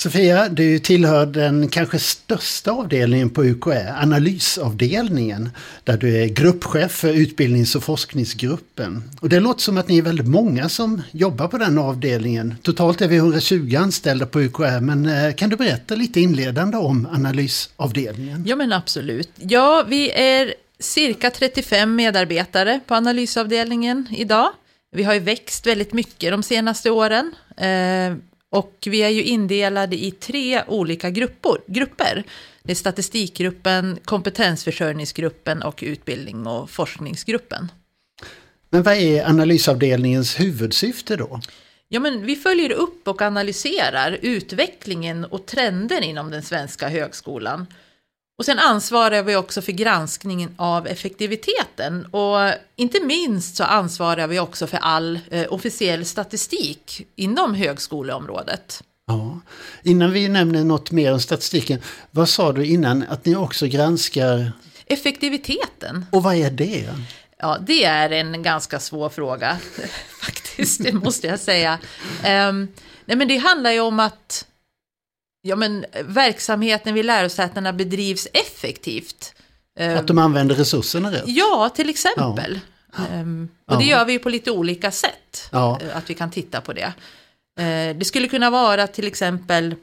Sofia, 0.03 0.48
du 0.48 0.78
tillhör 0.78 1.26
den 1.26 1.68
kanske 1.68 1.98
största 1.98 2.70
avdelningen 2.70 3.30
på 3.30 3.44
UKÄ, 3.44 3.94
analysavdelningen, 4.03 5.51
där 5.84 5.96
du 5.96 6.22
är 6.22 6.26
gruppchef 6.26 6.92
för 6.92 7.12
utbildnings 7.12 7.74
och 7.74 7.82
forskningsgruppen. 7.82 9.03
Och 9.20 9.28
det 9.28 9.40
låter 9.40 9.61
som 9.61 9.78
att 9.78 9.88
ni 9.88 9.98
är 9.98 10.03
väldigt 10.03 10.26
många 10.26 10.68
som 10.68 11.03
jobbar 11.11 11.48
på 11.48 11.59
den 11.59 11.78
avdelningen. 11.78 12.55
Totalt 12.62 13.01
är 13.01 13.09
vi 13.09 13.16
120 13.16 13.76
anställda 13.78 14.26
på 14.26 14.40
UKÄ, 14.40 14.80
men 14.80 15.07
eh, 15.07 15.34
kan 15.34 15.51
du 15.51 15.57
berätta 15.57 15.94
lite 15.94 16.20
inledande 16.20 16.76
om 16.76 17.07
analysavdelningen? 17.07 18.44
Ja, 18.46 18.57
men 18.57 18.72
absolut. 18.72 19.30
Ja, 19.36 19.84
vi 19.88 20.11
är 20.11 20.55
cirka 20.78 21.30
35 21.30 21.96
medarbetare 21.96 22.80
på 22.86 22.94
analysavdelningen 22.94 24.07
idag. 24.16 24.51
Vi 24.92 25.03
har 25.03 25.14
ju 25.14 25.20
växt 25.20 25.66
väldigt 25.66 25.92
mycket 25.92 26.32
de 26.32 26.42
senaste 26.42 26.90
åren. 26.90 27.34
Eh, 27.57 28.29
och 28.51 28.78
vi 28.86 29.03
är 29.03 29.09
ju 29.09 29.22
indelade 29.22 29.96
i 29.96 30.11
tre 30.11 30.62
olika 30.66 31.11
grupper. 31.11 31.59
grupper. 31.66 32.24
Det 32.62 32.72
är 32.72 32.76
statistikgruppen, 32.76 33.98
kompetensförsörjningsgruppen 34.05 35.62
och 35.62 35.78
utbildning 35.82 36.46
och 36.46 36.70
forskningsgruppen. 36.70 37.72
Men 38.70 38.82
vad 38.82 38.94
är 38.94 39.24
analysavdelningens 39.24 40.40
huvudsyfte 40.40 41.16
då? 41.16 41.40
Ja, 41.88 42.01
men 42.01 42.26
vi 42.26 42.36
följer 42.36 42.72
upp 42.72 43.09
och 43.09 43.22
analyserar 43.22 44.18
utvecklingen 44.22 45.24
och 45.24 45.46
trenden 45.46 46.03
inom 46.03 46.30
den 46.30 46.42
svenska 46.42 46.88
högskolan 46.88 47.66
och 48.41 48.47
sen 48.47 48.59
ansvarar 48.59 49.22
vi 49.22 49.36
också 49.36 49.62
för 49.62 49.72
granskningen 49.72 50.55
av 50.57 50.86
effektiviteten 50.86 52.07
och 52.07 52.53
inte 52.76 53.01
minst 53.01 53.57
så 53.57 53.64
ansvarar 53.64 54.26
vi 54.26 54.41
också 54.41 54.66
för 54.66 54.76
all 54.76 55.18
eh, 55.30 55.53
officiell 55.53 56.05
statistik 56.05 57.07
inom 57.16 57.55
högskoleområdet. 57.55 58.82
Ja. 59.07 59.41
Innan 59.82 60.12
vi 60.12 60.28
nämner 60.28 60.64
något 60.64 60.91
mer 60.91 61.12
om 61.12 61.20
statistiken, 61.20 61.80
vad 62.11 62.28
sa 62.28 62.53
du 62.53 62.66
innan 62.66 63.05
att 63.09 63.24
ni 63.24 63.36
också 63.36 63.66
granskar? 63.66 64.53
Effektiviteten. 64.86 66.07
Och 66.12 66.22
vad 66.22 66.34
är 66.34 66.51
det? 66.51 66.88
Ja, 67.38 67.59
det 67.66 67.84
är 67.84 68.11
en 68.11 68.43
ganska 68.43 68.80
svår 68.80 69.09
fråga 69.09 69.59
faktiskt, 70.22 70.84
det 70.84 70.93
måste 70.93 71.26
jag 71.26 71.41
säga. 71.41 71.78
Um, 72.24 72.68
nej, 73.05 73.16
men 73.16 73.28
det 73.28 73.36
handlar 73.36 73.70
ju 73.70 73.80
om 73.80 74.01
att 74.01 74.47
ja, 75.43 75.57
men, 75.57 75.84
verksamheten 76.05 76.95
vid 76.95 77.05
lärosätena 77.05 77.72
bedrivs 77.72 78.28
effektivt. 78.32 79.34
Att 79.99 80.07
de 80.07 80.18
använder 80.18 80.55
resurserna 80.55 81.12
rätt? 81.12 81.24
Ja, 81.26 81.70
till 81.74 81.88
exempel. 81.88 82.61
Ja. 82.97 83.20
Um, 83.20 83.49
och 83.66 83.78
det 83.78 83.84
gör 83.84 84.05
vi 84.05 84.18
på 84.18 84.28
lite 84.28 84.51
olika 84.51 84.91
sätt, 84.91 85.49
ja. 85.53 85.80
Eh, 85.82 85.97
att 85.97 86.11
vi 86.11 86.14
kan 86.14 86.30
titta 86.30 86.61
på 86.61 86.72
det. 86.72 86.93
Uh, 87.61 87.99
det 87.99 88.05
skulle 88.05 88.28
kunna 88.28 88.51
vara 88.51 88.86
till 88.86 89.07
exempel 89.07 89.74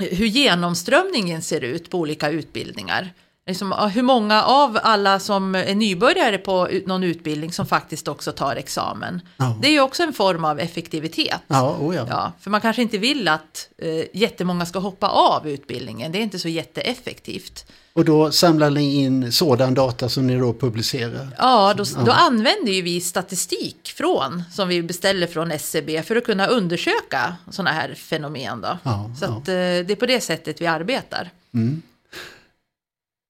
hur 0.00 0.26
genomströmningen 0.26 1.42
ser 1.42 1.60
ut 1.60 1.90
på 1.90 1.98
olika 1.98 2.30
utbildningar. 2.30 3.12
Liksom, 3.48 3.72
hur 3.72 4.02
många 4.02 4.42
av 4.42 4.78
alla 4.82 5.20
som 5.20 5.54
är 5.54 5.74
nybörjare 5.74 6.38
på 6.38 6.68
någon 6.86 7.02
utbildning 7.04 7.52
som 7.52 7.66
faktiskt 7.66 8.08
också 8.08 8.32
tar 8.32 8.56
examen. 8.56 9.20
Ja. 9.36 9.58
Det 9.62 9.68
är 9.68 9.72
ju 9.72 9.80
också 9.80 10.02
en 10.02 10.12
form 10.12 10.44
av 10.44 10.60
effektivitet. 10.60 11.40
Ja, 11.46 11.76
oh 11.80 11.96
ja. 11.96 12.06
ja, 12.10 12.32
för 12.40 12.50
man 12.50 12.60
kanske 12.60 12.82
inte 12.82 12.98
vill 12.98 13.28
att 13.28 13.68
eh, 13.78 14.04
jättemånga 14.12 14.66
ska 14.66 14.78
hoppa 14.78 15.08
av 15.08 15.48
utbildningen. 15.48 16.12
Det 16.12 16.18
är 16.18 16.22
inte 16.22 16.38
så 16.38 16.48
jätteeffektivt. 16.48 17.66
Och 17.92 18.04
då 18.04 18.32
samlar 18.32 18.70
ni 18.70 18.94
in 18.94 19.32
sådan 19.32 19.74
data 19.74 20.08
som 20.08 20.26
ni 20.26 20.38
då 20.38 20.52
publicerar? 20.52 21.28
Ja, 21.38 21.74
då, 21.76 21.84
ja. 21.96 22.02
då 22.04 22.12
använder 22.12 22.72
ju 22.72 22.82
vi 22.82 23.00
statistik 23.00 23.92
från, 23.96 24.42
som 24.52 24.68
vi 24.68 24.82
beställer 24.82 25.26
från 25.26 25.50
SCB 25.50 25.96
e 25.96 26.02
för 26.02 26.16
att 26.16 26.24
kunna 26.24 26.46
undersöka 26.46 27.36
sådana 27.50 27.70
här 27.70 27.94
fenomen. 27.94 28.60
Då. 28.60 28.78
Ja, 28.82 29.10
så 29.18 29.24
att, 29.24 29.48
eh, 29.48 29.54
det 29.54 29.90
är 29.90 29.96
på 29.96 30.06
det 30.06 30.20
sättet 30.20 30.60
vi 30.60 30.66
arbetar. 30.66 31.30
Mm. 31.54 31.82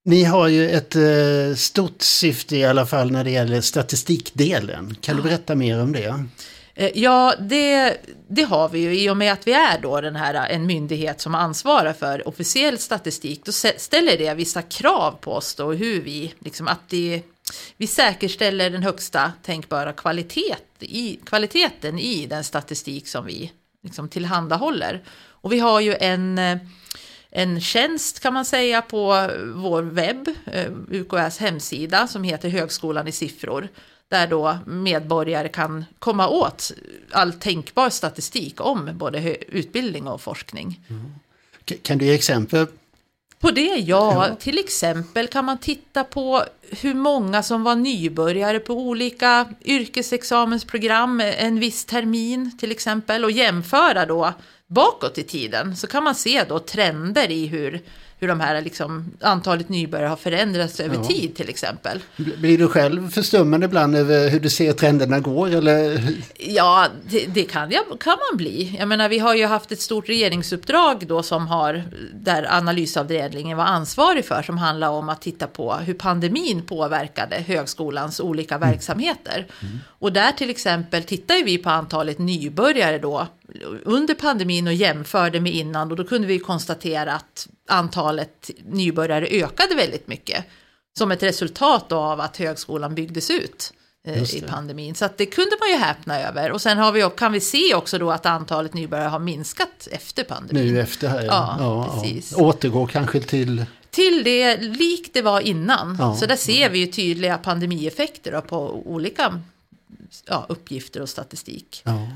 Ni 0.09 0.23
har 0.23 0.47
ju 0.47 0.69
ett 0.69 0.95
eh, 0.95 1.55
stort 1.55 2.01
syfte 2.01 2.57
i 2.57 2.65
alla 2.65 2.85
fall 2.85 3.11
när 3.11 3.23
det 3.23 3.31
gäller 3.31 3.61
statistikdelen. 3.61 4.95
Kan 5.01 5.15
du 5.15 5.21
berätta 5.21 5.55
mer 5.55 5.81
om 5.81 5.91
det? 5.91 6.25
Eh, 6.75 6.91
ja, 6.95 7.33
det, 7.39 7.97
det 8.29 8.43
har 8.43 8.69
vi 8.69 8.79
ju 8.79 8.99
i 8.99 9.09
och 9.09 9.17
med 9.17 9.33
att 9.33 9.47
vi 9.47 9.53
är 9.53 9.81
då 9.81 10.01
den 10.01 10.15
här, 10.15 10.49
en 10.49 10.65
myndighet 10.65 11.21
som 11.21 11.35
ansvarar 11.35 11.93
för 11.93 12.27
officiell 12.27 12.77
statistik. 12.77 13.45
Då 13.45 13.51
ställer 13.77 14.17
det 14.17 14.33
vissa 14.33 14.61
krav 14.61 15.11
på 15.11 15.33
oss 15.33 15.55
då 15.55 15.71
hur 15.71 16.01
vi, 16.01 16.33
liksom 16.39 16.67
att 16.67 16.89
det, 16.89 17.21
vi 17.77 17.87
säkerställer 17.87 18.69
den 18.69 18.83
högsta 18.83 19.31
tänkbara 19.43 19.93
kvalitet 19.93 20.55
i, 20.79 21.19
kvaliteten 21.25 21.99
i 21.99 22.25
den 22.25 22.43
statistik 22.43 23.07
som 23.07 23.25
vi 23.25 23.51
liksom 23.83 24.09
tillhandahåller. 24.09 25.03
Och 25.41 25.53
vi 25.53 25.59
har 25.59 25.79
ju 25.79 25.95
en, 25.99 26.39
en 27.31 27.61
tjänst 27.61 28.19
kan 28.19 28.33
man 28.33 28.45
säga 28.45 28.81
på 28.81 29.29
vår 29.55 29.83
webb, 29.83 30.29
UKÄs 30.91 31.37
hemsida, 31.37 32.07
som 32.07 32.23
heter 32.23 32.49
Högskolan 32.49 33.07
i 33.07 33.11
siffror 33.11 33.69
där 34.09 34.27
då 34.27 34.57
medborgare 34.65 35.47
kan 35.47 35.85
komma 35.99 36.27
åt 36.29 36.71
all 37.11 37.33
tänkbar 37.33 37.89
statistik 37.89 38.61
om 38.61 38.89
både 38.93 39.37
utbildning 39.45 40.07
och 40.07 40.21
forskning. 40.21 40.79
Mm. 40.89 41.11
Kan 41.81 41.97
du 41.97 42.05
ge 42.05 42.13
exempel? 42.13 42.67
På 43.39 43.51
det, 43.51 43.61
ja. 43.61 44.27
ja. 44.27 44.35
Till 44.35 44.59
exempel 44.59 45.27
kan 45.27 45.45
man 45.45 45.57
titta 45.57 46.03
på 46.03 46.43
hur 46.61 46.93
många 46.93 47.43
som 47.43 47.63
var 47.63 47.75
nybörjare 47.75 48.59
på 48.59 48.73
olika 48.73 49.53
yrkesexamensprogram 49.61 51.21
en 51.21 51.59
viss 51.59 51.85
termin 51.85 52.57
till 52.57 52.71
exempel 52.71 53.25
och 53.25 53.31
jämföra 53.31 54.05
då 54.05 54.33
bakåt 54.69 55.17
i 55.17 55.23
tiden 55.23 55.75
så 55.75 55.87
kan 55.87 56.03
man 56.03 56.15
se 56.15 56.43
då 56.49 56.59
trender 56.59 57.31
i 57.31 57.47
hur 57.47 57.81
hur 58.21 58.27
de 58.27 58.39
här 58.39 58.61
liksom, 58.61 59.11
antalet 59.21 59.69
nybörjare 59.69 60.07
har 60.07 60.15
förändrats 60.15 60.79
över 60.79 60.95
ja. 60.95 61.03
tid 61.03 61.35
till 61.35 61.49
exempel. 61.49 61.99
Blir 62.15 62.57
du 62.57 62.67
själv 62.67 63.09
förstummad 63.09 63.63
ibland 63.63 63.95
över 63.95 64.29
hur 64.29 64.39
du 64.39 64.49
ser 64.49 64.73
trenderna 64.73 65.19
går? 65.19 65.55
Eller? 65.55 66.01
Ja, 66.37 66.87
det, 67.09 67.25
det 67.25 67.43
kan, 67.43 67.71
ja, 67.71 67.81
kan 67.99 68.17
man 68.29 68.37
bli. 68.37 68.75
Jag 68.79 68.87
menar, 68.87 69.09
vi 69.09 69.19
har 69.19 69.35
ju 69.35 69.45
haft 69.45 69.71
ett 69.71 69.81
stort 69.81 70.09
regeringsuppdrag 70.09 71.07
då 71.07 71.23
som 71.23 71.47
har, 71.47 71.83
där 72.13 72.47
analysavdelningen 72.49 73.57
var 73.57 73.65
ansvarig 73.65 74.25
för, 74.25 74.41
som 74.41 74.57
handlar 74.57 74.89
om 74.89 75.09
att 75.09 75.21
titta 75.21 75.47
på 75.47 75.73
hur 75.73 75.93
pandemin 75.93 76.61
påverkade 76.61 77.35
högskolans 77.35 78.19
olika 78.19 78.55
mm. 78.55 78.69
verksamheter. 78.69 79.47
Mm. 79.61 79.79
Och 79.99 80.13
där 80.13 80.31
till 80.31 80.49
exempel 80.49 81.03
tittar 81.03 81.43
vi 81.43 81.57
på 81.57 81.69
antalet 81.69 82.19
nybörjare 82.19 82.97
då 82.97 83.27
under 83.83 84.13
pandemin 84.13 84.67
och 84.67 84.73
jämförde 84.73 85.39
med 85.39 85.53
innan 85.53 85.91
och 85.91 85.97
då 85.97 86.03
kunde 86.03 86.27
vi 86.27 86.39
konstatera 86.39 87.13
att 87.13 87.47
antalet 87.67 88.51
nybörjare 88.65 89.27
ökade 89.27 89.75
väldigt 89.75 90.07
mycket 90.07 90.45
som 90.97 91.11
ett 91.11 91.23
resultat 91.23 91.91
av 91.91 92.21
att 92.21 92.37
högskolan 92.37 92.95
byggdes 92.95 93.31
ut 93.31 93.73
eh, 94.07 94.35
i 94.35 94.41
pandemin. 94.41 94.95
Så 94.95 95.05
att 95.05 95.17
det 95.17 95.25
kunde 95.25 95.51
man 95.59 95.69
ju 95.69 95.75
häpna 95.75 96.19
över. 96.19 96.51
Och 96.51 96.61
sen 96.61 96.77
har 96.77 96.91
vi, 96.91 97.09
kan 97.17 97.31
vi 97.31 97.39
se 97.39 97.75
också 97.75 97.97
då 97.97 98.11
att 98.11 98.25
antalet 98.25 98.73
nybörjare 98.73 99.09
har 99.09 99.19
minskat 99.19 99.87
efter 99.91 100.23
pandemin. 100.23 100.73
Nu 100.73 100.81
efter 100.81 101.07
här, 101.07 101.23
ja. 101.23 101.55
ja, 101.59 101.87
ja 101.87 102.01
precis. 102.01 102.33
Ja. 102.37 102.43
Återgår 102.43 102.87
kanske 102.87 103.19
till 103.19 103.65
till 103.91 104.23
det 104.23 104.57
likt 104.57 105.13
det 105.13 105.21
var 105.21 105.41
innan. 105.41 106.17
Så 106.17 106.25
där 106.25 106.35
ser 106.35 106.69
vi 106.69 106.79
ju 106.79 106.87
tydliga 106.87 107.37
pandemieffekter 107.37 108.41
på 108.41 108.83
olika 108.85 109.41
ja, 110.25 110.45
uppgifter 110.49 111.01
och 111.01 111.09
statistik. 111.09 111.81
Ja. 111.85 112.07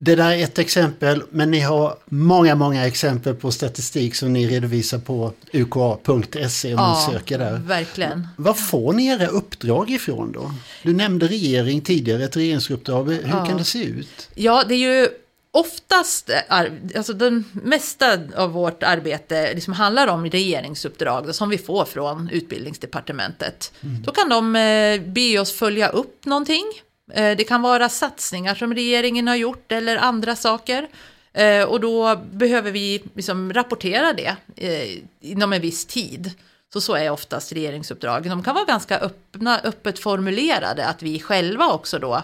Det 0.00 0.14
där 0.14 0.30
är 0.30 0.44
ett 0.44 0.58
exempel, 0.58 1.22
men 1.30 1.50
ni 1.50 1.60
har 1.60 1.96
många, 2.04 2.54
många 2.54 2.86
exempel 2.86 3.34
på 3.34 3.52
statistik 3.52 4.14
som 4.14 4.32
ni 4.32 4.46
redovisar 4.46 4.98
på 4.98 5.32
uka.se 5.52 6.74
om 6.74 6.80
ja, 6.80 6.88
man 6.88 7.12
söker 7.12 7.38
där. 7.38 7.58
verkligen. 7.58 8.28
Var 8.36 8.54
får 8.54 8.92
ni 8.92 9.06
era 9.06 9.26
uppdrag 9.26 9.90
ifrån 9.90 10.32
då? 10.32 10.54
Du 10.82 10.94
nämnde 10.94 11.28
regering 11.28 11.80
tidigare, 11.80 12.24
ett 12.24 12.36
regeringsuppdrag. 12.36 13.10
Hur 13.10 13.28
ja. 13.28 13.46
kan 13.46 13.56
det 13.56 13.64
se 13.64 13.84
ut? 13.84 14.28
Ja, 14.34 14.64
det 14.68 14.74
är 14.74 14.78
ju 14.78 15.08
oftast, 15.56 16.30
alltså 16.48 17.12
den 17.12 17.44
mesta 17.52 18.18
av 18.36 18.52
vårt 18.52 18.82
arbete 18.82 19.54
liksom 19.54 19.72
handlar 19.72 20.06
om 20.06 20.26
regeringsuppdrag 20.26 21.34
som 21.34 21.48
vi 21.48 21.58
får 21.58 21.84
från 21.84 22.30
utbildningsdepartementet. 22.32 23.72
Mm. 23.82 24.02
Då 24.02 24.12
kan 24.12 24.28
de 24.28 24.56
eh, 24.56 25.00
be 25.00 25.38
oss 25.40 25.52
följa 25.52 25.88
upp 25.88 26.24
någonting 26.24 26.64
Eh, 27.12 27.36
det 27.36 27.44
kan 27.44 27.62
vara 27.62 27.88
satsningar 27.88 28.54
som 28.54 28.74
regeringen 28.74 29.28
har 29.28 29.36
gjort 29.36 29.72
eller 29.72 29.96
andra 29.96 30.36
saker. 30.36 30.88
Eh, 31.32 31.62
och 31.62 31.80
då 31.80 32.16
behöver 32.16 32.70
vi 32.70 33.02
liksom 33.14 33.52
rapportera 33.52 34.12
det 34.12 34.36
eh, 34.56 35.02
inom 35.20 35.52
en 35.52 35.60
viss 35.60 35.86
tid. 35.86 36.30
Så 36.72 36.80
så 36.80 36.94
är 36.94 37.10
oftast 37.10 37.52
regeringsuppdragen. 37.52 38.30
De 38.30 38.42
kan 38.42 38.54
vara 38.54 38.64
ganska 38.64 38.98
öppna, 38.98 39.60
öppet 39.60 39.98
formulerade, 39.98 40.86
att 40.86 41.02
vi 41.02 41.20
själva 41.20 41.68
också 41.68 41.98
då 41.98 42.22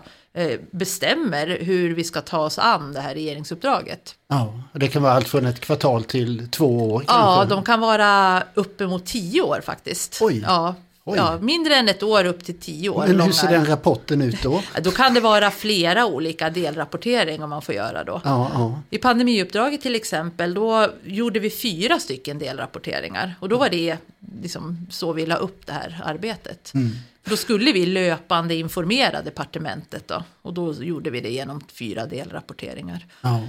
bestämmer 0.71 1.59
hur 1.61 1.95
vi 1.95 2.05
ska 2.05 2.21
ta 2.21 2.39
oss 2.39 2.59
an 2.59 2.93
det 2.93 3.01
här 3.01 3.15
regeringsuppdraget. 3.15 4.15
Ja, 4.29 4.63
det 4.73 4.89
kan 4.89 5.03
vara 5.03 5.13
allt 5.13 5.29
från 5.29 5.47
ett 5.47 5.61
kvartal 5.61 6.05
till 6.05 6.49
två 6.51 6.93
år? 6.93 6.99
Kanske. 6.99 7.15
Ja, 7.15 7.45
de 7.45 7.65
kan 7.65 7.81
vara 7.81 8.43
uppemot 8.55 9.07
tio 9.07 9.43
år 9.43 9.61
faktiskt. 9.65 10.19
Oj. 10.21 10.45
Ja, 10.47 10.75
Ja, 11.05 11.39
mindre 11.41 11.75
än 11.75 11.89
ett 11.89 12.03
år 12.03 12.25
upp 12.25 12.45
till 12.45 12.59
tio 12.59 12.89
år. 12.89 13.07
Men 13.07 13.21
hur 13.21 13.33
ser 13.33 13.49
den 13.49 13.67
rapporten 13.67 14.23
ut 14.23 14.43
då? 14.43 14.63
då 14.83 14.91
kan 14.91 15.15
det 15.15 15.21
vara 15.21 15.51
flera 15.51 16.07
olika 16.07 16.51
delrapporteringar 16.51 17.47
man 17.47 17.63
får 17.63 17.75
göra 17.75 18.05
då. 18.05 18.21
Ja, 18.25 18.51
ja. 18.55 18.81
I 18.91 18.99
pandemiuppdraget 18.99 19.83
till 19.83 19.95
exempel, 19.95 20.55
då 20.55 20.89
gjorde 21.05 21.41
vi 21.41 21.51
fyra 21.51 21.99
stycken 21.99 22.39
delrapporteringar. 22.39 23.35
Och 23.41 23.49
då 23.49 23.59
var 23.59 23.69
det 23.69 23.97
liksom 24.43 24.87
så 24.91 25.13
vi 25.13 25.27
la 25.27 25.37
upp 25.37 25.67
det 25.67 25.73
här 25.73 26.01
arbetet. 26.05 26.75
Mm. 26.75 26.93
Då 27.25 27.37
skulle 27.37 27.73
vi 27.73 27.87
löpande 27.87 28.55
informera 28.55 29.23
departementet 29.23 30.09
då. 30.09 30.25
Och 30.43 30.55
då 30.55 30.73
gjorde 30.73 31.11
vi 31.11 31.21
det 31.21 31.31
genom 31.31 31.61
fyra 31.61 32.07
delrapporteringar. 32.07 33.07
Ja. 33.21 33.47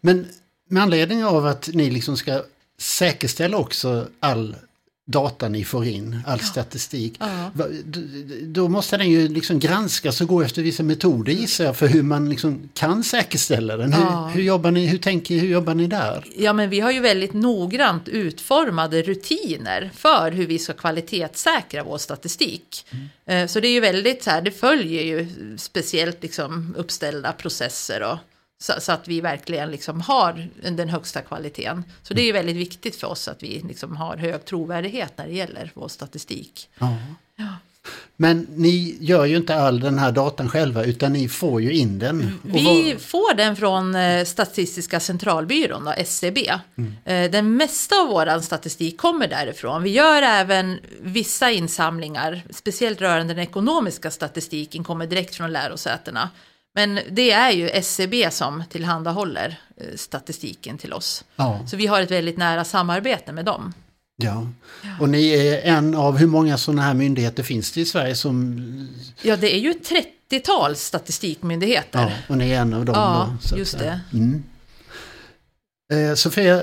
Men 0.00 0.26
med 0.68 0.82
anledning 0.82 1.24
av 1.24 1.46
att 1.46 1.68
ni 1.72 1.90
liksom 1.90 2.16
ska 2.16 2.42
säkerställa 2.78 3.56
också 3.56 4.08
all 4.20 4.56
data 5.10 5.48
ni 5.48 5.64
får 5.64 5.86
in, 5.86 6.22
all 6.26 6.38
ja. 6.40 6.44
statistik. 6.44 7.14
Ja. 7.18 7.50
Då 8.42 8.68
måste 8.68 8.96
den 8.96 9.10
ju 9.10 9.28
liksom 9.28 9.58
granskas 9.58 10.20
och 10.20 10.28
gå 10.28 10.42
efter 10.42 10.62
vissa 10.62 10.82
metoder 10.82 11.32
gissar 11.32 11.64
jag 11.64 11.76
för 11.76 11.86
hur 11.86 12.02
man 12.02 12.30
liksom 12.30 12.68
kan 12.74 13.04
säkerställa 13.04 13.76
den. 13.76 13.90
Ja. 13.90 14.26
Hur, 14.26 14.34
hur, 14.34 14.42
jobbar 14.42 14.70
ni, 14.70 14.86
hur, 14.86 14.98
tänker, 14.98 15.38
hur 15.38 15.48
jobbar 15.48 15.74
ni 15.74 15.86
där? 15.86 16.24
Ja 16.36 16.52
men 16.52 16.70
vi 16.70 16.80
har 16.80 16.90
ju 16.90 17.00
väldigt 17.00 17.32
noggrant 17.32 18.08
utformade 18.08 19.02
rutiner 19.02 19.90
för 19.94 20.30
hur 20.30 20.46
vi 20.46 20.58
ska 20.58 20.72
kvalitetssäkra 20.72 21.82
vår 21.82 21.98
statistik. 21.98 22.86
Mm. 22.90 23.08
Eh, 23.26 23.46
så 23.46 23.60
det 23.60 23.68
är 23.68 23.72
ju 23.72 23.80
väldigt 23.80 24.22
så 24.22 24.30
här, 24.30 24.42
det 24.42 24.50
följer 24.50 25.02
ju 25.02 25.28
speciellt 25.58 26.22
liksom 26.22 26.74
uppställda 26.78 27.32
processer 27.32 28.02
och 28.02 28.18
så, 28.60 28.72
så, 28.78 28.92
att 28.92 29.08
vi 29.08 29.20
verkligen 29.20 29.70
liksom 29.70 30.00
har 30.00 30.48
den 30.62 30.88
högsta 30.88 31.22
kvaliteten. 31.22 31.84
Så 32.02 32.14
det 32.14 32.22
är 32.22 32.26
ju 32.26 32.32
väldigt 32.32 32.56
viktigt 32.56 32.96
för 32.96 33.06
oss 33.06 33.28
att 33.28 33.42
vi 33.42 33.62
liksom 33.68 33.96
har 33.96 34.16
hög 34.16 34.44
trovärdighet 34.44 35.12
när 35.16 35.26
det 35.26 35.34
gäller 35.34 35.70
vår 35.74 35.88
statistik. 35.88 36.68
Ja. 36.78 36.96
ja. 37.36 37.54
Men 38.16 38.46
ni 38.50 38.96
gör 39.00 39.24
ju 39.24 39.36
inte 39.36 39.54
all 39.54 39.80
den 39.80 39.98
här 39.98 40.12
datan 40.12 40.48
själva 40.48 40.84
utan 40.84 41.12
ni 41.12 41.28
får 41.28 41.62
ju 41.62 41.72
in 41.72 41.98
den. 41.98 42.38
Vi 42.42 42.96
får 42.98 43.34
den 43.34 43.56
från 43.56 43.94
eh, 43.94 44.24
Statistiska 44.24 45.00
centralbyrån, 45.00 45.84
då, 45.84 45.90
SCB. 45.90 46.52
Mm. 46.76 46.94
Eh, 47.04 47.30
den 47.30 47.56
mesta 47.56 47.96
av 47.96 48.08
vår 48.08 48.40
statistik 48.40 48.98
kommer 48.98 49.28
därifrån. 49.28 49.82
Vi 49.82 49.90
gör 49.90 50.22
även 50.22 50.78
vissa 51.00 51.50
insamlingar, 51.50 52.42
speciellt 52.50 53.00
rörande 53.00 53.34
den 53.34 53.42
ekonomiska 53.42 54.10
statistiken, 54.10 54.84
kommer 54.84 55.06
direkt 55.06 55.34
från 55.34 55.52
lärosätena. 55.52 56.30
Men 56.78 57.00
det 57.10 57.30
är 57.30 57.50
ju 57.50 57.68
SCB 57.68 58.30
som 58.30 58.62
tillhandahåller 58.70 59.60
eh, 59.76 59.96
statistiken 59.96 60.78
till 60.78 60.92
oss. 60.92 61.24
Ja. 61.36 61.60
Så 61.66 61.76
vi 61.76 61.86
har 61.86 62.00
ett 62.02 62.10
väldigt 62.10 62.36
nära 62.36 62.64
samarbete 62.64 63.32
med 63.32 63.44
dem. 63.44 63.74
Ja, 64.16 64.46
och 65.00 65.08
ni 65.08 65.28
är 65.28 65.60
en 65.62 65.94
av 65.94 66.16
hur 66.16 66.26
många 66.26 66.58
sådana 66.58 66.82
här 66.82 66.94
myndigheter 66.94 67.42
finns 67.42 67.72
det 67.72 67.80
i 67.80 67.84
Sverige 67.84 68.14
som... 68.14 68.88
Ja, 69.22 69.36
det 69.36 69.54
är 69.54 69.58
ju 69.58 69.70
ett 69.70 69.90
30-tal 70.30 70.76
statistikmyndigheter. 70.76 72.00
Ja, 72.00 72.10
och 72.28 72.38
ni 72.38 72.50
är 72.50 72.60
en 72.60 72.74
av 72.74 72.84
dem. 72.84 72.94
Ja, 72.94 73.36
då, 73.50 73.58
just 73.58 73.78
det. 73.78 74.00
Mm. 74.12 74.42
Eh, 75.92 76.14
Sofia, 76.14 76.62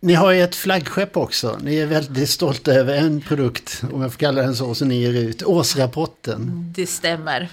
ni 0.00 0.14
har 0.14 0.32
ju 0.32 0.42
ett 0.42 0.56
flaggskepp 0.56 1.16
också. 1.16 1.58
Ni 1.62 1.76
är 1.76 1.86
väldigt 1.86 2.30
stolta 2.30 2.72
över 2.72 2.96
en 2.96 3.20
produkt, 3.20 3.82
om 3.92 4.02
jag 4.02 4.12
får 4.12 4.18
kalla 4.18 4.42
den 4.42 4.56
så, 4.56 4.74
som 4.74 4.88
ni 4.88 5.00
ger 5.00 5.12
ut. 5.12 5.42
Årsrapporten. 5.42 6.72
Det 6.76 6.86
stämmer. 6.86 7.48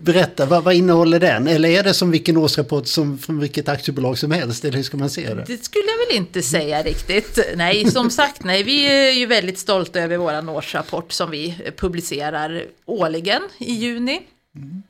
Berätta, 0.00 0.46
vad, 0.46 0.64
vad, 0.64 0.74
innehåller 0.74 1.20
den? 1.20 1.46
Eller 1.46 1.68
är 1.68 1.82
det 1.82 1.94
som 1.94 2.10
vilken 2.10 2.36
årsrapport 2.36 2.86
som 2.86 3.18
från 3.18 3.40
vilket 3.40 3.68
aktiebolag 3.68 4.18
som 4.18 4.30
helst? 4.30 4.64
Eller 4.64 4.76
hur 4.76 4.82
ska 4.82 4.96
man 4.96 5.10
se 5.10 5.34
det? 5.34 5.44
Det 5.46 5.64
skulle 5.64 5.84
jag 5.84 6.06
väl 6.06 6.16
inte 6.16 6.42
säga 6.42 6.82
riktigt. 6.82 7.38
Nej, 7.56 7.90
som 7.90 8.10
sagt, 8.10 8.44
nej, 8.44 8.62
vi 8.62 8.86
är 8.86 9.10
ju 9.10 9.26
väldigt 9.26 9.58
stolta 9.58 10.00
över 10.00 10.16
vår 10.16 10.50
årsrapport 10.50 11.12
som 11.12 11.30
vi 11.30 11.72
publicerar 11.76 12.64
årligen 12.86 13.42
i 13.58 13.72
juni. 13.72 14.20
Mm. 14.56 14.82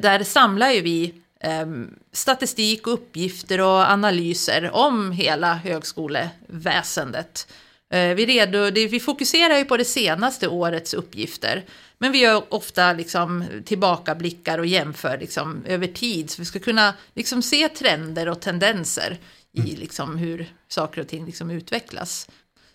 Där 0.00 0.24
samlar 0.24 0.70
ju 0.70 0.80
vi 0.80 1.14
ehm, 1.40 1.90
statistik, 2.12 2.86
uppgifter 2.86 3.60
och 3.60 3.90
analyser 3.90 4.70
om 4.72 5.12
hela 5.12 5.54
högskoleväsendet. 5.54 7.46
Eh, 7.92 8.14
vi, 8.14 8.26
redo, 8.26 8.70
vi 8.70 9.00
fokuserar 9.00 9.58
ju 9.58 9.64
på 9.64 9.76
det 9.76 9.84
senaste 9.84 10.48
årets 10.48 10.94
uppgifter. 10.94 11.64
Men 12.02 12.12
vi 12.12 12.18
gör 12.18 12.44
ofta 12.48 12.92
liksom 12.92 13.44
tillbakablickar 13.64 14.58
och 14.58 14.66
jämför 14.66 15.18
liksom 15.18 15.64
över 15.66 15.86
tid. 15.86 16.30
Så 16.30 16.42
vi 16.42 16.46
ska 16.46 16.58
kunna 16.58 16.94
liksom 17.14 17.42
se 17.42 17.68
trender 17.68 18.28
och 18.28 18.40
tendenser 18.40 19.18
i 19.52 19.60
mm. 19.60 19.74
liksom 19.74 20.16
hur 20.16 20.52
saker 20.68 21.00
och 21.00 21.08
ting 21.08 21.26
liksom 21.26 21.50
utvecklas. 21.50 22.28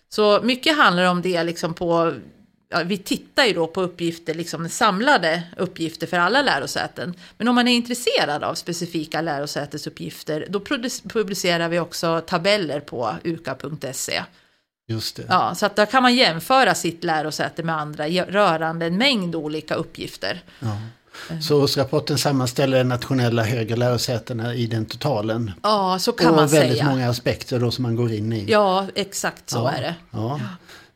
Så 0.08 0.40
mycket 0.42 0.76
handlar 0.76 1.04
om 1.04 1.22
det 1.22 1.42
liksom 1.42 1.74
på 1.74 2.14
ja, 2.68 2.82
vi 2.84 2.98
tittar 2.98 3.44
ju 3.44 3.52
då 3.52 3.66
på 3.66 3.82
uppgifter, 3.82 4.34
liksom 4.34 4.68
samlade 4.68 5.42
uppgifter 5.56 6.06
för 6.06 6.16
alla 6.16 6.42
lärosäten. 6.42 7.14
Men 7.38 7.48
om 7.48 7.54
man 7.54 7.68
är 7.68 7.76
intresserad 7.76 8.44
av 8.44 8.54
specifika 8.54 9.20
lärosätesuppgifter, 9.20 10.46
då 10.48 10.60
publicerar 11.08 11.68
vi 11.68 11.78
också 11.78 12.20
tabeller 12.26 12.80
på 12.80 13.14
uka.se. 13.24 14.22
Just 14.90 15.16
det. 15.16 15.24
Ja, 15.28 15.54
så 15.54 15.66
att 15.66 15.76
där 15.76 15.86
kan 15.86 16.02
man 16.02 16.14
jämföra 16.14 16.74
sitt 16.74 17.04
lärosäte 17.04 17.62
med 17.62 17.76
andra 17.80 18.08
rörande 18.08 18.86
en 18.86 18.98
mängd 18.98 19.34
olika 19.34 19.74
uppgifter. 19.74 20.42
Ja. 20.60 20.76
Så 21.40 21.66
rapporten 21.66 22.18
sammanställer 22.18 22.84
nationella 22.84 23.42
högre 23.42 23.76
lärosätena 23.76 24.54
i 24.54 24.66
den 24.66 24.86
totalen. 24.86 25.52
Ja, 25.62 25.98
så 25.98 26.12
kan 26.12 26.34
man 26.34 26.48
säga. 26.48 26.62
Och 26.62 26.68
väldigt 26.68 26.84
många 26.84 27.10
aspekter 27.10 27.58
då 27.58 27.70
som 27.70 27.82
man 27.82 27.96
går 27.96 28.12
in 28.12 28.32
i. 28.32 28.50
Ja, 28.50 28.86
exakt 28.94 29.50
så 29.50 29.58
ja, 29.58 29.70
är 29.70 29.82
det. 29.82 29.94
Ja. 30.10 30.40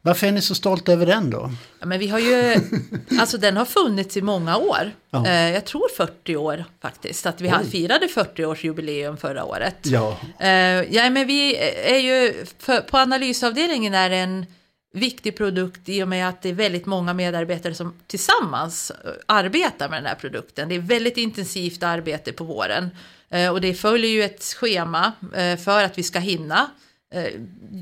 Varför 0.04 0.26
är 0.26 0.32
ni 0.32 0.42
så 0.42 0.54
stolta 0.54 0.92
över 0.92 1.06
den 1.06 1.30
då? 1.30 1.50
Ja, 1.80 1.86
men 1.86 1.98
vi 1.98 2.08
har 2.08 2.18
ju, 2.18 2.56
alltså 3.20 3.38
den 3.38 3.56
har 3.56 3.64
funnits 3.64 4.16
i 4.16 4.22
många 4.22 4.56
år. 4.56 4.92
Ja. 5.10 5.26
Eh, 5.26 5.50
jag 5.50 5.64
tror 5.64 5.88
40 5.96 6.36
år 6.36 6.64
faktiskt. 6.80 7.26
Att 7.26 7.40
vi 7.40 7.48
Oj. 7.48 7.70
firade 7.70 8.06
40-årsjubileum 8.06 9.16
förra 9.16 9.44
året. 9.44 9.76
Ja. 9.82 10.18
Eh, 10.40 10.48
ja, 10.94 11.10
men 11.10 11.26
vi 11.26 11.56
är 11.84 11.98
ju, 11.98 12.44
för, 12.58 12.80
på 12.80 12.98
analysavdelningen 12.98 13.94
är 13.94 14.10
det 14.10 14.16
en 14.16 14.46
viktig 14.94 15.36
produkt 15.36 15.88
i 15.88 16.02
och 16.02 16.08
med 16.08 16.28
att 16.28 16.42
det 16.42 16.48
är 16.48 16.52
väldigt 16.52 16.86
många 16.86 17.14
medarbetare 17.14 17.74
som 17.74 17.94
tillsammans 18.06 18.90
eh, 18.90 19.10
arbetar 19.26 19.88
med 19.88 19.98
den 19.98 20.06
här 20.06 20.14
produkten. 20.14 20.68
Det 20.68 20.74
är 20.74 20.80
väldigt 20.80 21.16
intensivt 21.16 21.82
arbete 21.82 22.32
på 22.32 22.44
våren. 22.44 22.90
Och 23.52 23.60
det 23.60 23.74
följer 23.74 24.10
ju 24.10 24.22
ett 24.22 24.44
schema 24.44 25.12
för 25.64 25.84
att 25.84 25.98
vi 25.98 26.02
ska 26.02 26.18
hinna 26.18 26.70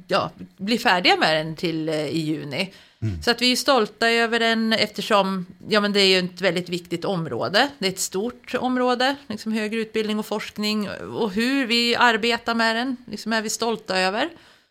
ja, 0.06 0.30
bli 0.56 0.78
färdiga 0.78 1.16
med 1.16 1.36
den 1.36 1.56
till 1.56 1.88
eh, 1.88 2.06
i 2.06 2.18
juni. 2.18 2.72
Mm. 3.02 3.22
Så 3.22 3.30
att 3.30 3.42
vi 3.42 3.52
är 3.52 3.56
stolta 3.56 4.10
över 4.10 4.38
den 4.40 4.72
eftersom 4.72 5.46
ja, 5.68 5.80
men 5.80 5.92
det 5.92 6.00
är 6.00 6.06
ju 6.06 6.18
ett 6.18 6.40
väldigt 6.40 6.68
viktigt 6.68 7.04
område. 7.04 7.68
Det 7.78 7.86
är 7.86 7.90
ett 7.90 7.98
stort 7.98 8.54
område, 8.54 9.16
liksom 9.26 9.52
högre 9.52 9.80
utbildning 9.80 10.18
och 10.18 10.26
forskning. 10.26 10.88
Och 10.90 11.32
hur 11.32 11.66
vi 11.66 11.96
arbetar 11.96 12.54
med 12.54 12.76
den 12.76 12.96
liksom 13.06 13.32
är 13.32 13.42
vi 13.42 13.50
stolta 13.50 13.98
över. 13.98 14.28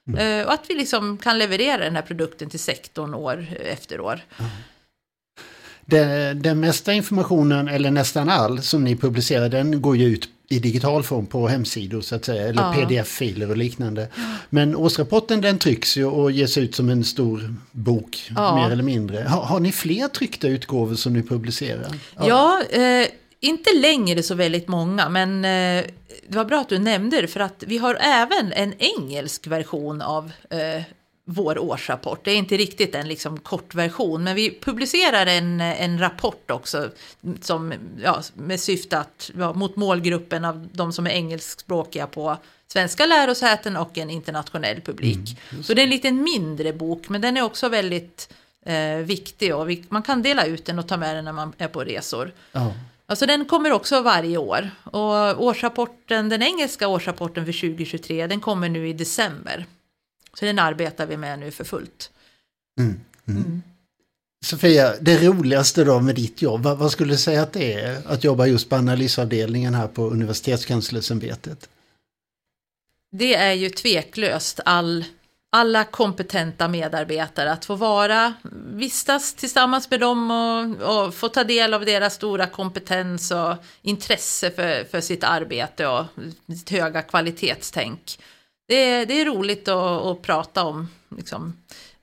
Mm. 0.08 0.40
Uh, 0.40 0.46
och 0.46 0.54
att 0.54 0.70
vi 0.70 0.76
liksom 0.76 1.18
kan 1.18 1.40
leverera 1.40 1.84
den 1.84 1.96
här 1.96 2.02
produkten 2.02 2.50
till 2.50 2.60
sektorn 2.60 3.14
år 3.14 3.46
efter 3.60 4.02
år. 4.02 4.20
Mm. 4.38 4.52
Den, 5.86 6.42
den 6.42 6.60
mesta 6.60 6.94
informationen, 6.94 7.68
eller 7.68 7.92
nästan 7.92 8.30
all, 8.30 8.62
som 8.62 8.84
ni 8.84 8.96
publicerar, 8.96 9.50
den 9.50 9.82
går 9.82 9.98
ju 9.98 10.06
ut 10.06 10.30
i 10.52 10.60
digital 10.60 11.04
form 11.04 11.26
på 11.26 11.48
hemsidor 11.48 12.02
så 12.02 12.16
att 12.16 12.26
säga, 12.26 12.48
eller 12.48 12.62
ja. 12.62 12.74
pdf-filer 12.74 13.50
och 13.50 13.58
liknande. 13.58 14.08
Men 14.50 14.76
årsrapporten 14.76 15.42
den 15.42 15.60
trycks 15.60 15.98
ju 15.98 16.06
och 16.06 16.32
ges 16.32 16.58
ut 16.58 16.76
som 16.76 16.90
en 16.90 17.04
stor 17.04 17.56
bok, 17.72 18.32
ja. 18.36 18.56
mer 18.56 18.72
eller 18.72 18.84
mindre. 18.84 19.20
Har, 19.20 19.42
har, 19.42 19.60
ni 19.60 19.72
fler 19.72 20.08
tryckta 20.08 20.48
utgåvor 20.48 20.96
som 20.96 21.14
ni 21.14 21.24
publicerar? 21.24 21.88
Ja, 22.18 22.28
ja 22.28 22.64
eh, 22.82 23.08
inte 23.40 23.70
längre 23.76 24.24
så 24.24 24.36
väldigt 24.36 24.68
många, 24.68 25.10
men 25.10 25.46
eh, 25.46 25.86
det 26.28 26.38
var 26.38 26.46
bra 26.46 26.60
att 26.60 26.70
du 26.70 26.80
nämnde 26.80 27.22
det, 27.22 27.28
för 27.28 27.40
att 27.40 27.64
vi 27.68 27.78
har 27.78 27.98
även 28.02 28.54
en 28.54 28.74
engelsk 28.80 29.48
version 29.48 30.02
av 30.02 30.32
eh, 30.50 30.84
vår 31.32 31.60
årsrapport. 31.60 32.26
Det 32.26 32.32
är 32.32 32.36
inte 32.36 32.58
riktigt 32.58 32.96
en 32.96 33.08
liksom 33.08 33.40
kortversion, 33.40 34.24
men 34.24 34.36
vi 34.36 34.60
publicerar 34.62 35.26
en, 35.26 35.62
en 35.62 36.00
rapport 36.00 36.52
också 36.52 36.90
som, 37.42 37.74
ja, 38.04 38.22
med 38.34 38.60
syfte 38.60 39.00
att, 39.00 39.32
ja, 39.38 39.54
mot 39.54 39.76
målgruppen 39.76 40.46
av 40.46 40.70
de 40.74 40.94
som 40.94 41.08
är 41.08 41.12
engelskspråkiga 41.12 42.08
på 42.08 42.38
svenska 42.68 43.06
lärosäten 43.06 43.78
och 43.78 43.98
en 43.98 44.10
internationell 44.10 44.82
publik. 44.82 45.38
Mm, 45.52 45.64
Så 45.64 45.74
det 45.74 45.82
är 45.82 45.84
en 45.84 45.90
lite 45.90 46.12
mindre 46.12 46.74
bok, 46.74 47.10
men 47.10 47.22
den 47.22 47.38
är 47.38 47.42
också 47.42 47.70
väldigt 47.70 48.34
eh, 48.66 48.98
viktig 48.98 49.56
och 49.56 49.70
vi, 49.70 49.84
man 49.90 50.04
kan 50.04 50.22
dela 50.22 50.46
ut 50.46 50.66
den 50.66 50.80
och 50.80 50.88
ta 50.88 50.98
med 50.98 51.16
den 51.16 51.26
när 51.26 51.34
man 51.34 51.54
är 51.58 51.68
på 51.68 51.84
resor. 51.84 52.32
Oh. 52.54 52.72
Alltså 53.06 53.26
den 53.26 53.46
kommer 53.46 53.72
också 53.72 54.02
varje 54.02 54.38
år 54.38 54.72
och 54.84 55.44
årsrapporten, 55.44 56.30
den 56.30 56.42
engelska 56.44 56.88
årsrapporten 56.88 57.46
för 57.46 57.54
2023, 57.54 58.28
den 58.28 58.40
kommer 58.40 58.70
nu 58.70 58.88
i 58.88 58.94
december. 58.94 59.66
Så 60.40 60.46
den 60.46 60.60
arbetar 60.60 61.06
vi 61.06 61.18
med 61.18 61.40
nu 61.40 61.52
för 61.52 61.64
fullt. 61.64 62.12
Mm, 62.80 63.00
mm. 63.28 63.44
Mm. 63.44 63.62
Sofia, 64.46 64.96
det 65.02 65.28
roligaste 65.28 65.84
då 65.84 66.00
med 66.00 66.16
ditt 66.16 66.42
jobb, 66.42 66.64
vad, 66.64 66.78
vad, 66.78 66.92
skulle 66.92 67.14
du 67.14 67.18
säga 67.18 67.42
att 67.42 67.54
det 67.54 67.74
är 67.74 68.02
att 68.06 68.24
jobba 68.24 68.46
just 68.46 68.70
på 68.70 68.76
analysavdelningen 68.76 69.74
här 69.74 69.88
på 69.88 70.10
Universitetskanslersämbetet? 70.10 71.70
Det 73.12 73.36
är 73.36 73.54
ju 73.54 73.70
tveklöst 73.70 74.60
all, 74.66 75.06
alla 75.50 75.84
kompetenta 75.84 76.68
medarbetare, 76.68 77.52
att 77.52 77.66
få 77.66 77.76
vara, 77.76 78.34
vistas 78.74 79.34
tillsammans 79.34 79.92
med 79.92 80.00
dem 80.00 80.32
och, 80.32 81.06
och, 81.06 81.14
få 81.14 81.30
ta 81.30 81.44
del 81.44 81.74
av 81.74 81.86
deras 81.86 82.14
stora 82.14 82.48
kompetens 82.48 83.32
och 83.32 83.56
intresse 83.82 84.52
för, 84.52 84.84
för 84.84 85.02
sitt 85.02 85.24
arbete 85.24 85.88
och 85.88 86.06
sitt 86.48 86.70
höga 86.70 87.02
kvalitetstänk 87.02 88.20
det 88.70 88.76
är, 88.76 89.06
det 89.06 89.22
är 89.22 89.26
roligt 89.26 89.68
att, 89.68 90.06
att 90.06 90.22
prata 90.22 90.64
om 90.64 90.88
liksom, 91.18 91.54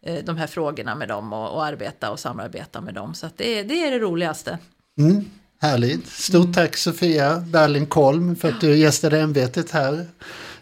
eh, 0.03 0.25
de 0.25 0.37
här 0.37 0.47
frågorna 0.47 0.95
med 0.95 1.09
dem 1.09 1.33
och, 1.33 1.55
och, 1.55 1.65
arbeta 1.65 2.11
och 2.11 2.21
samarbeta 2.21 2.81
med 2.81 2.95
dem. 2.95 3.15
Så 3.15 3.29
det, 3.37 3.63
det 3.63 3.87
är 3.87 3.91
det 3.91 3.99
roligaste. 3.99 4.59
Mm, 4.99 5.25
härligt. 5.61 6.07
Stort 6.07 6.45
mm. 6.45 6.53
tack 6.53 6.77
Sofia 6.77 7.41
Berlin 7.41 7.87
Kolm 7.87 8.37
för 8.37 8.49
att 8.49 8.61
du 8.61 8.77
gästade 8.77 9.21
ämbetet 9.21 9.71
här. 9.71 10.07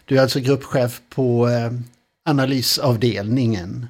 Du 0.05 0.17
är 0.17 0.21
alltså 0.21 0.39
gruppchef 0.39 1.01
på 1.09 1.49
eh, 1.49 1.71
analysavdelningen. 2.29 3.87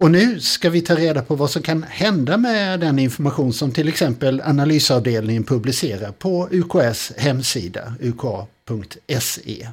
Och 0.00 0.10
nu 0.10 0.40
ska 0.40 0.70
vi 0.70 0.80
ta 0.80 0.94
reda 0.94 1.22
på 1.22 1.34
vad 1.34 1.50
som 1.50 1.62
kan 1.62 1.82
hända 1.82 2.36
med 2.36 2.80
den 2.80 2.98
information 2.98 3.52
som 3.52 3.72
till 3.72 3.88
exempel 3.88 4.40
analysavdelningen 4.40 5.44
publicerar 5.44 6.12
på 6.12 6.48
UKS 6.50 7.12
hemsida 7.16 7.94
uka.se. 8.00 9.68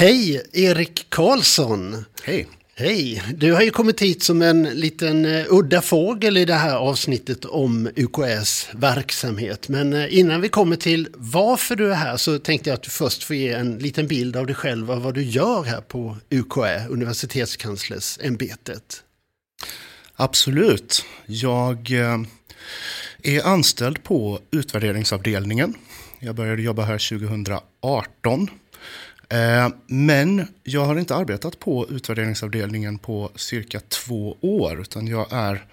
Hej 0.00 0.42
Erik 0.52 1.06
Karlsson! 1.08 2.04
Hej! 2.22 2.46
Hej! 2.74 3.22
Du 3.34 3.52
har 3.52 3.62
ju 3.62 3.70
kommit 3.70 4.02
hit 4.02 4.22
som 4.22 4.42
en 4.42 4.62
liten 4.62 5.24
uh, 5.24 5.46
udda 5.48 5.82
fågel 5.82 6.36
i 6.36 6.44
det 6.44 6.54
här 6.54 6.76
avsnittet 6.76 7.44
om 7.44 7.90
UKS 7.96 8.68
verksamhet. 8.72 9.68
Men 9.68 9.92
uh, 9.92 10.18
innan 10.18 10.40
vi 10.40 10.48
kommer 10.48 10.76
till 10.76 11.08
varför 11.14 11.76
du 11.76 11.90
är 11.90 11.94
här 11.94 12.16
så 12.16 12.38
tänkte 12.38 12.70
jag 12.70 12.74
att 12.74 12.82
du 12.82 12.90
först 12.90 13.24
får 13.24 13.36
ge 13.36 13.52
en 13.52 13.78
liten 13.78 14.06
bild 14.06 14.36
av 14.36 14.46
dig 14.46 14.54
själv 14.54 14.90
och 14.90 15.02
vad 15.02 15.14
du 15.14 15.22
gör 15.22 15.62
här 15.62 15.80
på 15.80 16.16
UKÄ, 16.30 16.86
Universitetskanslersämbetet. 16.88 19.02
Absolut. 20.16 21.04
Jag 21.26 21.90
uh, 21.90 22.22
är 23.22 23.46
anställd 23.46 24.02
på 24.02 24.40
utvärderingsavdelningen. 24.50 25.74
Jag 26.20 26.34
började 26.34 26.62
jobba 26.62 26.82
här 26.82 27.18
2018 27.18 28.48
Eh, 28.48 28.48
Eh, 29.30 29.68
men 29.86 30.46
jag 30.64 30.84
har 30.84 30.98
inte 30.98 31.14
arbetat 31.16 31.58
på 31.58 31.86
utvärderingsavdelningen 31.90 32.98
på 32.98 33.30
cirka 33.34 33.80
två 33.80 34.36
år, 34.40 34.80
utan 34.80 35.06
jag 35.06 35.26
är 35.32 35.64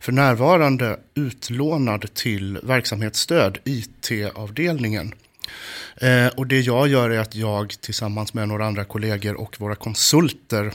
för 0.00 0.12
närvarande 0.12 1.00
utlånad 1.14 2.14
till 2.14 2.58
verksamhetsstöd, 2.62 3.58
IT-avdelningen. 3.64 5.14
Eh, 5.96 6.26
och 6.26 6.46
det 6.46 6.60
jag 6.60 6.88
gör 6.88 7.10
är 7.10 7.18
att 7.18 7.34
jag 7.34 7.70
tillsammans 7.80 8.34
med 8.34 8.48
några 8.48 8.66
andra 8.66 8.84
kollegor 8.84 9.34
och 9.34 9.60
våra 9.60 9.74
konsulter 9.74 10.72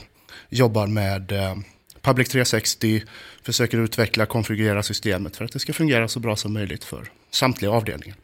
jobbar 0.48 0.86
med 0.86 1.32
eh, 1.32 1.56
Public 2.02 2.28
360, 2.28 3.02
försöker 3.42 3.78
utveckla 3.78 4.22
och 4.22 4.28
konfigurera 4.28 4.82
systemet 4.82 5.36
för 5.36 5.44
att 5.44 5.52
det 5.52 5.58
ska 5.58 5.72
fungera 5.72 6.08
så 6.08 6.20
bra 6.20 6.36
som 6.36 6.52
möjligt 6.52 6.84
för 6.84 7.10
samtliga 7.30 7.70
avdelningar. 7.70 8.16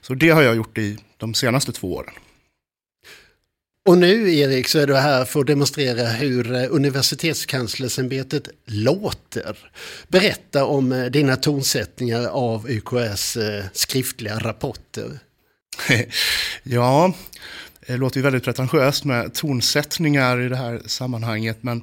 Så 0.00 0.14
det 0.14 0.30
har 0.30 0.42
jag 0.42 0.56
gjort 0.56 0.78
i 0.78 0.98
de 1.16 1.34
senaste 1.34 1.72
två 1.72 1.94
åren. 1.94 2.14
Och 3.86 3.98
nu 3.98 4.34
Erik 4.34 4.68
så 4.68 4.78
är 4.78 4.86
du 4.86 4.96
här 4.96 5.24
för 5.24 5.40
att 5.40 5.46
demonstrera 5.46 6.06
hur 6.06 6.54
eh, 6.54 6.66
universitetskanslersämbetet 6.70 8.48
låter. 8.64 9.58
Berätta 10.08 10.64
om 10.64 10.92
eh, 10.92 11.04
dina 11.04 11.36
tonsättningar 11.36 12.26
av 12.26 12.70
UKS 12.70 13.36
eh, 13.36 13.64
skriftliga 13.72 14.38
rapporter. 14.38 15.18
ja, 16.62 17.14
det 17.86 17.96
låter 17.96 18.16
ju 18.16 18.22
väldigt 18.22 18.44
pretentiöst 18.44 19.04
med 19.04 19.34
tonsättningar 19.34 20.40
i 20.40 20.48
det 20.48 20.56
här 20.56 20.82
sammanhanget. 20.86 21.58
Men 21.60 21.82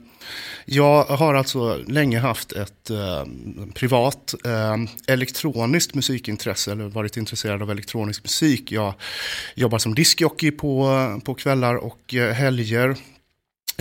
jag 0.66 1.04
har 1.04 1.34
alltså 1.34 1.78
länge 1.88 2.20
haft 2.20 2.52
ett 2.52 2.90
eh, 2.90 3.26
privat 3.74 4.34
eh, 4.46 4.76
elektroniskt 5.08 5.96
musikintresse, 5.96 6.72
eller 6.72 6.84
varit 6.84 7.18
intresserad 7.18 7.62
av 7.62 7.72
elektronisk 7.72 8.24
musik. 8.24 8.72
Jag 8.72 8.94
jobbar 9.56 9.78
som 9.78 9.96
diskjockey 9.96 10.52
på, 10.52 10.86
eh, 10.86 11.24
på 11.24 11.34
kvällar 11.34 11.76
och 11.76 12.14
eh, 12.14 12.34
helger. 12.34 12.96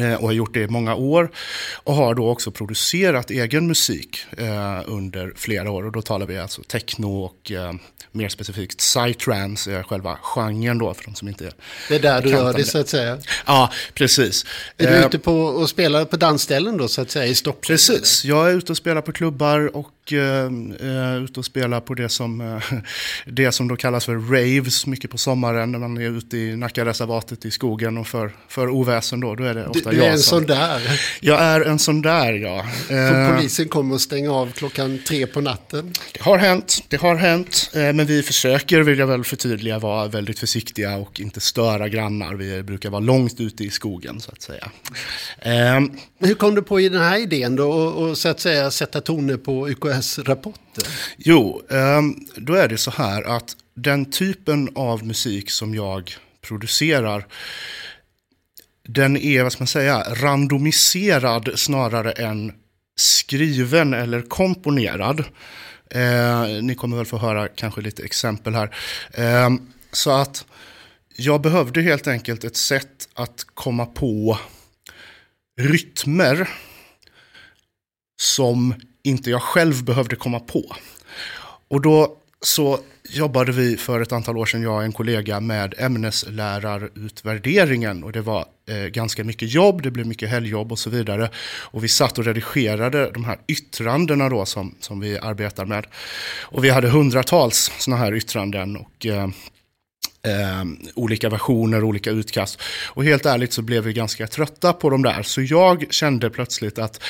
Eh, 0.01 0.15
och 0.15 0.27
har 0.27 0.33
gjort 0.33 0.55
det 0.55 0.61
i 0.61 0.69
många 0.69 0.95
år. 0.95 1.31
Och 1.75 1.95
har 1.95 2.15
då 2.15 2.29
också 2.29 2.51
producerat 2.51 3.31
egen 3.31 3.67
musik 3.67 4.25
eh, 4.39 4.83
under 4.87 5.33
flera 5.37 5.71
år. 5.71 5.87
Och 5.87 5.93
då 5.93 6.03
talar 6.03 6.27
vi 6.27 6.39
alltså 6.39 6.63
techno 6.63 7.25
och 7.25 7.53
eh, 7.53 7.73
mer 8.13 8.29
specifikt 8.29 8.79
psytrance 8.79 9.73
är 9.73 9.83
själva 9.83 10.19
genren 10.23 10.79
då 10.79 10.95
för 10.95 11.05
de 11.05 11.15
som 11.15 11.29
inte 11.29 11.47
är 11.47 11.53
Det 11.89 11.95
är 11.95 12.01
där 12.01 12.23
du 12.23 12.31
gör 12.31 12.53
det 12.53 12.65
så 12.65 12.79
att 12.79 12.89
säga? 12.89 13.19
Ja, 13.47 13.73
precis. 13.95 14.47
Är 14.77 14.87
du 14.87 14.97
eh, 14.97 15.07
ute 15.07 15.19
på 15.19 15.33
och 15.33 15.69
spelar 15.69 16.05
på 16.05 16.17
dansställen 16.17 16.77
då 16.77 16.89
så 16.89 17.03
att 17.03 17.11
säga 17.11 17.27
i 17.27 17.35
Stockholm? 17.35 17.63
Precis, 17.67 18.25
jag 18.25 18.51
är 18.51 18.55
ute 18.55 18.73
och 18.73 18.77
spelar 18.77 19.03
på 19.03 19.13
klubbar 19.13 19.77
och 19.77 19.89
uh, 20.13 21.25
ute 21.25 21.41
och 21.41 21.47
spelar 21.47 21.81
på 21.81 21.95
det 21.95 22.09
som, 22.09 22.41
uh, 22.41 22.63
det 23.27 23.53
som 23.53 23.69
då 23.69 23.77
kallas 23.77 24.05
för 24.05 24.15
raves, 24.15 24.87
mycket 24.87 25.11
på 25.11 25.19
sommaren 25.19 25.73
när 25.73 25.79
man 25.79 25.97
är 25.97 26.19
ute 26.19 26.37
i 26.37 26.57
Nackareservatet 26.57 27.45
i 27.45 27.51
skogen 27.51 27.99
och 27.99 28.07
för, 28.07 28.33
för 28.49 28.69
oväsen 28.69 29.21
då. 29.21 29.35
Då 29.35 29.45
är 29.45 29.55
det 29.55 29.67
ofta 29.67 29.91
du, 29.91 29.97
du 29.97 30.05
är 30.05 30.11
en 30.11 30.19
sån 30.19 30.47
där? 30.47 31.01
Jag 31.21 31.41
är 31.41 31.61
en 31.61 31.79
sån 31.79 32.03
där, 32.03 32.33
ja. 32.33 32.67
För 32.89 33.37
polisen 33.37 33.69
kommer 33.69 33.95
och 33.95 34.01
stänger 34.01 34.31
av 34.31 34.53
klockan 34.53 34.99
tre 35.09 35.27
på 35.27 35.41
natten? 35.41 35.93
Det 36.13 36.23
har 36.23 36.39
hänt, 36.39 36.85
det 36.89 36.97
har 36.97 37.15
hänt. 37.15 37.71
Men 37.73 38.07
vi 38.07 38.23
försöker, 38.23 38.81
vill 38.81 38.99
jag 38.99 39.07
väl 39.07 39.25
förtydliga, 39.25 39.79
vara 39.79 40.09
väldigt 40.09 40.39
försiktiga 40.39 40.97
och 40.97 41.21
inte 41.21 41.41
störa 41.41 41.89
grannar. 41.89 42.35
Vi 42.35 42.63
brukar 42.63 42.91
vara 42.91 43.01
långt 43.01 43.41
ute 43.41 43.65
i 43.65 43.71
skogen, 43.71 44.21
så 44.21 44.31
att 44.33 44.43
säga. 44.43 44.71
Hur 46.19 46.35
kom 46.35 46.55
du 46.55 46.63
på 46.63 46.79
den 46.79 47.01
här 47.01 47.19
idén 47.19 47.57
då, 47.57 47.73
och, 47.73 48.09
och 48.09 48.19
så 48.19 48.29
att 48.29 48.41
säga 48.41 48.71
sätta 48.71 49.01
toner 49.01 49.37
på 49.37 49.69
UKS 49.69 50.00
rapporter? 50.19 50.87
Jo, 51.17 51.63
ehm, 51.71 52.17
då 52.37 52.55
är 52.55 52.69
det 52.69 52.79
så 52.79 52.91
här 52.91 53.23
att 53.23 53.57
den 53.75 54.11
typen 54.11 54.69
av 54.75 55.07
musik 55.07 55.51
som 55.51 55.75
jag 55.75 56.17
producerar 56.41 57.27
den 58.89 59.17
är, 59.17 59.43
vad 59.43 59.53
ska 59.53 59.61
man 59.61 59.69
säga, 59.69 60.03
randomiserad 60.15 61.51
snarare 61.55 62.13
än 62.13 62.53
skriven 62.97 63.95
eller 63.95 64.23
komponerad. 64.23 65.25
Eh, 65.91 66.47
ni 66.63 66.75
kommer 66.75 66.97
väl 66.97 67.07
få 67.07 67.19
höra 67.19 67.49
kanske 67.49 67.81
lite 67.81 68.03
exempel 68.03 68.55
här. 68.55 68.77
Eh, 69.13 69.51
så 69.93 70.11
att 70.11 70.45
jag 71.17 71.41
behövde 71.41 71.83
helt 71.83 72.07
enkelt 72.07 72.45
ett 72.45 72.57
sätt 72.57 73.09
att 73.15 73.47
komma 73.55 73.87
på 73.87 74.39
rytmer 75.61 76.49
som 78.21 78.75
inte 79.03 79.31
jag 79.31 79.43
själv 79.43 79.85
behövde 79.85 80.17
komma 80.17 80.41
på. 80.41 80.77
Och 81.69 81.81
då 81.81 82.17
så 82.43 82.79
jobbade 83.09 83.53
vi 83.53 83.77
för 83.77 84.01
ett 84.01 84.13
antal 84.13 84.39
år 84.39 84.47
sedan, 84.47 84.63
jag 84.63 84.75
och 84.75 84.83
en 84.83 84.93
kollega, 84.93 85.41
med 85.41 85.75
ämneslärarutvärderingen. 85.79 88.05
Och 88.05 88.13
det 88.13 88.21
var 88.21 88.45
eh, 88.69 88.77
ganska 88.77 89.25
mycket 89.25 89.55
jobb, 89.55 89.83
det 89.83 89.91
blev 89.91 90.07
mycket 90.07 90.31
helgjobb 90.31 90.73
och 90.73 90.79
så 90.79 90.91
vidare. 90.91 91.31
Och 91.61 91.85
vi 91.85 91.89
satt 91.89 92.19
och 92.19 92.25
redigerade 92.25 93.11
de 93.11 93.25
här 93.25 93.39
yttrandena 93.47 94.29
då 94.29 94.47
som, 94.47 94.75
som 94.81 95.01
vi 95.01 95.19
arbetar 95.19 95.65
med. 95.65 95.87
Och 96.41 96.65
vi 96.65 96.71
hade 96.71 96.89
hundratals 96.89 97.73
sådana 97.79 98.03
här 98.03 98.15
yttranden. 98.15 98.77
och... 98.77 99.07
Eh, 99.07 99.29
Eh, 100.23 100.65
olika 100.95 101.29
versioner, 101.29 101.85
olika 101.85 102.11
utkast. 102.11 102.61
Och 102.87 103.05
helt 103.05 103.27
ärligt 103.27 103.53
så 103.53 103.63
blev 103.63 103.85
vi 103.85 103.93
ganska 103.93 104.27
trötta 104.27 104.73
på 104.73 104.91
de 104.91 105.03
där. 105.03 105.23
Så 105.23 105.43
jag 105.43 105.93
kände 105.93 106.31
plötsligt 106.31 106.79
att 106.79 107.03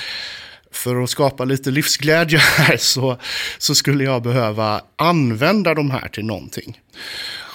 för 0.73 1.03
att 1.03 1.11
skapa 1.11 1.45
lite 1.45 1.71
livsglädje 1.71 2.39
här 2.39 2.77
så, 2.79 3.19
så 3.59 3.75
skulle 3.75 4.05
jag 4.05 4.23
behöva 4.23 4.83
använda 4.97 5.75
de 5.75 5.91
här 5.91 6.09
till 6.09 6.25
någonting. 6.25 6.81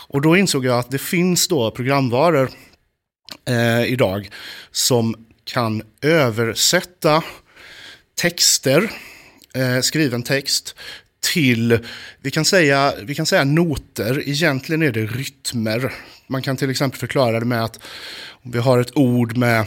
Och 0.08 0.22
då 0.22 0.38
insåg 0.38 0.66
jag 0.66 0.80
att 0.80 0.92
det 0.92 0.98
finns 0.98 1.48
då 1.48 1.72
programvaror 1.72 2.50
eh, 3.50 3.84
idag 3.84 4.30
som 4.72 5.16
kan 5.44 5.82
översätta 6.02 7.24
texter, 8.16 8.92
eh, 9.54 9.82
skriven 9.82 10.24
text, 10.24 10.76
till, 11.34 11.80
vi 12.22 12.32
kan, 12.32 12.46
säga, 12.46 12.94
vi 13.04 13.16
kan 13.16 13.26
säga 13.26 13.44
noter, 13.44 14.30
egentligen 14.30 14.82
är 14.82 14.92
det 14.92 15.06
rytmer. 15.06 15.94
Man 16.28 16.42
kan 16.42 16.58
till 16.58 16.70
exempel 16.70 17.00
förklara 17.00 17.40
det 17.40 17.46
med 17.46 17.64
att 17.64 17.80
om 18.44 18.52
vi 18.52 18.60
har 18.60 18.80
ett 18.80 18.98
ord 18.98 19.38
med 19.38 19.66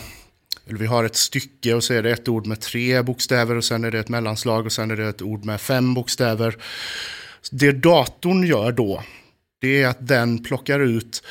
eller 0.68 0.78
vi 0.78 0.86
har 0.86 1.04
ett 1.04 1.16
stycke 1.16 1.74
och 1.74 1.84
så 1.84 1.94
är 1.94 2.02
det 2.02 2.10
ett 2.10 2.28
ord 2.28 2.46
med 2.46 2.60
tre 2.60 3.02
bokstäver 3.02 3.56
och 3.56 3.64
sen 3.64 3.84
är 3.84 3.90
det 3.90 3.98
ett 3.98 4.08
mellanslag 4.08 4.66
och 4.66 4.72
sen 4.72 4.90
är 4.90 4.96
det 4.96 5.08
ett 5.08 5.22
ord 5.22 5.44
med 5.44 5.60
fem 5.60 5.94
bokstäver. 5.94 6.56
Det 7.50 7.72
datorn 7.72 8.46
gör 8.46 8.72
då, 8.72 9.02
det 9.60 9.82
är 9.82 9.88
att 9.88 10.06
den 10.08 10.44
plockar 10.44 10.80
ut 10.80 11.22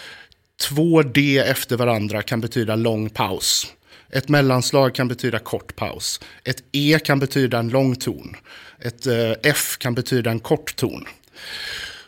två 0.62 1.02
D 1.02 1.38
efter 1.38 1.78
varandra 1.78 2.22
kan 2.22 2.42
betyda 2.42 2.76
lång 2.76 3.10
paus. 3.10 3.74
Ett 4.10 4.30
mellanslag 4.30 4.96
kan 4.96 5.08
betyda 5.08 5.40
kort 5.40 5.76
paus. 5.76 6.20
Ett 6.44 6.64
E 6.72 7.00
kan 7.06 7.20
betyda 7.20 7.60
en 7.60 7.70
lång 7.70 7.96
ton. 7.96 8.36
Ett 8.80 9.08
eh, 9.08 9.32
F 9.44 9.78
kan 9.80 9.94
betyda 9.96 10.32
en 10.32 10.40
kort 10.40 10.76
ton. 10.76 11.06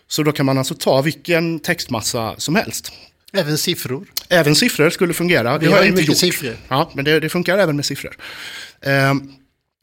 Så 0.07 0.23
då 0.23 0.31
kan 0.31 0.45
man 0.45 0.57
alltså 0.57 0.75
ta 0.75 1.01
vilken 1.01 1.59
textmassa 1.59 2.35
som 2.37 2.55
helst. 2.55 2.91
Även 3.33 3.57
siffror? 3.57 4.07
Även 4.29 4.55
siffror 4.55 4.89
skulle 4.89 5.13
fungera. 5.13 5.57
Vi, 5.57 5.67
Vi 5.67 5.73
har, 5.73 5.83
inte 5.83 6.01
gjort. 6.01 6.17
siffror. 6.17 6.55
Ja, 6.67 6.91
men 6.93 7.05
det, 7.05 7.19
det 7.19 7.29
funkar 7.29 7.57
även 7.57 7.75
med 7.75 7.85
siffror. 7.85 8.17
Eh, 8.81 9.13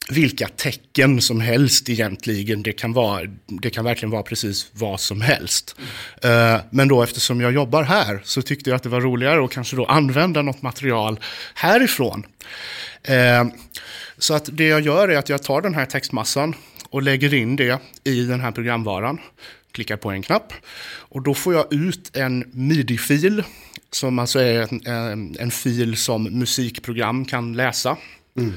vilka 0.09 0.49
tecken 0.49 1.21
som 1.21 1.41
helst 1.41 1.89
egentligen. 1.89 2.63
Det 2.63 2.73
kan, 2.73 2.93
vara, 2.93 3.21
det 3.47 3.71
kan 3.71 3.85
verkligen 3.85 4.11
vara 4.11 4.23
precis 4.23 4.71
vad 4.73 5.01
som 5.01 5.21
helst. 5.21 5.77
Mm. 6.23 6.55
Eh, 6.55 6.61
men 6.71 6.89
då 6.89 7.03
eftersom 7.03 7.41
jag 7.41 7.53
jobbar 7.53 7.83
här 7.83 8.21
så 8.25 8.43
tyckte 8.43 8.71
jag 8.71 8.77
att 8.77 8.83
det 8.83 8.89
var 8.89 9.01
roligare 9.01 9.45
att 9.45 9.51
kanske 9.51 9.77
då 9.77 9.85
använda 9.85 10.43
något 10.43 10.63
material 10.63 11.21
härifrån. 11.55 12.27
Eh, 13.03 13.45
så 14.19 14.35
att 14.35 14.49
det 14.53 14.67
jag 14.67 14.81
gör 14.81 15.09
är 15.09 15.17
att 15.17 15.29
jag 15.29 15.43
tar 15.43 15.61
den 15.61 15.75
här 15.75 15.87
textmassan 15.87 16.55
och 16.91 17.03
lägger 17.03 17.35
in 17.35 17.57
det 17.57 17.79
i 18.05 18.23
den 18.23 18.41
här 18.41 18.53
programvaran 18.53 19.21
klickar 19.77 19.97
på 19.97 20.11
en 20.11 20.23
knapp. 20.23 20.53
Och 21.13 21.23
då 21.23 21.35
får 21.35 21.55
jag 21.55 21.73
ut 21.73 22.17
en 22.17 22.45
midi-fil 22.53 23.43
som 23.91 24.19
alltså 24.19 24.39
är 24.39 24.89
en, 24.89 25.37
en, 25.39 25.51
fil 25.51 25.97
som 25.97 26.23
musikprogram 26.25 27.25
kan 27.25 27.53
läsa. 27.53 27.97
Mm. 28.39 28.53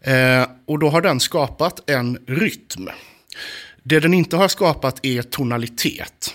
Eh, 0.00 0.48
och 0.66 0.78
då 0.78 0.88
har 0.88 1.00
den 1.02 1.20
skapat 1.20 1.90
en 1.90 2.18
rytm. 2.26 2.88
Det 3.82 4.00
den 4.00 4.14
inte 4.14 4.36
har 4.36 4.48
skapat 4.48 5.06
är 5.06 5.22
tonalitet. 5.22 6.34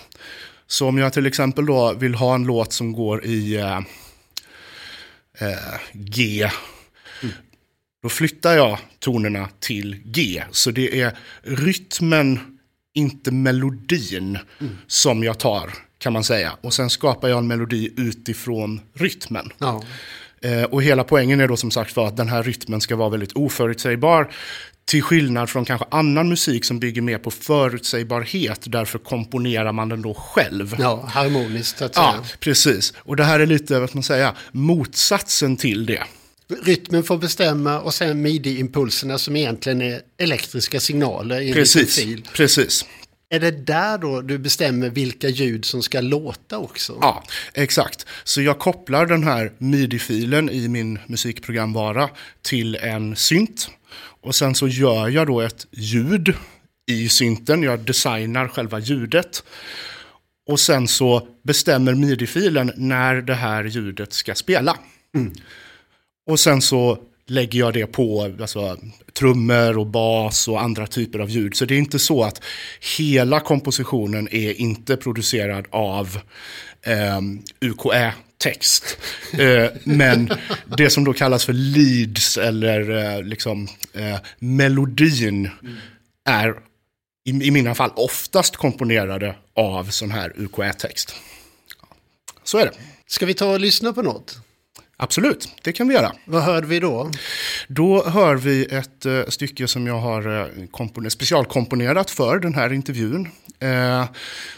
Så 0.66 0.88
om 0.88 0.98
jag 0.98 1.12
till 1.12 1.26
exempel 1.26 1.66
då 1.66 1.92
vill 1.92 2.14
ha 2.14 2.34
en 2.34 2.44
låt 2.44 2.72
som 2.72 2.92
går 2.92 3.24
i 3.24 3.56
eh, 3.56 3.80
eh, 5.38 5.80
G, 5.92 6.50
mm. 7.22 7.34
då 8.02 8.08
flyttar 8.08 8.56
jag 8.56 8.78
tonerna 8.98 9.48
till 9.60 10.02
G. 10.04 10.42
Så 10.50 10.70
det 10.70 11.00
är 11.00 11.18
rytmen 11.42 12.55
inte 12.96 13.30
melodin 13.30 14.38
mm. 14.60 14.78
som 14.86 15.24
jag 15.24 15.38
tar, 15.38 15.70
kan 15.98 16.12
man 16.12 16.24
säga. 16.24 16.52
Och 16.60 16.74
sen 16.74 16.90
skapar 16.90 17.28
jag 17.28 17.38
en 17.38 17.46
melodi 17.46 17.92
utifrån 17.96 18.80
rytmen. 18.94 19.52
Ja. 19.58 19.82
Eh, 20.42 20.62
och 20.62 20.82
hela 20.82 21.04
poängen 21.04 21.40
är 21.40 21.48
då 21.48 21.56
som 21.56 21.70
sagt 21.70 21.92
för 21.92 22.06
att 22.06 22.16
den 22.16 22.28
här 22.28 22.42
rytmen 22.42 22.80
ska 22.80 22.96
vara 22.96 23.08
väldigt 23.08 23.32
oförutsägbar. 23.32 24.32
Till 24.84 25.02
skillnad 25.02 25.50
från 25.50 25.64
kanske 25.64 25.86
annan 25.90 26.28
musik 26.28 26.64
som 26.64 26.78
bygger 26.78 27.02
mer 27.02 27.18
på 27.18 27.30
förutsägbarhet. 27.30 28.60
Därför 28.64 28.98
komponerar 28.98 29.72
man 29.72 29.88
den 29.88 30.02
då 30.02 30.14
själv. 30.14 30.76
Ja, 30.78 31.08
harmoniskt 31.08 31.82
att 31.82 31.94
säga. 31.94 32.14
Ja, 32.16 32.24
precis. 32.40 32.92
Och 32.96 33.16
det 33.16 33.24
här 33.24 33.40
är 33.40 33.46
lite, 33.46 33.80
vad 33.80 33.94
man 33.94 34.02
säga, 34.02 34.34
motsatsen 34.52 35.56
till 35.56 35.86
det. 35.86 36.02
Rytmen 36.48 37.02
får 37.02 37.18
bestämma 37.18 37.80
och 37.80 37.94
sen 37.94 38.26
midi-impulserna 38.26 39.18
som 39.18 39.36
egentligen 39.36 39.82
är 39.82 40.00
elektriska 40.18 40.80
signaler 40.80 41.40
i 41.40 41.52
precis, 41.52 41.98
en 41.98 42.04
fil. 42.04 42.28
Precis. 42.34 42.84
Är 43.28 43.40
det 43.40 43.50
där 43.50 43.98
då 43.98 44.20
du 44.20 44.38
bestämmer 44.38 44.90
vilka 44.90 45.28
ljud 45.28 45.64
som 45.64 45.82
ska 45.82 46.00
låta 46.00 46.58
också? 46.58 46.98
Ja, 47.00 47.24
exakt. 47.54 48.06
Så 48.24 48.42
jag 48.42 48.58
kopplar 48.58 49.06
den 49.06 49.24
här 49.24 49.52
midi-filen 49.58 50.50
i 50.50 50.68
min 50.68 50.98
musikprogramvara 51.06 52.08
till 52.42 52.76
en 52.76 53.16
synt. 53.16 53.68
Och 54.20 54.34
sen 54.34 54.54
så 54.54 54.68
gör 54.68 55.08
jag 55.08 55.26
då 55.26 55.40
ett 55.40 55.66
ljud 55.70 56.34
i 56.90 57.08
synten. 57.08 57.62
Jag 57.62 57.80
designar 57.80 58.48
själva 58.48 58.78
ljudet. 58.78 59.42
Och 60.48 60.60
sen 60.60 60.88
så 60.88 61.28
bestämmer 61.42 61.94
midi-filen 61.94 62.72
när 62.76 63.14
det 63.14 63.34
här 63.34 63.64
ljudet 63.64 64.12
ska 64.12 64.34
spela. 64.34 64.76
Mm. 65.14 65.32
Och 66.26 66.40
sen 66.40 66.62
så 66.62 66.98
lägger 67.26 67.58
jag 67.58 67.74
det 67.74 67.86
på 67.86 68.22
alltså, 68.40 68.76
trummor 69.12 69.78
och 69.78 69.86
bas 69.86 70.48
och 70.48 70.62
andra 70.62 70.86
typer 70.86 71.18
av 71.18 71.30
ljud. 71.30 71.56
Så 71.56 71.64
det 71.64 71.74
är 71.74 71.78
inte 71.78 71.98
så 71.98 72.24
att 72.24 72.42
hela 72.98 73.40
kompositionen 73.40 74.28
är 74.30 74.60
inte 74.60 74.96
producerad 74.96 75.66
av 75.70 76.18
eh, 76.82 77.20
UKÄ-text. 77.60 78.98
eh, 79.32 79.70
men 79.84 80.30
det 80.76 80.90
som 80.90 81.04
då 81.04 81.12
kallas 81.12 81.44
för 81.44 81.52
leads 81.52 82.38
eller 82.38 82.90
eh, 82.90 83.22
liksom 83.22 83.68
eh, 83.92 84.18
melodin 84.38 85.50
mm. 85.62 85.76
är 86.24 86.54
i, 87.24 87.30
i 87.30 87.50
mina 87.50 87.74
fall 87.74 87.90
oftast 87.96 88.56
komponerade 88.56 89.36
av 89.54 89.84
sån 89.84 90.10
här 90.10 90.32
UKÄ-text. 90.36 91.14
Så 92.44 92.58
är 92.58 92.64
det. 92.64 92.72
Ska 93.06 93.26
vi 93.26 93.34
ta 93.34 93.52
och 93.52 93.60
lyssna 93.60 93.92
på 93.92 94.02
något? 94.02 94.45
Absolut, 94.98 95.48
det 95.62 95.72
kan 95.72 95.88
vi 95.88 95.94
göra. 95.94 96.12
Vad 96.24 96.42
hörde 96.42 96.66
vi 96.66 96.80
då? 96.80 97.10
Då 97.68 98.04
hör 98.04 98.36
vi 98.36 98.64
ett 98.64 99.06
uh, 99.06 99.24
stycke 99.28 99.68
som 99.68 99.86
jag 99.86 100.00
har 100.00 100.28
uh, 100.28 101.08
specialkomponerat 101.08 102.10
för 102.10 102.38
den 102.38 102.54
här 102.54 102.72
intervjun. 102.72 103.28
Uh, 103.64 104.04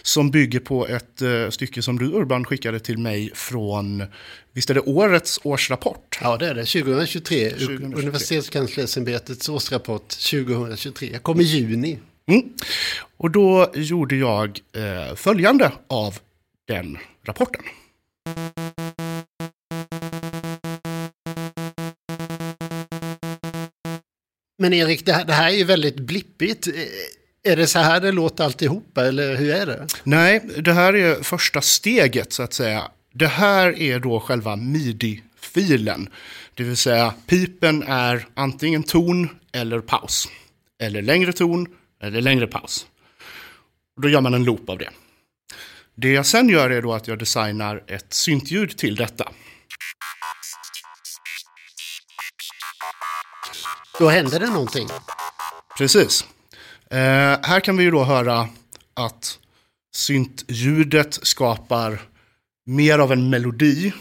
som 0.03 0.31
bygger 0.31 0.61
på 0.61 0.87
ett 0.87 1.23
stycke 1.55 1.83
som 1.83 1.99
du 1.99 2.05
Urban 2.05 2.45
skickade 2.45 2.81
till 2.81 2.99
mig 2.99 3.31
från, 3.35 4.05
visst 4.53 4.71
är 4.71 4.75
det 4.75 4.81
årets 4.81 5.41
årsrapport? 5.43 6.19
Ja 6.21 6.37
det 6.37 6.49
är 6.49 6.55
det, 6.55 6.65
2023. 6.65 7.51
2023. 7.51 7.87
Universitetskanslersämbetets 7.87 9.49
årsrapport 9.49 10.09
2023, 10.09 11.19
kom 11.23 11.41
i 11.41 11.45
juni. 11.45 11.99
Mm. 12.27 12.43
Och 13.17 13.31
då 13.31 13.71
gjorde 13.75 14.17
jag 14.17 14.61
följande 15.17 15.73
av 15.89 16.19
den 16.69 16.99
rapporten. 17.25 17.63
Men 24.59 24.73
Erik, 24.73 25.07
det 25.07 25.13
här, 25.13 25.25
det 25.25 25.33
här 25.33 25.49
är 25.49 25.57
ju 25.57 25.65
väldigt 25.65 25.97
blippigt. 25.97 26.69
Är 27.43 27.57
det 27.57 27.67
så 27.67 27.79
här 27.79 28.01
det 28.01 28.13
låter 28.13 28.45
alltihopa 28.45 29.07
eller 29.07 29.37
hur 29.37 29.51
är 29.51 29.67
det? 29.67 29.87
Nej, 30.05 30.41
det 30.59 30.73
här 30.73 30.97
är 30.97 31.23
första 31.23 31.61
steget 31.61 32.33
så 32.33 32.43
att 32.43 32.53
säga. 32.53 32.91
Det 33.13 33.27
här 33.27 33.79
är 33.79 33.99
då 33.99 34.21
själva 34.21 34.57
midi-filen. 34.57 36.09
Det 36.55 36.63
vill 36.63 36.77
säga 36.77 37.15
pipen 37.27 37.83
är 37.83 38.27
antingen 38.35 38.83
ton 38.83 39.29
eller 39.53 39.81
paus. 39.81 40.29
Eller 40.83 41.03
längre 41.03 41.33
ton 41.33 41.67
eller 42.03 42.21
längre 42.21 42.47
paus. 42.47 42.87
Då 44.03 44.09
gör 44.09 44.21
man 44.21 44.35
en 44.35 44.45
loop 44.45 44.69
av 44.69 44.79
det. 44.79 44.91
Det 45.95 46.13
jag 46.13 46.27
sen 46.27 46.49
gör 46.49 46.71
är 46.71 46.83
då 46.83 46.93
att 46.93 47.09
jag 47.09 47.19
designar 47.19 47.85
ett 47.87 48.13
syntljud 48.15 48.77
till 48.77 48.97
detta. 48.97 49.33
Då 53.99 54.09
händer 54.09 54.41
det 54.41 54.51
någonting. 54.51 54.89
Precis. 55.79 56.25
Eh, 56.91 56.99
här 57.43 57.61
kan 57.61 57.77
vi 57.77 57.85
ju 57.85 57.91
då 57.91 58.05
höra 58.05 58.49
att 58.95 59.39
syntljudet 59.95 61.19
skapar 61.23 62.01
mer 62.67 62.99
av 62.99 63.13
en 63.13 63.31
melodi. 63.31 63.93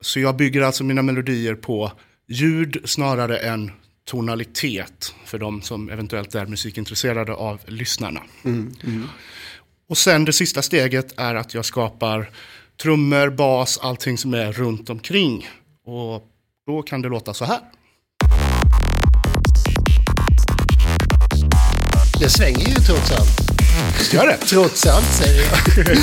Så 0.00 0.20
jag 0.20 0.36
bygger 0.36 0.62
alltså 0.62 0.84
mina 0.84 1.02
melodier 1.02 1.54
på 1.54 1.92
ljud 2.28 2.82
snarare 2.84 3.38
än 3.38 3.72
tonalitet 4.04 5.14
för 5.24 5.38
de 5.38 5.62
som 5.62 5.90
eventuellt 5.90 6.34
är 6.34 6.46
musikintresserade 6.46 7.34
av 7.34 7.60
lyssnarna. 7.66 8.20
Mm, 8.44 8.74
mm. 8.84 9.08
Och 9.88 9.98
sen 9.98 10.24
det 10.24 10.32
sista 10.32 10.62
steget 10.62 11.18
är 11.18 11.34
att 11.34 11.54
jag 11.54 11.64
skapar 11.64 12.30
trummor, 12.82 13.30
bas, 13.30 13.78
allting 13.78 14.18
som 14.18 14.34
är 14.34 14.52
runt 14.52 14.90
omkring. 14.90 15.48
Och 15.86 16.28
då 16.66 16.82
kan 16.82 17.02
det 17.02 17.08
låta 17.08 17.34
så 17.34 17.44
här. 17.44 17.60
Det 22.24 22.30
svänger 22.30 22.68
ju 22.68 22.74
trots 22.74 23.12
allt. 23.12 23.40
Gör 24.12 24.26
det? 24.26 24.36
Trots 24.36 24.86
allt 24.86 25.06
säger 25.06 25.42
jag. 25.42 25.52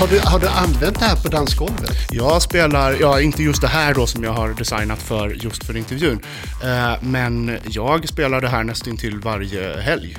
Har 0.00 0.08
du, 0.08 0.20
har 0.24 0.38
du 0.38 0.48
använt 0.48 0.98
det 0.98 1.04
här 1.04 1.16
på 1.16 1.28
dansgolvet? 1.28 1.96
Jag 2.10 2.42
spelar, 2.42 2.96
ja 3.00 3.20
inte 3.20 3.42
just 3.42 3.60
det 3.60 3.68
här 3.68 3.94
då 3.94 4.06
som 4.06 4.24
jag 4.24 4.32
har 4.32 4.48
designat 4.48 5.02
för 5.02 5.28
just 5.30 5.64
för 5.64 5.76
intervjun. 5.76 6.20
Eh, 6.62 6.92
men 7.00 7.58
jag 7.68 8.08
spelar 8.08 8.40
det 8.40 8.48
här 8.48 8.64
nästan 8.64 8.96
till 8.96 9.18
varje 9.18 9.80
helg. 9.80 10.16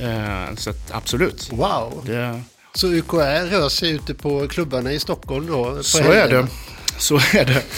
Eh, 0.00 0.56
så 0.56 0.70
att, 0.70 0.90
absolut. 0.90 1.48
Wow. 1.52 2.02
Det... 2.06 2.42
Så 2.74 2.86
UKR 2.86 3.50
rör 3.50 3.68
sig 3.68 3.90
ute 3.90 4.14
på 4.14 4.48
klubbarna 4.48 4.92
i 4.92 5.00
Stockholm 5.00 5.46
då? 5.46 5.82
så 5.82 5.98
helgerna. 5.98 6.22
är 6.24 6.28
det. 6.28 6.48
Så 7.00 7.16
är 7.16 7.44
det. 7.44 7.62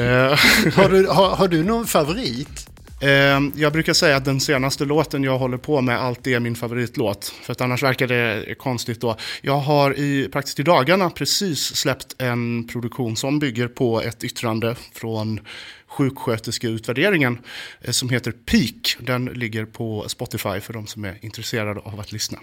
Eh, 0.00 0.38
har, 0.74 0.88
du, 0.88 1.06
har, 1.06 1.36
har 1.36 1.48
du 1.48 1.64
någon 1.64 1.86
favorit? 1.86 2.68
Eh, 3.00 3.40
jag 3.56 3.72
brukar 3.72 3.92
säga 3.92 4.16
att 4.16 4.24
den 4.24 4.40
senaste 4.40 4.84
låten 4.84 5.24
jag 5.24 5.38
håller 5.38 5.56
på 5.56 5.80
med 5.80 6.00
alltid 6.00 6.34
är 6.34 6.40
min 6.40 6.54
favoritlåt. 6.54 7.34
För 7.42 7.52
att 7.52 7.60
annars 7.60 7.82
verkar 7.82 8.06
det 8.06 8.54
konstigt 8.58 9.00
då. 9.00 9.16
Jag 9.42 9.58
har 9.58 9.98
i, 9.98 10.28
praktiskt 10.32 10.60
i 10.60 10.62
dagarna 10.62 11.10
precis 11.10 11.76
släppt 11.76 12.14
en 12.18 12.68
produktion 12.68 13.16
som 13.16 13.38
bygger 13.38 13.68
på 13.68 14.02
ett 14.02 14.24
yttrande 14.24 14.76
från 14.92 15.40
sjuksköterskeutvärderingen 15.86 17.38
eh, 17.80 17.90
som 17.90 18.08
heter 18.08 18.32
Peak. 18.32 18.96
Den 19.00 19.24
ligger 19.24 19.64
på 19.64 20.04
Spotify 20.08 20.60
för 20.60 20.72
de 20.72 20.86
som 20.86 21.04
är 21.04 21.18
intresserade 21.20 21.80
av 21.80 22.00
att 22.00 22.12
lyssna. 22.12 22.38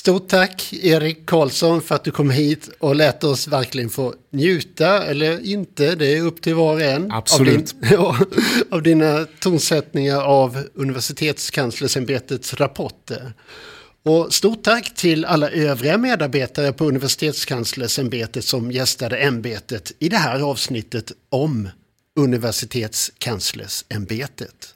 Stort 0.00 0.28
tack 0.28 0.72
Erik 0.72 1.26
Karlsson 1.26 1.82
för 1.82 1.94
att 1.94 2.04
du 2.04 2.10
kom 2.10 2.30
hit 2.30 2.70
och 2.78 2.96
lät 2.96 3.24
oss 3.24 3.48
verkligen 3.48 3.90
få 3.90 4.14
njuta 4.32 5.04
eller 5.04 5.46
inte, 5.46 5.94
det 5.94 6.16
är 6.16 6.22
upp 6.22 6.42
till 6.42 6.54
var 6.54 6.74
och 6.74 6.80
en. 6.80 7.12
Absolut. 7.12 7.74
Av, 7.74 7.80
din, 7.80 7.90
ja, 7.98 8.18
av 8.70 8.82
dina 8.82 9.26
tonsättningar 9.40 10.20
av 10.20 10.64
Universitetskanslersämbetets 10.74 12.54
rapporter. 12.54 13.32
Och 14.04 14.34
stort 14.34 14.62
tack 14.62 14.94
till 14.94 15.24
alla 15.24 15.50
övriga 15.50 15.98
medarbetare 15.98 16.72
på 16.72 16.84
Universitetskanslersämbetet 16.84 18.44
som 18.44 18.72
gästade 18.72 19.18
ämbetet 19.18 19.92
i 19.98 20.08
det 20.08 20.16
här 20.16 20.40
avsnittet 20.40 21.12
om 21.28 21.68
Universitetskanslersämbetet. 22.16 24.74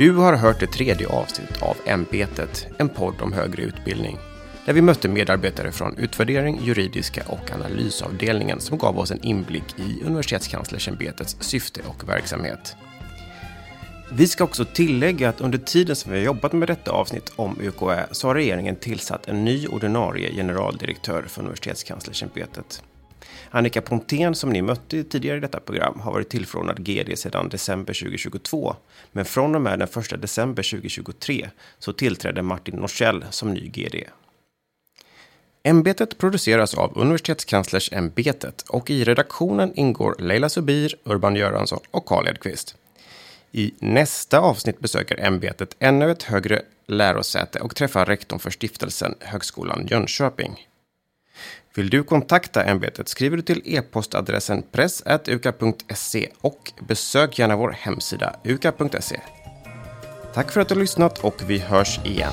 Du 0.00 0.12
har 0.12 0.36
hört 0.36 0.60
det 0.60 0.66
tredje 0.66 1.08
avsnittet 1.08 1.62
av 1.62 1.76
Ämbetet, 1.86 2.66
en 2.78 2.88
podd 2.88 3.14
om 3.20 3.32
högre 3.32 3.62
utbildning. 3.62 4.18
Där 4.66 4.72
vi 4.72 4.82
mötte 4.82 5.08
medarbetare 5.08 5.72
från 5.72 5.96
utvärdering, 5.98 6.60
juridiska 6.64 7.22
och 7.26 7.50
analysavdelningen 7.54 8.60
som 8.60 8.78
gav 8.78 8.98
oss 8.98 9.10
en 9.10 9.24
inblick 9.24 9.78
i 9.78 10.02
Universitetskanslersämbetets 10.04 11.36
syfte 11.40 11.80
och 11.86 12.08
verksamhet. 12.08 12.76
Vi 14.12 14.26
ska 14.26 14.44
också 14.44 14.64
tillägga 14.64 15.28
att 15.28 15.40
under 15.40 15.58
tiden 15.58 15.96
som 15.96 16.12
vi 16.12 16.18
har 16.18 16.24
jobbat 16.24 16.52
med 16.52 16.68
detta 16.68 16.90
avsnitt 16.90 17.32
om 17.36 17.56
UKÄ 17.60 18.06
så 18.10 18.26
har 18.26 18.34
regeringen 18.34 18.76
tillsatt 18.76 19.28
en 19.28 19.44
ny 19.44 19.66
ordinarie 19.66 20.34
generaldirektör 20.34 21.22
för 21.22 21.40
Universitetskanslersämbetet. 21.40 22.82
Annika 23.50 23.80
Pontén 23.82 24.34
som 24.34 24.50
ni 24.50 24.62
mötte 24.62 25.04
tidigare 25.04 25.36
i 25.36 25.40
detta 25.40 25.60
program 25.60 26.00
har 26.00 26.12
varit 26.12 26.28
tillförordnad 26.28 26.84
GD 26.84 27.18
sedan 27.18 27.48
december 27.48 27.94
2022. 27.94 28.76
Men 29.12 29.24
från 29.24 29.54
och 29.54 29.62
med 29.62 29.78
den 29.78 29.88
1 29.88 30.22
december 30.22 30.62
2023 30.62 31.50
så 31.78 31.92
tillträdde 31.92 32.42
Martin 32.42 32.76
Norsell 32.76 33.24
som 33.30 33.54
ny 33.54 33.68
GD. 33.68 33.96
Ämbetet 35.62 36.18
produceras 36.18 36.74
av 36.74 36.98
Universitetskanslersämbetet 36.98 38.64
och 38.68 38.90
i 38.90 39.04
redaktionen 39.04 39.72
ingår 39.74 40.16
Leila 40.18 40.48
Subir, 40.48 40.94
Urban 41.04 41.36
Göransson 41.36 41.80
och 41.90 42.06
Karl 42.06 42.28
Edqvist. 42.28 42.76
I 43.52 43.74
nästa 43.78 44.38
avsnitt 44.38 44.78
besöker 44.78 45.20
ämbetet 45.20 45.76
ännu 45.78 46.10
ett 46.10 46.22
högre 46.22 46.62
lärosäte 46.86 47.60
och 47.60 47.76
träffar 47.76 48.06
rektorn 48.06 48.38
för 48.38 48.50
stiftelsen 48.50 49.14
Högskolan 49.20 49.86
Jönköping. 49.86 50.69
Vill 51.74 51.90
du 51.90 52.02
kontakta 52.02 52.64
ämbetet 52.64 53.08
skriver 53.08 53.36
du 53.36 53.42
till 53.42 53.62
e-postadressen 53.64 54.62
press.uka.se 54.72 56.28
och 56.40 56.72
besök 56.88 57.38
gärna 57.38 57.56
vår 57.56 57.70
hemsida 57.70 58.36
uka.se. 58.44 59.20
Tack 60.34 60.50
för 60.50 60.60
att 60.60 60.68
du 60.68 60.74
har 60.74 60.80
lyssnat 60.80 61.18
och 61.18 61.42
vi 61.46 61.58
hörs 61.58 62.00
igen. 62.04 62.32